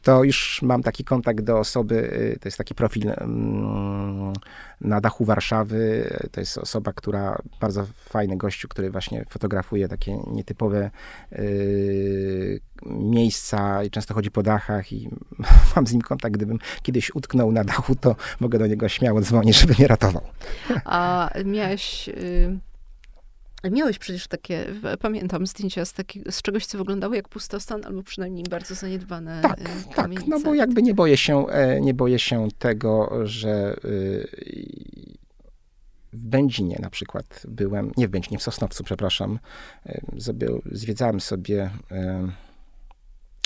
to 0.02 0.24
już 0.24 0.62
mam 0.62 0.84
taki 0.84 1.04
kontakt 1.04 1.42
do 1.42 1.60
osoby, 1.60 1.96
y, 2.36 2.40
to 2.40 2.48
jest 2.48 2.58
taki 2.58 2.76
profil 2.76 3.12
mm, 3.18 4.34
na 4.82 5.02
dachu 5.02 5.26
Warszawy. 5.26 6.10
To 6.32 6.40
jest 6.40 6.58
osoba, 6.58 6.94
która, 6.94 7.42
bardzo 7.62 7.86
fajny 7.96 8.38
gościu, 8.38 8.68
który 8.68 8.92
właśnie 8.92 9.26
fotografuje 9.30 9.88
takie 9.88 10.18
nietypowe 10.28 10.92
yy, 11.32 12.60
miejsca 12.86 13.84
i 13.84 13.90
często 13.90 14.14
chodzi 14.14 14.32
po 14.32 14.44
dachach 14.44 14.94
i 14.94 15.10
mam 15.76 15.88
z 15.88 15.94
nim 15.94 16.02
kontakt. 16.02 16.34
Gdybym 16.34 16.60
kiedyś 16.82 17.16
utknął 17.16 17.52
na 17.52 17.64
dachu, 17.64 17.96
to 17.96 18.16
mogę 18.40 18.60
do 18.60 18.68
niego 18.68 18.90
śmiało 18.90 19.22
dzwonić, 19.22 19.60
żeby 19.60 19.74
mnie 19.74 19.88
ratował. 19.88 20.24
A 20.86 21.30
miałeś... 21.46 22.08
Yy 22.08 22.73
Miałeś 23.72 24.00
przecież 24.00 24.28
takie, 24.28 24.66
pamiętam 25.02 25.48
zdjęcia 25.48 25.86
z, 25.86 25.94
taki, 25.94 26.22
z 26.30 26.42
czegoś, 26.42 26.66
co 26.66 26.78
wyglądało 26.78 27.14
jak 27.14 27.30
pustostan, 27.30 27.86
albo 27.86 28.04
przynajmniej 28.04 28.46
bardzo 28.50 28.76
zaniedbane 28.76 29.42
Tak, 29.42 29.60
kamienice. 29.96 30.30
tak, 30.32 30.40
no 30.40 30.46
bo 30.46 30.54
jakby 30.54 30.82
nie 30.82 30.94
boję 30.94 31.18
się, 31.18 31.48
e, 31.48 31.82
nie 31.82 31.94
boję 31.94 32.20
się 32.20 32.48
tego, 32.60 33.20
że 33.28 33.76
y, 33.86 34.28
w 36.14 36.28
Będzinie 36.28 36.78
na 36.82 36.90
przykład 36.90 37.44
byłem, 37.48 37.92
nie 37.98 38.08
w 38.08 38.12
Będzinie, 38.12 38.38
w 38.38 38.44
Sosnowcu, 38.44 38.84
przepraszam, 38.84 39.40
zwiedzałem 40.72 41.20
sobie 41.20 41.70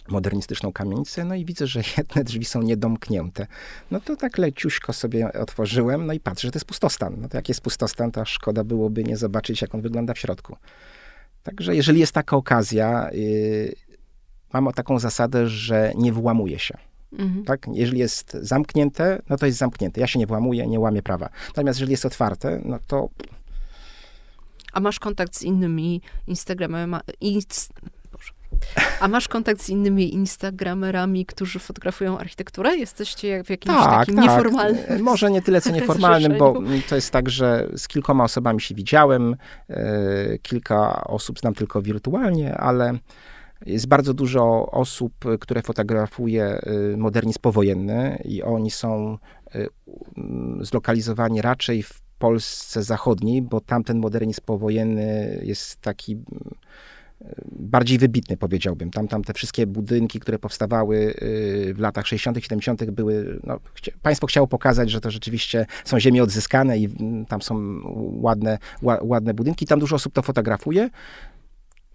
modernistyczną 0.10 0.72
kamienicę, 0.72 1.26
no 1.26 1.36
i 1.36 1.46
widzę, 1.46 1.68
że 1.68 1.82
jedne 1.98 2.24
drzwi 2.24 2.46
są 2.46 2.62
niedomknięte. 2.62 3.48
No 3.92 4.00
to 4.00 4.16
tak 4.16 4.38
leciuśko 4.38 4.94
sobie 4.94 5.34
otworzyłem, 5.34 6.06
no 6.06 6.14
i 6.14 6.20
patrzę, 6.20 6.48
że 6.48 6.52
to 6.52 6.58
jest 6.58 6.66
pustostan. 6.66 7.16
No 7.22 7.30
to 7.30 7.38
jak 7.38 7.50
jest 7.50 7.62
pustostan, 7.62 8.12
to 8.12 8.26
szkoda 8.26 8.64
byłoby 8.64 9.04
nie 9.04 9.18
zobaczyć, 9.18 9.62
jak 9.62 9.76
on 9.76 9.82
wygląda 9.82 10.14
w 10.14 10.20
środku. 10.20 10.58
Także 11.44 11.76
jeżeli 11.76 12.00
jest 12.00 12.12
taka 12.12 12.38
okazja, 12.38 13.10
yy, 13.12 13.76
mam 14.54 14.74
taką 14.74 15.00
zasadę, 15.00 15.48
że 15.48 15.94
nie 15.96 16.14
włamuję 16.14 16.60
się. 16.60 16.78
Mhm. 17.14 17.46
Tak? 17.46 17.66
Jeżeli 17.74 18.00
jest 18.00 18.38
zamknięte, 18.42 19.22
no 19.30 19.38
to 19.38 19.46
jest 19.46 19.58
zamknięte. 19.58 20.02
Ja 20.02 20.08
się 20.08 20.20
nie 20.20 20.28
włamuję, 20.28 20.68
nie 20.68 20.80
łamię 20.80 21.04
prawa. 21.04 21.30
Natomiast 21.48 21.80
jeżeli 21.80 21.92
jest 21.92 22.06
otwarte, 22.06 22.62
no 22.66 22.80
to 22.88 23.10
a 24.74 24.80
masz 24.80 25.00
kontakt 25.00 25.36
z 25.36 25.44
innymi 25.44 26.02
Instagramami, 26.28 27.02
a 29.00 29.08
masz 29.08 29.28
kontakt 29.28 29.62
z 29.62 29.70
innymi 29.70 30.14
instagramerami, 30.14 31.26
którzy 31.26 31.60
fotografują 31.60 32.18
architekturę? 32.18 32.78
Jesteście 32.78 33.44
w 33.44 33.50
jakimś 33.50 33.76
tak, 33.76 34.00
takim 34.00 34.16
tak. 34.16 34.26
nieformalnym... 34.26 34.84
E, 34.88 35.00
może 35.00 35.32
nie 35.32 35.42
tyle 35.42 35.62
co 35.62 35.72
nieformalnym, 35.80 36.38
bo 36.38 36.62
to 36.90 36.96
jest 36.96 37.12
tak, 37.12 37.30
że 37.30 37.70
z 37.76 37.88
kilkoma 37.88 38.24
osobami 38.24 38.62
się 38.62 38.76
widziałem, 38.76 39.36
e, 39.70 40.38
kilka 40.42 41.04
osób 41.04 41.40
znam 41.40 41.54
tylko 41.54 41.82
wirtualnie, 41.82 42.58
ale 42.58 42.98
jest 43.66 43.88
bardzo 43.88 44.14
dużo 44.14 44.72
osób, 44.72 45.14
które 45.40 45.62
fotografuje 45.62 46.44
e, 46.46 46.62
modernizm 46.98 47.40
powojenny 47.42 48.22
i 48.26 48.44
oni 48.44 48.72
są 48.72 49.18
zlokalizowani 50.62 51.42
raczej 51.42 51.84
w 51.84 52.02
Polsce 52.20 52.84
zachodniej, 52.84 53.42
bo 53.42 53.62
tamten 53.62 54.00
modernizm 54.00 54.42
powojenny 54.46 55.40
jest 55.44 55.82
taki 55.82 56.18
bardziej 57.52 57.98
wybitny, 57.98 58.38
powiedziałbym. 58.38 58.92
Tam, 58.92 59.08
tam 59.08 59.24
te 59.24 59.34
wszystkie 59.34 59.68
budynki, 59.68 60.20
które 60.20 60.40
powstawały 60.40 60.98
y, 60.98 61.74
w 61.74 61.80
latach 61.80 62.08
60., 62.08 62.38
70., 62.44 62.92
były. 62.92 63.40
No, 63.44 63.60
państwo 64.02 64.28
chciało 64.28 64.48
pokazać, 64.48 64.92
że 64.92 65.02
to 65.02 65.12
rzeczywiście 65.12 65.66
są 65.86 66.00
ziemie 66.00 66.24
odzyskane 66.24 66.78
i 66.78 66.86
mm, 66.86 67.26
tam 67.26 67.42
są 67.42 67.82
ładne, 68.22 68.58
ładne 68.82 69.34
budynki. 69.34 69.66
Tam 69.66 69.80
dużo 69.80 69.96
osób 69.96 70.14
to 70.14 70.22
fotografuje. 70.22 70.90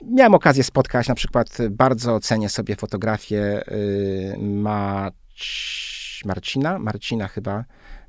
Miałem 0.04 0.35
okazję 0.35 0.64
spotkać, 0.64 1.08
na 1.08 1.14
przykład 1.14 1.58
bardzo 1.70 2.20
cenię 2.20 2.48
sobie 2.48 2.76
fotografię 2.76 3.62
y, 3.72 4.37
Mać, 4.38 6.22
Marcina, 6.24 6.78
Marcina 6.78 7.28
chyba, 7.28 7.64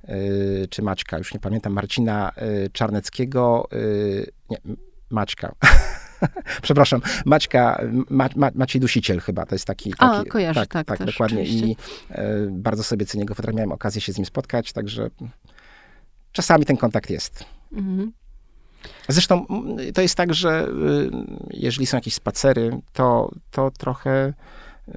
y, 0.10 0.68
czy 0.70 0.82
Maćka, 0.82 1.18
już 1.18 1.34
nie 1.34 1.40
pamiętam, 1.40 1.74
Marcina 1.74 2.32
Czarneckiego, 2.74 3.70
nie, 4.50 4.58
Maćka. 5.10 5.56
przepraszam, 6.62 7.02
Maćka, 7.26 7.82
Ma, 8.10 8.30
Ma, 8.36 8.50
Maciej 8.56 8.82
Dusiciel 8.82 9.20
chyba, 9.20 9.46
to 9.46 9.56
jest 9.56 9.66
taki... 9.66 9.90
taki 9.90 10.28
A, 10.28 10.32
kojarzę, 10.32 10.60
tak, 10.60 10.70
tak, 10.70 10.88
tak, 10.88 10.98
tak 10.98 11.08
dokładnie. 11.08 11.44
I 11.46 11.76
e, 12.10 12.28
bardzo 12.52 12.84
sobie 12.84 13.06
cenię 13.06 13.26
go 13.26 13.36
Miałem 13.54 13.72
okazję 13.72 14.02
się 14.02 14.14
z 14.14 14.18
nim 14.18 14.26
spotkać, 14.26 14.74
także 14.74 15.10
czasami 16.32 16.66
ten 16.66 16.78
kontakt 16.78 17.10
jest. 17.10 17.46
Mhm. 17.72 18.12
Zresztą 19.10 19.46
to 19.94 20.02
jest 20.02 20.16
tak, 20.16 20.34
że 20.34 20.68
y, 20.68 21.12
jeżeli 21.50 21.86
są 21.86 21.98
jakieś 21.98 22.14
spacery, 22.14 22.82
to, 22.94 23.32
to 23.52 23.72
trochę 23.72 24.34
y, 24.88 24.94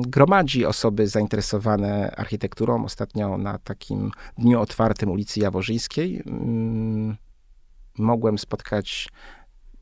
gromadzi 0.00 0.66
osoby 0.66 1.06
zainteresowane 1.06 2.14
architekturą. 2.16 2.84
Ostatnio 2.84 3.38
na 3.38 3.58
takim 3.58 4.10
dniu 4.38 4.60
otwartym 4.60 5.10
ulicy 5.10 5.40
Jaworzyńskiej 5.40 6.22
mm, 6.26 7.16
mogłem 7.98 8.38
spotkać 8.38 9.08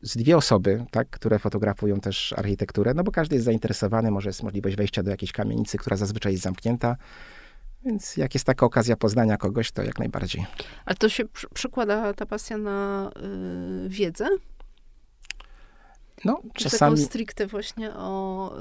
z 0.02 0.16
dwie 0.16 0.36
osoby, 0.36 0.84
tak, 0.90 1.10
które 1.10 1.38
fotografują 1.38 2.00
też 2.00 2.32
architekturę, 2.32 2.94
no 2.94 3.04
bo 3.04 3.12
każdy 3.12 3.36
jest 3.36 3.44
zainteresowany, 3.44 4.10
może 4.10 4.28
jest 4.28 4.42
możliwość 4.42 4.76
wejścia 4.76 5.02
do 5.02 5.10
jakiejś 5.10 5.32
kamienicy, 5.32 5.78
która 5.78 5.96
zazwyczaj 5.96 6.32
jest 6.32 6.44
zamknięta. 6.44 6.96
Więc 7.84 8.16
jak 8.16 8.34
jest 8.34 8.46
taka 8.46 8.66
okazja 8.66 8.96
poznania 8.96 9.36
kogoś, 9.36 9.72
to 9.72 9.82
jak 9.82 9.98
najbardziej. 9.98 10.46
Ale 10.84 10.96
to 10.96 11.08
się 11.08 11.24
przy, 11.24 11.48
przykłada 11.54 12.14
ta 12.14 12.26
pasja 12.26 12.58
na 12.58 13.10
y, 13.84 13.88
wiedzę? 13.88 14.28
No, 16.24 16.40
czasami... 16.54 16.96
Taką 16.96 17.06
stricte 17.08 17.46
właśnie 17.46 17.94
o, 17.94 18.52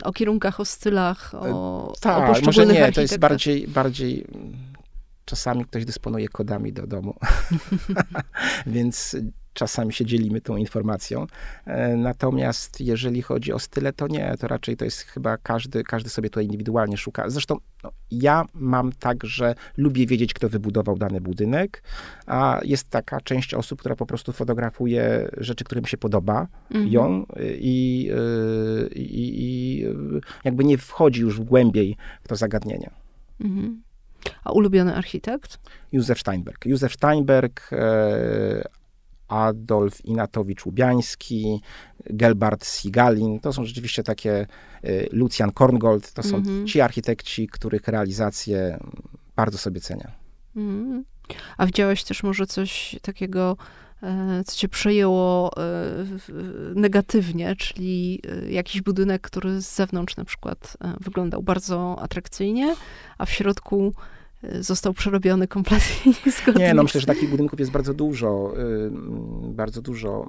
y, 0.00 0.04
o 0.04 0.12
kierunkach, 0.12 0.60
o 0.60 0.64
stylach, 0.64 1.34
o, 1.34 1.92
tak, 2.00 2.38
o 2.38 2.40
może 2.44 2.66
nie, 2.66 2.92
to 2.92 3.00
jest 3.00 3.18
bardziej, 3.18 3.68
bardziej 3.68 4.26
czasami 5.24 5.64
ktoś 5.64 5.84
dysponuje 5.84 6.28
kodami 6.28 6.72
do 6.72 6.86
domu. 6.86 7.14
Więc 8.66 9.16
czasami 9.52 9.92
się 9.92 10.06
dzielimy 10.06 10.40
tą 10.40 10.56
informacją. 10.56 11.26
E, 11.66 11.96
natomiast 11.96 12.80
jeżeli 12.80 13.22
chodzi 13.22 13.52
o 13.52 13.58
style, 13.58 13.92
to 13.92 14.08
nie, 14.08 14.34
to 14.40 14.48
raczej 14.48 14.76
to 14.76 14.84
jest 14.84 15.00
chyba 15.00 15.36
każdy, 15.36 15.82
każdy 15.82 16.10
sobie 16.10 16.30
tutaj 16.30 16.44
indywidualnie 16.44 16.96
szuka. 16.96 17.30
Zresztą 17.30 17.56
no, 17.84 17.90
ja 18.10 18.44
mam 18.54 18.92
tak, 18.92 19.24
że 19.24 19.54
lubię 19.76 20.06
wiedzieć, 20.06 20.34
kto 20.34 20.48
wybudował 20.48 20.96
dany 20.98 21.20
budynek, 21.20 21.82
a 22.26 22.60
jest 22.64 22.90
taka 22.90 23.20
część 23.20 23.54
osób, 23.54 23.80
która 23.80 23.96
po 23.96 24.06
prostu 24.06 24.32
fotografuje 24.32 25.28
rzeczy, 25.36 25.64
które 25.64 25.80
mi 25.80 25.88
się 25.88 25.98
podoba, 25.98 26.46
mhm. 26.70 26.92
ją 26.92 27.26
i, 27.60 28.10
i, 28.94 29.42
i, 29.44 29.84
jakby 30.44 30.64
nie 30.64 30.78
wchodzi 30.78 31.20
już 31.20 31.40
w 31.40 31.44
głębiej 31.44 31.96
w 32.22 32.28
to 32.28 32.36
zagadnienie. 32.36 32.90
Mhm. 33.40 33.82
A 34.44 34.52
ulubiony 34.52 34.94
architekt? 34.94 35.58
Józef 35.92 36.20
Steinberg. 36.20 36.66
Józef 36.66 36.92
Steinberg, 36.92 37.72
e, 37.72 38.64
Adolf 39.32 40.04
Inatowicz-Łubiański, 40.04 41.60
Gelbart 42.10 42.66
Sigalin. 42.66 43.40
To 43.40 43.52
są 43.52 43.64
rzeczywiście 43.64 44.02
takie, 44.02 44.46
y, 44.84 45.08
Lucian 45.12 45.52
Korngold, 45.52 46.12
to 46.12 46.22
są 46.22 46.40
-hmm. 46.40 46.64
ci 46.64 46.80
architekci, 46.80 47.48
których 47.48 47.88
realizację 47.88 48.78
bardzo 49.36 49.58
sobie 49.58 49.80
cenię. 49.80 50.10
-hmm. 50.56 51.02
A 51.56 51.66
widziałeś 51.66 52.04
też 52.04 52.22
może 52.22 52.46
coś 52.46 52.96
takiego, 53.02 53.56
e, 54.02 54.42
co 54.46 54.56
cię 54.56 54.68
przejęło 54.68 55.50
e, 55.56 55.60
negatywnie, 56.74 57.56
czyli 57.56 58.20
e, 58.28 58.52
jakiś 58.52 58.82
budynek, 58.82 59.22
który 59.22 59.60
z 59.60 59.74
zewnątrz 59.74 60.16
na 60.16 60.24
przykład 60.24 60.76
wyglądał 61.00 61.42
bardzo 61.42 61.96
atrakcyjnie, 62.00 62.74
a 63.18 63.26
w 63.26 63.30
środku 63.30 63.94
został 64.60 64.92
przerobiony 64.92 65.48
kompletnie 65.48 66.12
niezgodnie. 66.26 66.64
Nie, 66.64 66.74
no 66.74 66.82
myślę, 66.82 67.00
że 67.00 67.06
takich 67.06 67.30
budynków 67.30 67.60
jest 67.60 67.72
bardzo 67.72 67.94
dużo, 67.94 68.54
bardzo 69.42 69.82
dużo. 69.82 70.28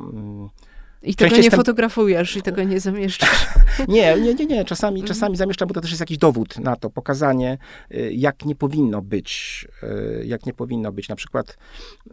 I 1.04 1.16
tego 1.16 1.38
nie 1.38 1.52
fotografujesz 1.52 2.38
i 2.38 2.42
tego 2.42 2.64
nie 2.64 2.80
zamieszczasz. 2.80 3.48
nie, 3.88 4.16
nie, 4.22 4.34
nie, 4.34 4.46
nie. 4.46 4.66
Czasami, 4.66 5.00
mhm. 5.02 5.08
czasami 5.08 5.38
zamieszczam, 5.38 5.68
bo 5.68 5.74
to 5.74 5.82
też 5.82 5.90
jest 5.90 6.00
jakiś 6.00 6.18
dowód 6.18 6.60
na 6.60 6.76
to, 6.76 6.90
pokazanie, 6.90 7.58
y, 7.92 8.14
jak 8.14 8.46
nie 8.46 8.56
powinno 8.56 9.02
być. 9.02 9.68
Y, 9.84 10.26
jak 10.26 10.46
nie 10.46 10.54
powinno 10.54 10.92
być. 10.92 11.10
Na 11.10 11.16
przykład 11.16 11.58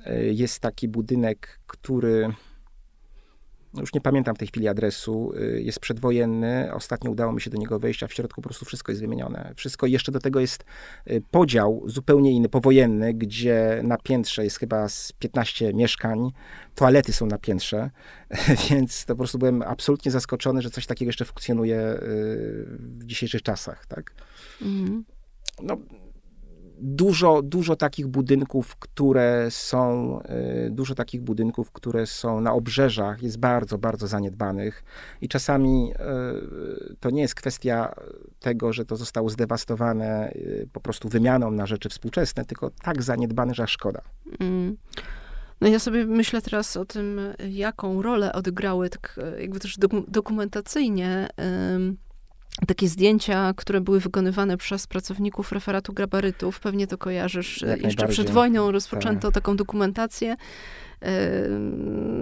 y, 0.06 0.34
jest 0.34 0.60
taki 0.60 0.88
budynek, 0.88 1.60
który 1.66 2.28
już 3.74 3.94
nie 3.94 4.00
pamiętam 4.00 4.34
w 4.34 4.38
tej 4.38 4.48
chwili 4.48 4.68
adresu, 4.68 5.32
y, 5.36 5.62
jest 5.62 5.80
przedwojenny. 5.80 6.74
Ostatnio 6.74 7.10
udało 7.10 7.32
mi 7.32 7.40
się 7.40 7.50
do 7.50 7.58
niego 7.58 7.78
wejść, 7.78 8.02
a 8.02 8.06
w 8.06 8.12
środku 8.12 8.42
po 8.42 8.48
prostu 8.48 8.64
wszystko 8.64 8.92
jest 8.92 9.02
wymienione. 9.02 9.52
Wszystko 9.56 9.86
jeszcze 9.86 10.12
do 10.12 10.20
tego 10.20 10.40
jest 10.40 10.64
y, 11.10 11.22
podział 11.30 11.82
zupełnie 11.86 12.32
inny, 12.32 12.48
powojenny, 12.48 13.14
gdzie 13.14 13.80
na 13.84 13.98
piętrze 13.98 14.44
jest 14.44 14.58
chyba 14.58 14.88
z 14.88 15.12
15 15.12 15.74
mieszkań, 15.74 16.30
toalety 16.74 17.12
są 17.12 17.26
na 17.26 17.38
piętrze, 17.38 17.90
więc 18.70 19.04
to 19.04 19.14
po 19.14 19.18
prostu 19.18 19.38
byłem 19.38 19.62
absolutnie 19.62 20.12
zaskoczony, 20.12 20.62
że 20.62 20.70
coś 20.70 20.86
takiego 20.86 21.08
jeszcze 21.08 21.24
funkcjonuje 21.24 21.78
y, 21.78 21.98
w 22.78 23.04
dzisiejszych 23.04 23.42
czasach, 23.42 23.86
tak? 23.86 24.12
Mhm. 24.62 25.04
No, 25.62 25.76
dużo, 26.80 27.42
dużo 27.42 27.76
takich 27.76 28.06
budynków, 28.06 28.76
które 28.76 29.46
są, 29.50 30.18
y, 30.66 30.70
dużo 30.70 30.94
takich 30.94 31.20
budynków, 31.20 31.72
które 31.72 32.06
są 32.06 32.40
na 32.40 32.52
obrzeżach, 32.52 33.22
jest 33.22 33.38
bardzo, 33.38 33.78
bardzo 33.78 34.06
zaniedbanych 34.06 34.84
i 35.20 35.28
czasami 35.28 35.92
y, 36.90 36.96
to 37.00 37.10
nie 37.10 37.22
jest 37.22 37.34
kwestia 37.34 37.94
tego, 38.40 38.72
że 38.72 38.84
to 38.84 38.96
zostało 38.96 39.30
zdewastowane 39.30 40.32
y, 40.32 40.68
po 40.72 40.80
prostu 40.80 41.08
wymianą 41.08 41.50
na 41.50 41.66
rzeczy 41.66 41.88
współczesne, 41.88 42.44
tylko 42.44 42.70
tak 42.82 43.02
zaniedbane, 43.02 43.54
że 43.54 43.66
szkoda. 43.66 44.00
Mm. 44.40 44.76
No 45.60 45.68
ja 45.68 45.78
sobie 45.78 46.06
myślę 46.06 46.42
teraz 46.42 46.76
o 46.76 46.84
tym, 46.84 47.20
jaką 47.48 48.02
rolę 48.02 48.32
odegrały 48.32 48.90
tak 48.90 49.20
jakby 49.38 49.60
też 49.60 49.78
dokumentacyjnie 50.08 51.28
takie 52.66 52.88
zdjęcia, 52.88 53.54
które 53.56 53.80
były 53.80 54.00
wykonywane 54.00 54.56
przez 54.56 54.86
pracowników 54.86 55.52
referatu 55.52 55.92
gabarytów, 55.92 56.60
pewnie 56.60 56.86
to 56.86 56.98
kojarzysz, 56.98 57.62
Jak 57.62 57.82
jeszcze 57.82 58.08
przed 58.08 58.30
wojną 58.30 58.70
rozpoczęto 58.72 59.28
tak. 59.28 59.34
taką 59.34 59.56
dokumentację 59.56 60.36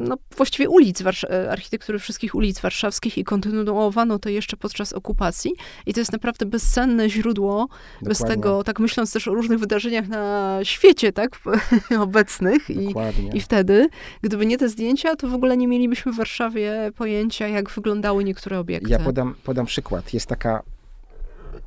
no, 0.08 0.16
właściwie 0.36 0.68
ulic, 0.68 1.02
e, 1.02 1.50
architektury 1.50 1.98
wszystkich 1.98 2.34
ulic 2.34 2.60
warszawskich 2.60 3.18
i 3.18 3.24
kontynuowano 3.24 4.18
to 4.18 4.28
jeszcze 4.28 4.56
podczas 4.56 4.92
okupacji. 4.92 5.52
I 5.86 5.94
to 5.94 6.00
jest 6.00 6.12
naprawdę 6.12 6.46
bezcenne 6.46 7.10
źródło. 7.10 7.60
Dokładnie. 7.60 8.08
Bez 8.08 8.18
tego, 8.18 8.64
tak 8.64 8.80
myśląc 8.80 9.12
też 9.12 9.28
o 9.28 9.34
różnych 9.34 9.58
wydarzeniach 9.58 10.08
na 10.08 10.58
świecie, 10.62 11.12
tak, 11.12 11.40
obecnych. 12.00 12.70
I, 12.70 12.94
I 13.34 13.40
wtedy, 13.40 13.88
gdyby 14.22 14.46
nie 14.46 14.58
te 14.58 14.68
zdjęcia, 14.68 15.16
to 15.16 15.28
w 15.28 15.34
ogóle 15.34 15.56
nie 15.56 15.68
mielibyśmy 15.68 16.12
w 16.12 16.16
Warszawie 16.16 16.92
pojęcia, 16.96 17.48
jak 17.48 17.70
wyglądały 17.70 18.24
niektóre 18.24 18.58
obiekty. 18.58 18.90
Ja 18.90 18.98
podam, 18.98 19.34
podam 19.44 19.66
przykład. 19.66 20.14
Jest 20.14 20.26
taka 20.26 20.62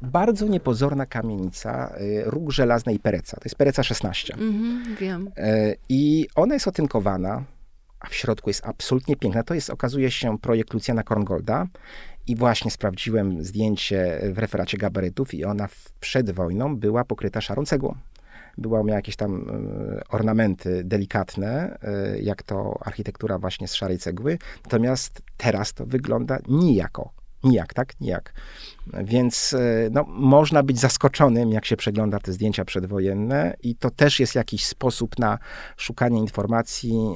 bardzo 0.02 0.48
niepozorna 0.48 1.06
kamienica, 1.06 1.94
y, 2.02 2.24
róg 2.26 2.52
żelaznej 2.52 3.00
Pereca. 3.00 3.38
To 3.38 3.42
jest 3.46 3.56
Pereca 3.56 3.84
16. 3.84 4.34
Mhm, 4.34 4.96
wiem. 4.96 5.32
E, 5.38 5.76
I 5.90 6.28
ona 6.36 6.54
jest 6.54 6.68
otynkowana, 6.68 7.44
a 8.00 8.08
w 8.08 8.16
środku 8.16 8.50
jest 8.50 8.66
absolutnie 8.66 9.16
piękna. 9.16 9.44
To 9.44 9.54
jest, 9.54 9.70
okazuje 9.70 10.12
się, 10.12 10.38
projekt 10.38 10.74
Lucjana 10.74 11.04
Korngolda. 11.04 11.68
I 12.28 12.36
właśnie 12.36 12.72
sprawdziłem 12.72 13.44
zdjęcie 13.44 14.22
w 14.34 14.38
referacie 14.38 14.78
gabarytów 14.78 15.34
i 15.34 15.46
ona 15.46 15.68
przed 16.00 16.32
wojną 16.32 16.78
była 16.78 17.06
pokryta 17.06 17.42
szarą 17.42 17.66
cegłą. 17.66 17.96
Była, 18.58 18.84
miała 18.84 18.96
jakieś 18.96 19.16
tam 19.16 19.50
e, 19.50 20.04
ornamenty 20.10 20.84
delikatne, 20.84 21.78
e, 21.82 22.20
jak 22.20 22.44
to 22.44 22.80
architektura 22.86 23.40
właśnie 23.40 23.68
z 23.68 23.74
szarej 23.76 23.98
cegły. 23.98 24.38
Natomiast 24.64 25.22
teraz 25.38 25.74
to 25.74 25.86
wygląda 25.86 26.40
nijako 26.48 27.21
Nijak, 27.44 27.74
tak? 27.74 28.02
Nijak. 28.02 28.34
Więc 29.04 29.54
e, 29.54 29.90
no, 29.92 30.04
można 30.08 30.64
być 30.64 30.80
zaskoczonym, 30.80 31.52
jak 31.52 31.66
się 31.66 31.78
przegląda 31.78 32.20
te 32.20 32.34
zdjęcia 32.34 32.66
przedwojenne, 32.66 33.56
i 33.64 33.76
to 33.76 33.90
też 33.90 34.20
jest 34.20 34.36
jakiś 34.36 34.66
sposób 34.66 35.20
na 35.20 35.38
szukanie 35.78 36.20
informacji. 36.20 37.16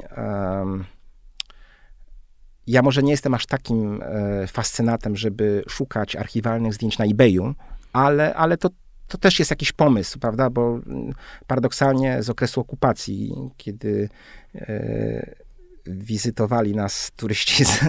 Ja 2.68 2.82
może 2.82 3.04
nie 3.04 3.12
jestem 3.12 3.34
aż 3.34 3.46
takim 3.46 4.02
e, 4.02 4.48
fascynatem, 4.48 5.16
żeby 5.16 5.64
szukać 5.70 6.16
archiwalnych 6.16 6.74
zdjęć 6.74 6.98
na 6.98 7.06
eBayu, 7.06 7.54
ale, 7.94 8.34
ale 8.34 8.58
to, 8.58 8.70
to 9.08 9.18
też 9.18 9.40
jest 9.40 9.52
jakiś 9.52 9.72
pomysł, 9.72 10.20
prawda? 10.20 10.50
Bo 10.50 10.80
mm, 10.88 11.14
paradoksalnie 11.48 12.24
z 12.24 12.30
okresu 12.30 12.62
okupacji, 12.62 13.34
kiedy 13.58 14.10
e, 14.56 15.45
wizytowali 15.88 16.76
nas 16.76 17.12
turyści 17.16 17.66
z, 17.66 17.80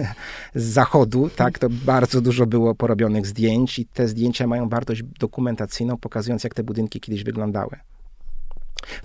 z, 0.55 0.63
zachodu, 0.63 1.29
tak, 1.35 1.59
to 1.59 1.69
bardzo 1.69 2.21
dużo 2.21 2.45
było 2.45 2.75
porobionych 2.75 3.27
zdjęć 3.27 3.79
i 3.79 3.85
te 3.85 4.07
zdjęcia 4.07 4.47
mają 4.47 4.69
wartość 4.69 5.03
dokumentacyjną, 5.19 5.97
pokazując, 5.97 6.43
jak 6.43 6.53
te 6.53 6.63
budynki 6.63 6.99
kiedyś 6.99 7.23
wyglądały. 7.23 7.77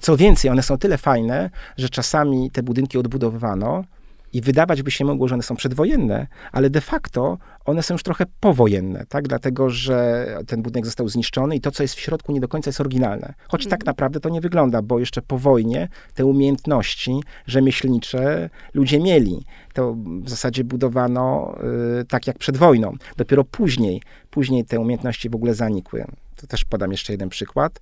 Co 0.00 0.16
więcej, 0.16 0.50
one 0.50 0.62
są 0.62 0.78
tyle 0.78 0.98
fajne, 0.98 1.50
że 1.76 1.88
czasami 1.88 2.50
te 2.50 2.62
budynki 2.62 2.98
odbudowywano, 2.98 3.84
i 4.32 4.40
wydawać 4.40 4.82
by 4.82 4.90
się 4.90 5.04
mogło, 5.04 5.28
że 5.28 5.34
one 5.34 5.42
są 5.42 5.56
przedwojenne, 5.56 6.26
ale 6.52 6.70
de 6.70 6.80
facto 6.80 7.38
one 7.64 7.82
są 7.82 7.94
już 7.94 8.02
trochę 8.02 8.24
powojenne, 8.40 9.06
tak? 9.08 9.28
Dlatego, 9.28 9.70
że 9.70 10.26
ten 10.46 10.62
budynek 10.62 10.86
został 10.86 11.08
zniszczony 11.08 11.56
i 11.56 11.60
to, 11.60 11.70
co 11.70 11.82
jest 11.82 11.94
w 11.94 12.00
środku, 12.00 12.32
nie 12.32 12.40
do 12.40 12.48
końca 12.48 12.68
jest 12.68 12.80
oryginalne. 12.80 13.34
Choć 13.48 13.64
tak 13.64 13.80
mhm. 13.80 13.86
naprawdę 13.86 14.20
to 14.20 14.28
nie 14.28 14.40
wygląda, 14.40 14.82
bo 14.82 14.98
jeszcze 14.98 15.22
po 15.22 15.38
wojnie 15.38 15.88
te 16.14 16.26
umiejętności 16.26 17.20
rzemieślnicze 17.46 18.50
ludzie 18.74 19.00
mieli. 19.00 19.44
To 19.72 19.96
w 20.22 20.30
zasadzie 20.30 20.64
budowano 20.64 21.56
y, 22.00 22.04
tak 22.04 22.26
jak 22.26 22.38
przed 22.38 22.56
wojną. 22.56 22.96
Dopiero 23.16 23.44
później, 23.44 24.02
później 24.30 24.64
te 24.64 24.80
umiejętności 24.80 25.30
w 25.30 25.34
ogóle 25.34 25.54
zanikły. 25.54 26.04
To 26.36 26.46
też 26.46 26.64
podam 26.64 26.90
jeszcze 26.90 27.12
jeden 27.12 27.28
przykład. 27.28 27.80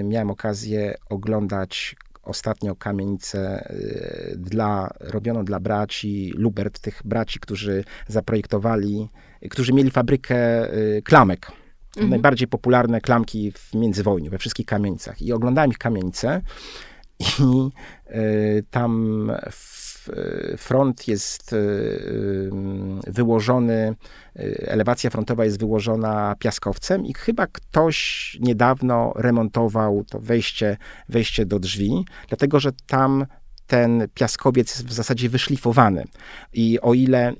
Y, 0.00 0.02
miałem 0.04 0.30
okazję 0.30 0.94
oglądać 1.08 1.96
ostatnio 2.24 2.74
kamienicę 2.76 3.70
y, 3.70 4.34
dla, 4.38 4.90
robioną 5.00 5.44
dla 5.44 5.60
braci 5.60 6.32
Lubert, 6.36 6.80
tych 6.80 7.02
braci, 7.04 7.40
którzy 7.40 7.84
zaprojektowali, 8.08 9.08
którzy 9.50 9.72
mieli 9.72 9.90
fabrykę 9.90 10.72
y, 10.74 11.02
klamek. 11.02 11.52
Mhm. 11.96 12.10
Najbardziej 12.10 12.48
popularne 12.48 13.00
klamki 13.00 13.52
w 13.52 13.74
międzywojniu, 13.74 14.30
we 14.30 14.38
wszystkich 14.38 14.66
kamienicach. 14.66 15.22
I 15.22 15.32
oglądałem 15.32 15.70
ich 15.70 15.78
kamienice 15.78 16.42
i 17.20 17.24
y, 18.10 18.64
tam 18.70 19.32
front 20.58 21.08
jest 21.08 21.54
wyłożony, 23.06 23.94
elewacja 24.66 25.10
frontowa 25.10 25.44
jest 25.44 25.58
wyłożona 25.58 26.34
piaskowcem 26.38 27.06
i 27.06 27.14
chyba 27.14 27.46
ktoś 27.46 28.36
niedawno 28.40 29.12
remontował 29.16 30.04
to 30.04 30.20
wejście, 30.20 30.76
wejście 31.08 31.46
do 31.46 31.58
drzwi, 31.58 32.04
dlatego 32.28 32.60
że 32.60 32.70
tam 32.86 33.26
ten 33.66 34.08
piaskowiec 34.14 34.70
jest 34.70 34.86
w 34.86 34.92
zasadzie 34.92 35.28
wyszlifowany. 35.28 36.04
I 36.52 36.80
o 36.80 36.94
ile 36.94 37.28
e, 37.28 37.34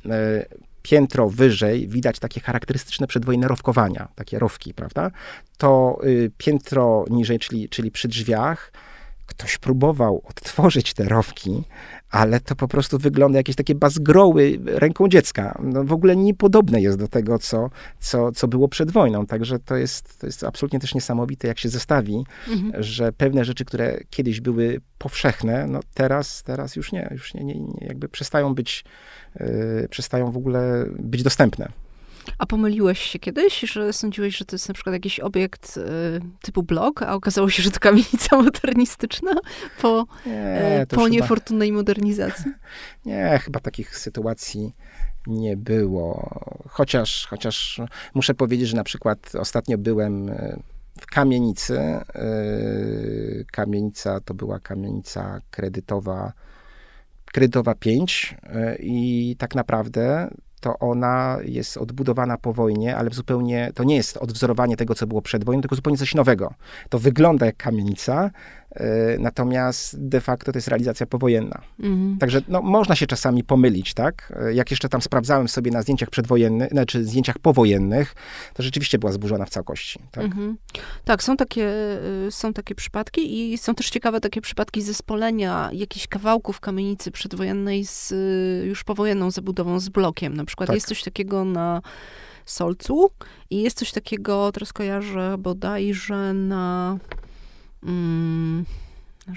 piętro 0.85 1.29
wyżej 1.29 1.89
widać 1.89 2.19
takie 2.19 2.41
charakterystyczne 2.41 3.07
przedwojenne 3.07 3.49
rowkowania, 3.49 4.09
takie 4.15 4.39
rowki, 4.39 4.75
prawda? 4.75 5.11
To 5.59 5.99
y, 6.05 6.31
piętro 6.39 7.05
niżej, 7.11 7.39
czyli, 7.39 7.69
czyli 7.69 7.91
przy 7.91 8.09
drzwiach, 8.09 8.73
ktoś 9.27 9.59
próbował 9.59 10.23
odtworzyć 10.29 10.95
te 10.95 11.05
rowki, 11.05 11.65
ale 12.15 12.41
to 12.41 12.55
po 12.55 12.69
prostu 12.69 12.99
wygląda 12.99 13.39
jakieś 13.39 13.57
takie 13.57 13.75
bazgroły 13.75 14.59
ręką 14.67 15.09
dziecka. 15.09 15.59
No 15.63 15.85
w 15.85 15.93
ogóle 15.93 16.17
niepodobne 16.17 16.81
jest 16.81 16.99
do 16.99 17.09
tego, 17.09 17.39
co, 17.39 17.71
co, 18.01 18.33
co 18.33 18.49
było 18.49 18.69
przed 18.69 18.91
wojną. 18.91 19.27
Także 19.27 19.59
to 19.59 19.77
jest, 19.77 20.21
to 20.21 20.27
jest 20.27 20.45
absolutnie 20.45 20.81
też 20.81 20.95
niesamowite, 20.95 21.49
jak 21.49 21.59
się 21.59 21.69
zestawi, 21.69 22.25
mhm. 22.49 22.83
że 22.83 23.13
pewne 23.13 23.45
rzeczy, 23.45 23.65
które 23.65 24.01
kiedyś 24.11 24.41
były 24.41 24.81
powszechne, 24.99 25.67
no 25.67 25.81
teraz, 25.95 26.43
teraz 26.43 26.77
już 26.77 26.93
nie, 26.93 27.09
już 27.11 27.35
nie, 27.35 27.45
nie, 27.45 27.61
nie 27.61 27.87
jakby 27.87 28.09
przestają 28.09 28.55
być, 28.55 28.85
yy, 29.41 29.89
przestają 29.91 30.31
w 30.31 30.37
ogóle 30.37 30.87
być 30.99 31.23
dostępne. 31.23 31.69
A 32.39 32.47
pomyliłeś 32.47 33.01
się 33.01 33.19
kiedyś, 33.19 33.61
że 33.61 33.93
sądziłeś, 33.93 34.37
że 34.37 34.45
to 34.45 34.55
jest 34.55 34.69
na 34.69 34.75
przykład 34.75 34.93
jakiś 34.93 35.21
obiekt 35.21 35.77
y, 35.77 35.81
typu 36.43 36.63
blok, 36.63 37.03
a 37.03 37.15
okazało 37.15 37.51
się, 37.51 37.63
że 37.63 37.71
to 37.71 37.81
kamienica 37.81 38.37
modernistyczna 38.43 39.33
po, 39.81 40.07
nie, 40.27 40.83
y, 40.83 40.87
po 40.87 41.09
niefortunnej 41.09 41.69
chyba... 41.69 41.79
modernizacji? 41.79 42.53
Nie, 43.07 43.41
chyba 43.43 43.61
takich 43.61 43.99
sytuacji 43.99 44.75
nie 45.27 45.57
było. 45.57 46.31
Chociaż, 46.69 47.27
chociaż 47.31 47.81
muszę 48.15 48.35
powiedzieć, 48.35 48.69
że 48.69 48.77
na 48.77 48.85
przykład 48.85 49.33
ostatnio 49.39 49.79
byłem 49.79 50.29
e, 50.29 50.57
w 51.01 51.07
kamienicy. 51.07 51.81
Kamienica 53.53 54.21
to 54.21 54.35
była 54.35 54.59
kamienica 54.59 55.41
kredytowa, 55.51 56.33
kredytowa 57.33 57.75
5 57.75 58.37
i 58.79 59.37
tak 59.39 59.55
naprawdę 59.55 60.31
to 60.65 60.79
ona 60.79 61.39
jest 61.45 61.77
odbudowana 61.77 62.39
po 62.39 62.53
wojnie, 62.53 62.97
ale 62.97 63.11
zupełnie, 63.11 63.73
to 63.75 63.85
nie 63.85 63.97
jest 63.97 64.17
odwzorowanie 64.17 64.77
tego, 64.77 64.95
co 64.95 65.07
było 65.07 65.23
przed 65.23 65.45
wojną, 65.45 65.63
tylko 65.63 65.77
zupełnie 65.77 65.99
coś 65.99 66.15
nowego. 66.15 66.55
To 66.89 66.99
wygląda 66.99 67.47
jak 67.47 67.57
kamienica, 67.57 68.31
natomiast 69.19 70.09
de 70.09 70.21
facto 70.21 70.53
to 70.53 70.59
jest 70.59 70.69
realizacja 70.69 71.07
powojenna. 71.07 71.61
Mhm. 71.81 72.19
Także 72.19 72.41
no, 72.49 72.63
można 72.63 72.95
się 72.95 73.07
czasami 73.07 73.45
pomylić, 73.45 73.95
tak? 73.95 74.33
E, 74.37 74.55
jak 74.55 74.71
jeszcze 74.71 74.89
tam 74.89 75.03
sprawdzałem 75.03 75.49
sobie 75.49 75.71
na 75.71 75.83
zdjęciach 75.83 76.11
przedwojennych, 76.11 76.71
znaczy 76.71 77.05
zdjęciach 77.05 77.39
powojennych, 77.39 78.15
to 78.55 78.63
rzeczywiście 78.63 78.99
była 78.99 79.13
zburzona 79.13 79.45
w 79.45 79.51
całości. 79.51 79.99
Tak, 80.11 80.25
mhm. 80.25 80.57
tak 81.05 81.23
są, 81.23 81.37
takie, 81.37 81.69
y, 82.27 82.31
są 82.31 82.53
takie 82.53 82.75
przypadki 82.75 83.53
i 83.53 83.59
są 83.59 83.75
też 83.75 83.91
ciekawe 83.91 84.21
takie 84.21 84.41
przypadki 84.41 84.83
zespolenia 84.83 85.71
jakichś 85.73 86.07
kawałków 86.07 86.61
kamienicy 86.61 87.11
przedwojennej 87.11 87.85
z 87.85 88.13
y, 88.13 88.67
już 88.67 88.85
powojenną 88.85 89.31
zabudową, 89.31 89.81
z 89.81 89.89
blokiem. 89.89 90.37
Na 90.37 90.45
przykład 90.45 90.67
tak. 90.67 90.75
jest 90.75 90.87
coś 90.87 91.03
takiego 91.03 91.45
na 91.45 91.83
Solcu 92.45 93.11
i 93.51 93.63
jest 93.63 93.79
coś 93.79 93.93
takiego, 93.93 94.53
teraz 94.53 94.73
kojarzę 94.73 95.37
bodajże 95.39 96.33
na 96.33 96.99
mm, 97.85 98.65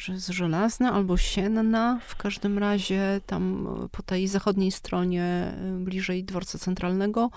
jest 0.07 0.27
żelazna 0.27 0.93
albo 0.93 1.17
sienna. 1.17 1.99
W 2.07 2.15
każdym 2.15 2.57
razie 2.57 3.21
tam 3.25 3.67
e, 3.85 3.89
po 3.91 4.03
tej 4.03 4.27
zachodniej 4.27 4.71
stronie, 4.71 5.23
e, 5.23 5.77
bliżej 5.79 6.23
dworca 6.23 6.57
centralnego, 6.57 7.29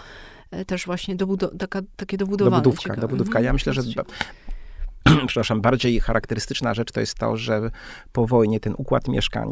e, 0.50 0.64
też 0.64 0.86
właśnie 0.86 1.16
dobudo 1.16 1.48
taka, 1.58 1.80
takie 1.96 2.16
dobudowane. 2.16 2.56
Dobudówka, 2.56 2.82
ciekawe. 2.82 3.00
dobudówka. 3.00 3.40
Ja 3.40 3.50
mhm, 3.50 3.54
myślę, 3.54 3.72
że 3.72 3.82
przepraszam, 5.26 5.60
bardziej 5.60 6.00
charakterystyczna 6.00 6.74
rzecz 6.74 6.92
to 6.92 7.00
jest 7.00 7.14
to, 7.14 7.36
że 7.36 7.70
po 8.12 8.26
wojnie 8.26 8.60
ten 8.60 8.74
układ 8.78 9.08
mieszkań 9.08 9.48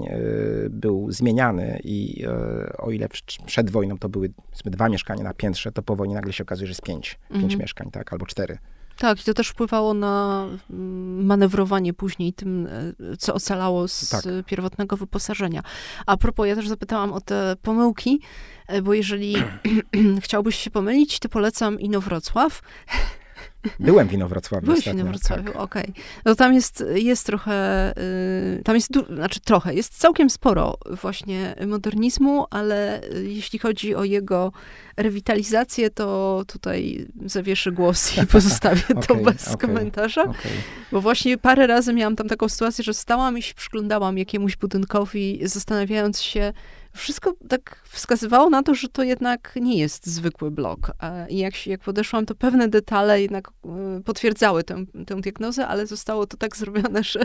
był 0.71 1.13
zmieniany 1.13 1.81
i 1.85 2.25
o 2.79 2.91
ile 2.91 3.09
przed 3.47 3.71
wojną 3.71 3.99
to 3.99 4.09
były 4.09 4.33
dwa 4.65 4.89
mieszkania 4.89 5.23
na 5.23 5.35
piętrze, 5.35 5.73
to 5.73 5.83
po 5.83 5.97
wojnie 5.97 6.15
nagle 6.15 6.33
się 6.33 6.43
okazuje, 6.43 6.67
że 6.67 6.71
jest 6.71 6.83
pięć, 6.83 7.19
pięć 7.29 7.43
mhm. 7.43 7.61
mieszkań, 7.61 7.91
tak, 7.91 8.13
albo 8.13 8.27
cztery. 8.27 8.59
Tak, 8.99 9.21
i 9.21 9.25
to 9.25 9.35
też 9.35 9.49
wpływało 9.49 9.95
na 9.95 10.47
mm, 10.71 11.27
manewrowanie 11.27 11.95
później 11.95 12.33
tym, 12.33 12.67
e, 12.67 13.17
co 13.17 13.35
ocalało 13.35 13.89
z 13.89 14.09
tak. 14.09 14.25
pierwotnego 14.47 14.97
wyposażenia. 14.97 15.63
A 16.07 16.17
propos, 16.17 16.47
ja 16.47 16.55
też 16.55 16.69
zapytałam 16.69 17.13
o 17.13 17.21
te 17.21 17.57
pomyłki, 17.63 18.21
e, 18.67 18.83
bo 18.83 18.95
jeżeli 18.95 19.37
chciałbyś 20.25 20.57
się 20.57 20.71
pomylić, 20.71 21.19
to 21.19 21.29
polecam 21.29 21.81
Inowrocław. 21.81 22.63
Byłem 23.81 24.09
w 24.09 24.13
Inowrocławiu 24.13 24.65
Byłeś 24.65 24.79
ostatnio. 24.79 24.99
w 24.99 25.03
Inowrocławiu, 25.03 25.53
tak. 25.53 25.57
okej. 25.57 25.83
Okay. 25.83 25.95
No 26.25 26.35
tam 26.35 26.55
jest, 26.55 26.85
jest 26.95 27.27
trochę, 27.27 27.91
y, 28.59 28.63
tam 28.65 28.75
jest, 28.75 28.91
znaczy 29.15 29.41
trochę, 29.41 29.75
jest 29.75 29.99
całkiem 29.99 30.31
sporo 30.31 30.79
właśnie 30.91 31.55
modernizmu, 31.67 32.47
ale 32.51 33.01
jeśli 33.23 33.59
chodzi 33.59 33.95
o 33.95 34.05
jego 34.05 34.53
rewitalizację, 34.97 35.91
to 35.91 36.43
tutaj 36.47 37.07
zawieszę 37.25 37.73
głos 37.73 38.19
i 38.19 38.27
pozostawię 38.37 38.83
okay, 38.91 39.03
to 39.03 39.15
bez 39.15 39.49
okay, 39.49 39.69
komentarza. 39.69 40.25
Bo 40.93 41.01
właśnie 41.01 41.39
parę 41.39 41.67
razy 41.67 41.93
miałam 41.93 42.17
tam 42.17 42.29
taką 42.29 42.49
sytuację, 42.49 42.85
że 42.85 42.95
stałam 42.95 43.39
i 43.39 43.43
się 43.43 43.55
przyglądałam 43.55 44.19
jakiemuś 44.19 44.57
budynkowi, 44.57 45.41
zastanawiając 45.43 46.21
się, 46.21 46.53
wszystko 46.99 47.35
tak 47.49 47.83
wskazywało 47.85 48.51
na 48.51 48.63
to, 48.63 48.75
że 48.75 48.89
to 48.89 49.03
jednak 49.03 49.53
nie 49.61 49.79
jest 49.79 50.07
zwykły 50.07 50.51
blok. 50.51 50.93
I 51.29 51.39
jak, 51.39 51.67
jak 51.67 51.81
podeszłam, 51.81 52.27
to 52.27 52.35
pewne 52.35 52.69
detale 52.69 53.23
jednak 53.23 53.49
e, 53.49 54.03
potwierdzały 54.05 54.65
tę, 54.65 54.85
tę 55.07 55.21
diagnozę, 55.21 55.67
ale 55.67 55.87
zostało 55.87 56.27
to 56.27 56.37
tak 56.37 56.57
zrobione, 56.57 57.05
że, 57.05 57.21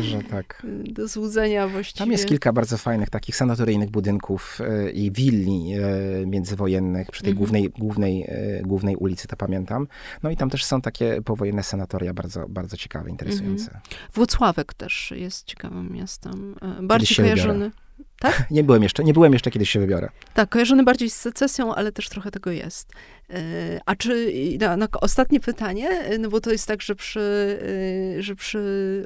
że 0.00 0.22
tak. 0.22 0.66
do 0.96 1.08
złudzenia 1.08 1.68
właściwie. 1.68 1.98
Tam 1.98 2.12
jest 2.12 2.26
kilka 2.26 2.52
bardzo 2.52 2.78
fajnych 2.78 3.10
takich 3.10 3.36
sanatoryjnych 3.36 3.90
budynków 3.90 4.58
e, 4.60 4.90
i 4.90 5.12
willi 5.12 5.72
e, 5.72 6.26
międzywojennych 6.26 7.10
przy 7.10 7.22
tej 7.22 7.30
mhm. 7.30 7.38
głównej, 7.38 7.70
głównej, 7.78 8.26
głównej 8.62 8.96
ulicy, 8.96 9.28
to 9.28 9.36
pamiętam. 9.36 9.86
No 10.22 10.30
i 10.30 10.36
tam 10.36 10.50
też 10.50 10.64
są 10.64 10.80
takie 10.80 11.22
powojenne 11.22 11.62
sanatoria 11.62 12.14
bardzo, 12.14 12.48
bardzo 12.48 12.76
ciekawe, 12.76 13.10
interesujące. 13.10 13.64
Mhm. 13.64 13.82
Włocławek 14.14 14.74
też 14.74 15.12
jest 15.16 15.46
ciekawym 15.46 15.92
miastem. 15.92 16.54
Bardziej 16.82 17.16
kojarzony. 17.16 17.54
Wybiorę. 17.54 17.87
Tak? 18.18 18.44
Nie 18.50 18.64
byłem 18.64 18.82
jeszcze, 18.82 19.04
nie 19.04 19.12
byłem 19.12 19.32
jeszcze, 19.32 19.50
kiedyś 19.50 19.70
się 19.70 19.80
wybiorę. 19.80 20.08
Tak, 20.34 20.48
kojarzony 20.48 20.82
bardziej 20.82 21.10
z 21.10 21.16
secesją, 21.16 21.74
ale 21.74 21.92
też 21.92 22.08
trochę 22.08 22.30
tego 22.30 22.50
jest. 22.50 22.92
E, 23.30 23.80
a 23.86 23.96
czy, 23.96 24.32
no, 24.60 24.76
no, 24.76 24.86
ostatnie 25.00 25.40
pytanie, 25.40 25.88
e, 25.88 26.18
no 26.18 26.28
bo 26.28 26.40
to 26.40 26.50
jest 26.50 26.66
tak, 26.66 26.82
że 26.82 26.94
przy, 26.94 27.58
e, 28.18 28.22
że 28.22 28.34
przy 28.34 29.04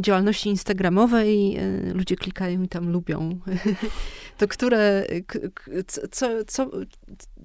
działalności 0.00 0.48
instagramowej 0.48 1.58
ludzie 1.94 2.16
klikają 2.16 2.62
i 2.62 2.68
tam 2.68 2.92
lubią. 2.92 3.28
To 4.38 4.48
które, 4.48 5.06
co, 6.10 6.30
co, 6.46 6.70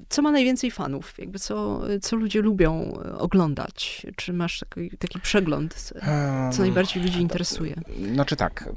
co 0.09 0.21
ma 0.21 0.31
najwięcej 0.31 0.71
fanów? 0.71 1.19
Jakby 1.19 1.39
co, 1.39 1.81
co 2.01 2.15
ludzie 2.15 2.41
lubią 2.41 2.93
oglądać? 3.17 4.05
Czy 4.15 4.33
masz 4.33 4.59
taki, 4.59 4.97
taki 4.97 5.19
przegląd, 5.19 5.93
co 6.53 6.61
najbardziej 6.61 7.03
ludzi 7.03 7.21
interesuje? 7.21 7.75
Znaczy 8.13 8.35
tak, 8.35 8.69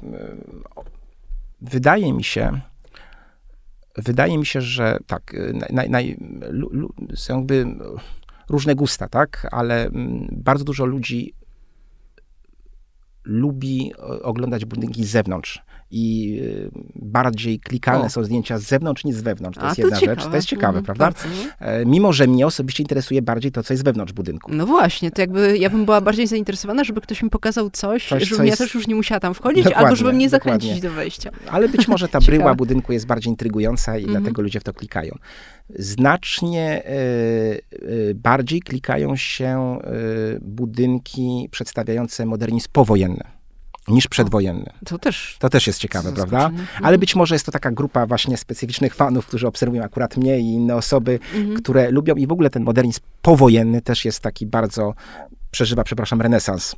wydaje 1.63 2.13
mi 2.13 2.23
się, 2.23 2.61
wydaje 3.97 4.37
mi 4.37 4.45
się, 4.45 4.61
że 4.61 4.97
tak, 5.07 5.35
naj, 5.69 5.89
naj, 5.89 6.17
są 7.15 7.37
jakby 7.37 7.65
różne 8.49 8.75
gusta, 8.75 9.07
tak, 9.07 9.47
ale 9.51 9.85
mm, 9.85 10.27
bardzo 10.31 10.63
dużo 10.63 10.85
ludzi 10.85 11.33
lubi 13.23 13.93
oglądać 14.21 14.65
budynki 14.65 15.05
z 15.05 15.09
zewnątrz 15.09 15.63
i 15.93 16.39
y, 16.41 16.71
bardziej 16.95 17.59
klikalne 17.59 18.05
o. 18.05 18.09
są 18.09 18.23
zdjęcia 18.23 18.57
z 18.57 18.63
zewnątrz 18.63 19.03
niż 19.03 19.15
z 19.15 19.21
wewnątrz. 19.21 19.59
To 19.59 19.65
A, 19.65 19.67
jest 19.67 19.77
jedna 19.77 19.99
ciekawe. 19.99 20.21
rzecz. 20.21 20.29
To 20.29 20.35
jest 20.35 20.47
ciekawe, 20.47 20.77
mm, 20.77 20.85
prawda? 20.85 21.05
Bardzo, 21.05 21.27
e, 21.59 21.85
Mimo, 21.85 22.13
że 22.13 22.27
mnie 22.27 22.47
osobiście 22.47 22.83
interesuje 22.83 23.21
bardziej 23.21 23.51
to, 23.51 23.63
co 23.63 23.73
jest 23.73 23.85
wewnątrz 23.85 24.13
budynku. 24.13 24.51
No 24.53 24.65
właśnie, 24.65 25.11
to 25.11 25.21
jakby 25.21 25.57
ja 25.57 25.69
bym 25.69 25.85
była 25.85 26.01
bardziej 26.01 26.27
zainteresowana, 26.27 26.83
żeby 26.83 27.01
ktoś 27.01 27.23
mi 27.23 27.29
pokazał 27.29 27.69
coś, 27.69 28.09
coś 28.09 28.23
żebym 28.23 28.45
ja 28.45 28.55
też 28.55 28.73
już 28.73 28.87
nie 28.87 28.95
musiała 28.95 29.19
tam 29.19 29.33
wchodzić, 29.33 29.63
dokładnie, 29.63 29.85
albo 29.85 29.95
żeby 29.95 30.13
mnie 30.13 30.29
zachęcić 30.29 30.69
dokładnie. 30.69 30.89
do 30.89 30.95
wejścia. 30.95 31.31
Ale 31.51 31.69
być 31.69 31.87
może 31.87 32.07
ta 32.07 32.19
bryła 32.27 32.55
budynku 32.55 32.93
jest 32.93 33.05
bardziej 33.05 33.29
intrygująca 33.29 33.97
i 33.97 34.03
mm 34.03 34.13
dlatego 34.13 34.41
ludzie 34.41 34.59
w 34.59 34.63
to 34.63 34.73
klikają. 34.73 35.15
Znacznie 35.69 36.83
y, 36.85 37.61
y, 37.83 38.15
bardziej 38.15 38.61
klikają 38.61 39.15
się 39.15 39.79
y, 40.35 40.39
budynki 40.41 41.47
przedstawiające 41.51 42.25
modernizm 42.25 42.67
powojenny 42.71 43.23
niż 43.87 44.07
przedwojenny. 44.07 44.71
To 44.85 44.97
też. 44.97 45.37
To 45.39 45.49
też 45.49 45.67
jest 45.67 45.79
ciekawe, 45.79 46.11
prawda? 46.11 46.51
Ale 46.81 46.97
być 46.97 47.15
może 47.15 47.35
jest 47.35 47.45
to 47.45 47.51
taka 47.51 47.71
grupa 47.71 48.05
właśnie 48.05 48.37
specyficznych 48.37 48.95
fanów, 48.95 49.27
którzy 49.27 49.47
obserwują 49.47 49.83
akurat 49.83 50.17
mnie 50.17 50.39
i 50.39 50.43
inne 50.43 50.75
osoby, 50.75 51.19
mhm. 51.35 51.57
które 51.57 51.91
lubią 51.91 52.15
i 52.15 52.27
w 52.27 52.31
ogóle 52.31 52.49
ten 52.49 52.63
modernizm 52.63 52.99
powojenny 53.21 53.81
też 53.81 54.05
jest 54.05 54.19
taki 54.19 54.45
bardzo, 54.45 54.93
przeżywa, 55.51 55.83
przepraszam, 55.83 56.21
renesans, 56.21 56.75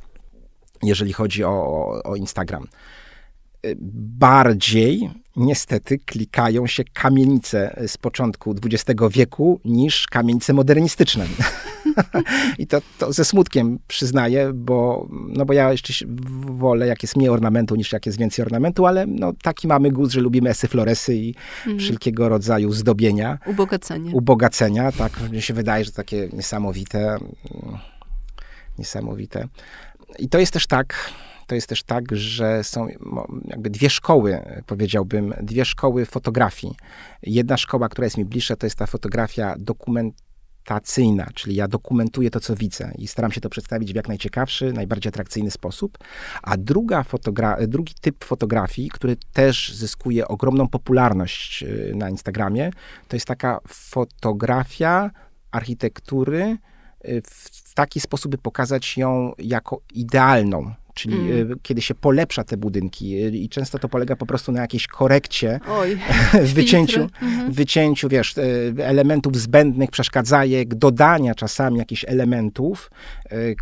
jeżeli 0.82 1.12
chodzi 1.12 1.44
o, 1.44 1.50
o, 1.50 2.02
o 2.02 2.16
Instagram 2.16 2.66
bardziej 4.18 5.10
niestety 5.36 5.98
klikają 5.98 6.66
się 6.66 6.84
kamienice 6.84 7.84
z 7.86 7.96
początku 7.96 8.54
XX 8.64 9.00
wieku 9.10 9.60
niż 9.64 10.06
kamienice 10.06 10.52
modernistyczne. 10.52 11.26
I 12.58 12.66
to, 12.66 12.80
to 12.98 13.12
ze 13.12 13.24
smutkiem 13.24 13.78
przyznaję, 13.88 14.52
bo, 14.54 15.08
no 15.10 15.44
bo 15.44 15.52
ja 15.52 15.72
jeszcze 15.72 16.06
wolę, 16.40 16.86
jak 16.86 17.02
jest 17.02 17.16
mniej 17.16 17.28
ornamentu, 17.28 17.76
niż 17.76 17.92
jak 17.92 18.06
jest 18.06 18.18
więcej 18.18 18.44
ornamentu, 18.44 18.86
ale 18.86 19.06
no, 19.06 19.32
taki 19.42 19.68
mamy 19.68 19.90
gust, 19.90 20.12
że 20.12 20.20
lubimy 20.20 20.50
esy 20.50 20.68
floresy 20.68 21.14
i 21.14 21.34
mhm. 21.58 21.78
wszelkiego 21.78 22.28
rodzaju 22.28 22.72
zdobienia. 22.72 23.38
Ubogacenia. 23.46 24.12
Ubogacenia, 24.14 24.92
tak. 24.92 25.30
Mi 25.30 25.42
się 25.42 25.54
wydaje, 25.54 25.84
że 25.84 25.92
takie 25.92 26.28
niesamowite. 26.32 27.18
Niesamowite. 28.78 29.48
I 30.18 30.28
to 30.28 30.38
jest 30.38 30.52
też 30.52 30.66
tak, 30.66 31.12
to 31.46 31.54
jest 31.54 31.68
też 31.68 31.82
tak, 31.82 32.04
że 32.12 32.64
są 32.64 32.88
jakby 33.44 33.70
dwie 33.70 33.90
szkoły, 33.90 34.62
powiedziałbym, 34.66 35.34
dwie 35.42 35.64
szkoły 35.64 36.06
fotografii. 36.06 36.74
Jedna 37.22 37.56
szkoła, 37.56 37.88
która 37.88 38.06
jest 38.06 38.18
mi 38.18 38.24
bliższa, 38.24 38.56
to 38.56 38.66
jest 38.66 38.76
ta 38.76 38.86
fotografia 38.86 39.54
dokumentacyjna, 40.66 41.26
czyli 41.34 41.56
ja 41.56 41.68
dokumentuję 41.68 42.30
to, 42.30 42.40
co 42.40 42.56
widzę 42.56 42.92
i 42.98 43.06
staram 43.06 43.32
się 43.32 43.40
to 43.40 43.48
przedstawić 43.48 43.92
w 43.92 43.96
jak 43.96 44.08
najciekawszy, 44.08 44.72
najbardziej 44.72 45.08
atrakcyjny 45.08 45.50
sposób. 45.50 45.98
A 46.42 46.56
druga 46.56 47.02
fotogra- 47.02 47.66
drugi 47.66 47.94
typ 48.00 48.24
fotografii, 48.24 48.88
który 48.88 49.16
też 49.32 49.74
zyskuje 49.74 50.28
ogromną 50.28 50.68
popularność 50.68 51.62
y, 51.62 51.92
na 51.96 52.10
Instagramie, 52.10 52.70
to 53.08 53.16
jest 53.16 53.26
taka 53.26 53.60
fotografia 53.68 55.10
architektury 55.50 56.58
y, 57.04 57.22
w 57.24 57.74
taki 57.74 58.00
sposób, 58.00 58.32
by 58.32 58.38
pokazać 58.38 58.98
ją 58.98 59.32
jako 59.38 59.80
idealną 59.94 60.74
czyli 60.96 61.32
mm. 61.32 61.58
kiedy 61.62 61.82
się 61.82 61.94
polepsza 61.94 62.44
te 62.44 62.56
budynki 62.56 63.12
i 63.44 63.48
często 63.48 63.78
to 63.78 63.88
polega 63.88 64.16
po 64.16 64.26
prostu 64.26 64.52
na 64.52 64.60
jakiejś 64.60 64.86
korekcie, 64.86 65.60
Oj, 65.68 65.98
wycięciu, 66.54 67.00
mhm. 67.02 67.52
wycięciu, 67.52 68.08
wiesz, 68.08 68.34
elementów 68.78 69.36
zbędnych, 69.36 69.90
przeszkadzajek, 69.90 70.74
dodania 70.74 71.34
czasami 71.34 71.78
jakichś 71.78 72.04
elementów, 72.08 72.90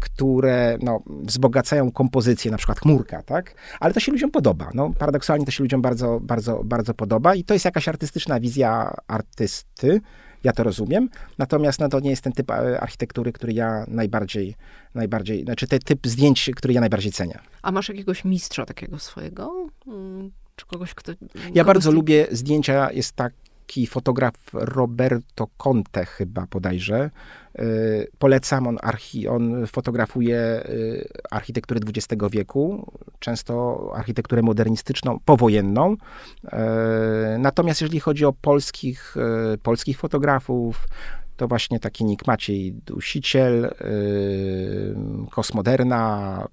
które 0.01 0.79
no, 0.83 1.03
wzbogacają 1.07 1.93
kompozycję, 1.93 2.51
na 2.51 2.57
przykład 2.57 2.81
chmurka, 2.81 3.23
tak? 3.23 3.55
Ale 3.81 3.95
to 3.95 4.01
się 4.01 4.13
ludziom 4.13 4.31
podoba. 4.31 4.71
No, 4.75 4.93
paradoksalnie 4.99 5.45
to 5.45 5.51
się 5.51 5.65
ludziom 5.65 5.83
bardzo, 5.83 6.21
bardzo, 6.21 6.65
bardzo 6.65 6.95
podoba 6.95 7.35
i 7.35 7.45
to 7.45 7.55
jest 7.55 7.65
jakaś 7.65 7.89
artystyczna 7.89 8.41
wizja 8.41 8.95
artysty, 9.07 10.01
ja 10.45 10.53
to 10.53 10.63
rozumiem, 10.63 11.09
natomiast 11.39 11.81
no, 11.81 11.89
to 11.89 12.01
nie 12.01 12.11
jest 12.11 12.23
ten 12.23 12.33
typ 12.33 12.51
e, 12.51 12.81
architektury, 12.81 13.33
który 13.33 13.53
ja 13.53 13.85
najbardziej, 13.89 14.55
najbardziej, 14.95 15.45
znaczy 15.45 15.67
ten 15.67 15.79
typ 15.79 16.07
zdjęć, 16.07 16.51
który 16.57 16.75
ja 16.75 16.81
najbardziej 16.81 17.13
cenię. 17.13 17.39
A 17.63 17.73
masz 17.73 17.89
jakiegoś 17.89 18.25
mistrza 18.25 18.67
takiego 18.67 18.99
swojego? 18.99 19.67
Mm, 19.87 20.31
czy 20.57 20.67
kogoś, 20.67 20.95
kto... 20.95 21.13
Ja 21.55 21.65
bardzo 21.65 21.93
lubię 21.93 22.27
zdjęcia, 22.31 22.93
jest 22.93 23.13
taki 23.67 23.87
fotograf 23.87 24.35
Roberto 24.53 25.49
Conte 25.57 26.07
chyba 26.07 26.47
bodajże, 26.51 27.11
Y, 27.59 28.11
polecam, 28.19 28.67
on, 28.67 28.79
archi, 28.83 29.29
on 29.29 29.67
fotografuje 29.67 30.63
y, 30.69 31.09
architekturę 31.31 31.81
XX 31.87 32.23
wieku, 32.31 32.93
często 33.19 33.91
architekturę 33.95 34.43
modernistyczną, 34.43 35.19
powojenną. 35.25 35.93
Y, 35.93 36.49
natomiast 37.39 37.81
jeżeli 37.81 38.01
chodzi 38.01 38.25
o 38.25 38.33
polskich, 38.33 39.15
polskich 39.63 39.99
fotografów, 39.99 40.89
to 41.37 41.49
właśnie 41.49 41.81
taki 41.81 42.05
Nick 42.05 42.27
Maciej 42.27 42.73
Dusiciel, 42.73 43.75
Kosmoderna, 45.31 46.49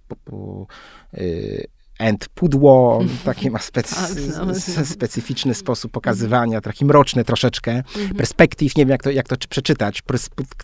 and 2.01 2.29
pudło, 2.29 2.99
taki 3.25 3.51
ma 3.51 3.59
specy, 3.59 3.95
tak, 4.75 4.87
specyficzny 4.87 5.53
sposób 5.53 5.91
pokazywania, 5.91 6.61
taki 6.61 6.85
mroczny 6.85 7.25
troszeczkę, 7.25 7.71
mhm. 7.71 8.15
perspektyw, 8.15 8.75
nie 8.75 8.85
wiem 8.85 8.89
jak 8.89 9.03
to, 9.03 9.11
jak 9.11 9.27
to 9.27 9.35
przeczytać, 9.49 10.03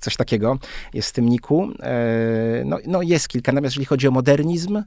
coś 0.02 0.16
takiego 0.16 0.58
jest 0.94 1.10
w 1.10 1.14
tym 1.14 1.30
niku. 1.30 1.70
E, 1.80 2.64
no, 2.66 2.78
no 2.88 3.02
jest 3.02 3.28
kilka, 3.28 3.52
natomiast 3.52 3.76
jeżeli 3.76 3.86
chodzi 3.86 4.08
o 4.08 4.12
modernizm, 4.12 4.78
e, 4.78 4.84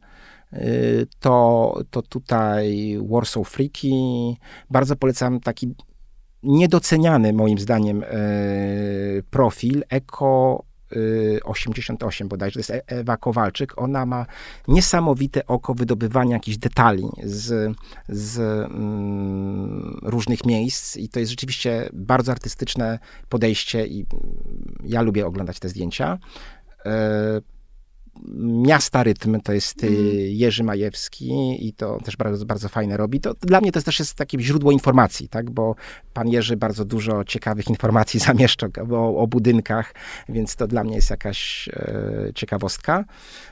to, 1.20 1.74
to 1.90 2.02
tutaj 2.02 2.98
Warsaw 3.10 3.48
Freaky, 3.48 3.90
bardzo 4.70 4.96
polecam 4.96 5.40
taki 5.40 5.74
niedoceniany 6.42 7.32
moim 7.32 7.58
zdaniem 7.58 8.02
e, 8.02 8.08
profil 9.30 9.82
Eko 9.88 10.64
88 11.44 12.28
bodajże, 12.28 12.52
to 12.52 12.58
jest 12.58 12.70
e- 12.70 12.82
Ewa 12.86 13.16
Kowalczyk, 13.16 13.78
ona 13.78 14.06
ma 14.06 14.26
niesamowite 14.68 15.46
oko 15.46 15.74
wydobywania 15.74 16.36
jakichś 16.36 16.56
detali 16.56 17.04
z, 17.24 17.76
z 18.08 18.38
mm, 18.38 19.98
różnych 20.02 20.46
miejsc 20.46 20.96
i 20.96 21.08
to 21.08 21.20
jest 21.20 21.30
rzeczywiście 21.30 21.88
bardzo 21.92 22.32
artystyczne 22.32 22.98
podejście 23.28 23.86
i 23.86 24.06
ja 24.84 25.02
lubię 25.02 25.26
oglądać 25.26 25.58
te 25.58 25.68
zdjęcia. 25.68 26.18
Miasta 28.38 29.02
Rytm 29.02 29.40
to 29.40 29.52
jest 29.52 29.84
mm. 29.84 29.96
Jerzy 30.28 30.64
Majewski 30.64 31.56
i 31.68 31.72
to 31.72 31.98
też 32.04 32.16
bardzo, 32.16 32.46
bardzo 32.46 32.68
fajne 32.68 32.96
robi. 32.96 33.20
To 33.20 33.34
dla 33.34 33.60
mnie 33.60 33.72
to 33.72 33.82
też 33.82 33.98
jest 33.98 34.14
takie 34.14 34.40
źródło 34.40 34.72
informacji, 34.72 35.28
tak? 35.28 35.50
bo 35.50 35.74
pan 36.12 36.28
Jerzy 36.28 36.56
bardzo 36.56 36.84
dużo 36.84 37.24
ciekawych 37.24 37.68
informacji 37.68 38.20
zamieszcza 38.30 38.66
o, 38.90 39.16
o 39.16 39.26
budynkach, 39.26 39.94
więc 40.28 40.56
to 40.56 40.66
dla 40.66 40.84
mnie 40.84 40.96
jest 40.96 41.10
jakaś 41.10 41.68
e, 41.68 42.32
ciekawostka. 42.34 43.04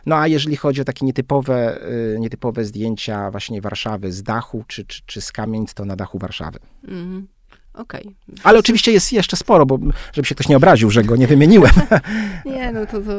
No 0.06 0.16
a 0.16 0.26
jeżeli 0.26 0.56
chodzi 0.56 0.80
o 0.80 0.84
takie 0.84 1.06
nietypowe, 1.06 1.80
e, 1.82 2.20
nietypowe 2.20 2.64
zdjęcia 2.64 3.30
właśnie 3.30 3.60
Warszawy 3.60 4.12
z 4.12 4.22
dachu 4.22 4.64
czy, 4.66 4.84
czy, 4.84 5.02
czy 5.06 5.20
z 5.20 5.32
kamienic, 5.32 5.74
to 5.74 5.84
na 5.84 5.96
dachu 5.96 6.18
Warszawy. 6.18 6.58
Mm. 6.88 7.37
Okej. 7.78 8.00
Okay. 8.00 8.40
Ale 8.42 8.58
oczywiście 8.58 8.92
jest 8.92 9.12
jeszcze 9.12 9.36
sporo, 9.36 9.66
bo 9.66 9.78
żeby 10.12 10.28
się 10.28 10.34
ktoś 10.34 10.48
nie 10.48 10.56
obraził, 10.56 10.90
że 10.90 11.02
go 11.02 11.16
nie 11.16 11.26
wymieniłem. 11.26 11.72
nie, 12.44 12.72
no 12.72 12.86
to, 12.86 13.00
to 13.00 13.12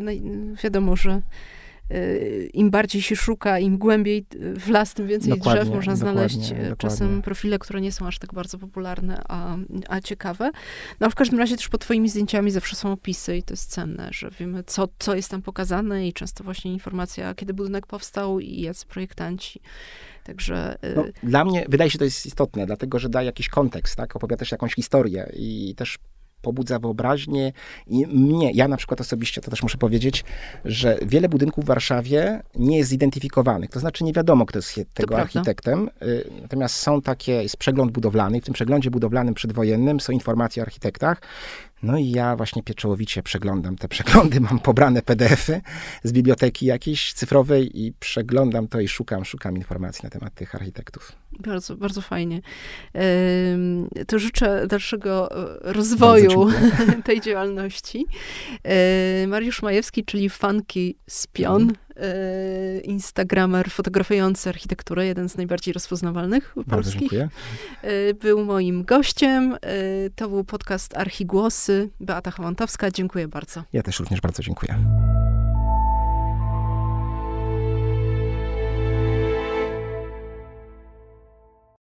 no, 0.00 0.12
wiadomo, 0.64 0.96
że 0.96 1.22
im 2.52 2.70
bardziej 2.70 3.02
się 3.02 3.16
szuka, 3.16 3.58
im 3.58 3.78
głębiej 3.78 4.26
w 4.58 4.68
las, 4.68 4.94
tym 4.94 5.06
więcej 5.06 5.30
dokładnie, 5.30 5.60
drzew 5.60 5.74
można 5.74 5.96
znaleźć. 5.96 6.48
Dokładnie, 6.48 6.76
Czasem 6.78 7.06
dokładnie. 7.06 7.22
profile, 7.22 7.58
które 7.58 7.80
nie 7.80 7.92
są 7.92 8.06
aż 8.06 8.18
tak 8.18 8.34
bardzo 8.34 8.58
popularne, 8.58 9.22
a, 9.28 9.56
a 9.88 10.00
ciekawe. 10.00 10.50
No 11.00 11.10
w 11.10 11.14
każdym 11.14 11.38
razie 11.38 11.56
też 11.56 11.68
pod 11.68 11.80
twoimi 11.80 12.08
zdjęciami 12.08 12.50
zawsze 12.50 12.76
są 12.76 12.92
opisy 12.92 13.36
i 13.36 13.42
to 13.42 13.52
jest 13.52 13.70
cenne, 13.70 14.08
że 14.12 14.30
wiemy, 14.40 14.64
co, 14.64 14.88
co 14.98 15.14
jest 15.14 15.30
tam 15.30 15.42
pokazane 15.42 16.08
i 16.08 16.12
często 16.12 16.44
właśnie 16.44 16.72
informacja, 16.72 17.34
kiedy 17.34 17.54
budynek 17.54 17.86
powstał 17.86 18.40
i 18.40 18.60
jacy 18.60 18.86
projektanci. 18.86 19.60
Także... 20.24 20.76
Y, 20.84 20.94
no, 20.96 21.04
dla 21.22 21.44
mnie 21.44 21.66
wydaje 21.68 21.90
się, 21.90 21.98
to 21.98 22.04
jest 22.04 22.26
istotne, 22.26 22.66
dlatego, 22.66 22.98
że 22.98 23.08
daje 23.08 23.26
jakiś 23.26 23.48
kontekst, 23.48 23.96
tak? 23.96 24.16
Opowiada 24.16 24.38
też 24.38 24.52
jakąś 24.52 24.74
historię 24.74 25.32
i 25.36 25.74
też 25.76 25.98
pobudza 26.42 26.78
wyobraźnię 26.78 27.52
i 27.86 28.06
mnie, 28.06 28.50
ja 28.52 28.68
na 28.68 28.76
przykład 28.76 29.00
osobiście, 29.00 29.40
to 29.40 29.50
też 29.50 29.62
muszę 29.62 29.78
powiedzieć, 29.78 30.24
że 30.64 30.98
wiele 31.02 31.28
budynków 31.28 31.64
w 31.64 31.66
Warszawie 31.66 32.42
nie 32.54 32.78
jest 32.78 32.90
zidentyfikowanych, 32.90 33.70
to 33.70 33.80
znaczy 33.80 34.04
nie 34.04 34.12
wiadomo, 34.12 34.46
kto 34.46 34.58
jest 34.58 34.80
tego 34.94 35.14
to 35.14 35.20
architektem, 35.20 35.90
y, 36.02 36.30
natomiast 36.42 36.74
są 36.74 37.02
takie, 37.02 37.32
jest 37.32 37.56
przegląd 37.56 37.92
budowlany, 37.92 38.40
w 38.40 38.44
tym 38.44 38.54
przeglądzie 38.54 38.90
budowlanym 38.90 39.34
przedwojennym 39.34 40.00
są 40.00 40.12
informacje 40.12 40.62
o 40.62 40.66
architektach 40.66 41.20
no 41.82 41.98
i 41.98 42.10
ja 42.10 42.36
właśnie 42.36 42.62
pieczołowicie 42.62 43.22
przeglądam 43.22 43.76
te 43.76 43.88
przeglądy, 43.88 44.40
mam 44.50 44.58
pobrane 44.58 45.02
PDFy 45.02 45.60
z 46.02 46.12
biblioteki 46.12 46.66
jakiejś 46.66 47.12
cyfrowej 47.12 47.80
i 47.80 47.92
przeglądam 47.92 48.68
to 48.68 48.80
i 48.80 48.88
szukam, 48.88 49.24
szukam 49.24 49.56
informacji 49.56 50.00
na 50.04 50.10
temat 50.10 50.34
tych 50.34 50.54
architektów. 50.54 51.12
Bardzo, 51.38 51.76
bardzo 51.76 52.00
fajnie. 52.00 52.40
To 54.06 54.18
życzę 54.18 54.66
dalszego 54.66 55.30
e, 55.30 55.72
rozwoju 55.72 56.48
tej 57.04 57.20
działalności. 57.20 58.06
Mariusz 59.26 59.62
Majewski, 59.62 60.04
czyli 60.04 60.30
Funky 60.30 60.94
Spion. 61.06 61.72
Instagramer 62.82 63.70
fotografujący 63.70 64.48
architekturę, 64.48 65.06
jeden 65.06 65.28
z 65.28 65.36
najbardziej 65.36 65.74
rozpoznawalnych 65.74 66.52
Bardzo 66.56 66.70
polskich. 66.70 67.00
Dziękuję. 67.00 67.28
Był 68.20 68.44
moim 68.44 68.84
gościem. 68.84 69.56
To 70.16 70.28
był 70.28 70.44
podcast 70.44 70.96
Archigłosy. 70.96 71.90
Beata 72.00 72.30
Chałantowska, 72.30 72.90
dziękuję 72.90 73.28
bardzo. 73.28 73.64
Ja 73.72 73.82
też 73.82 73.98
również 73.98 74.20
bardzo 74.20 74.42
dziękuję. 74.42 74.78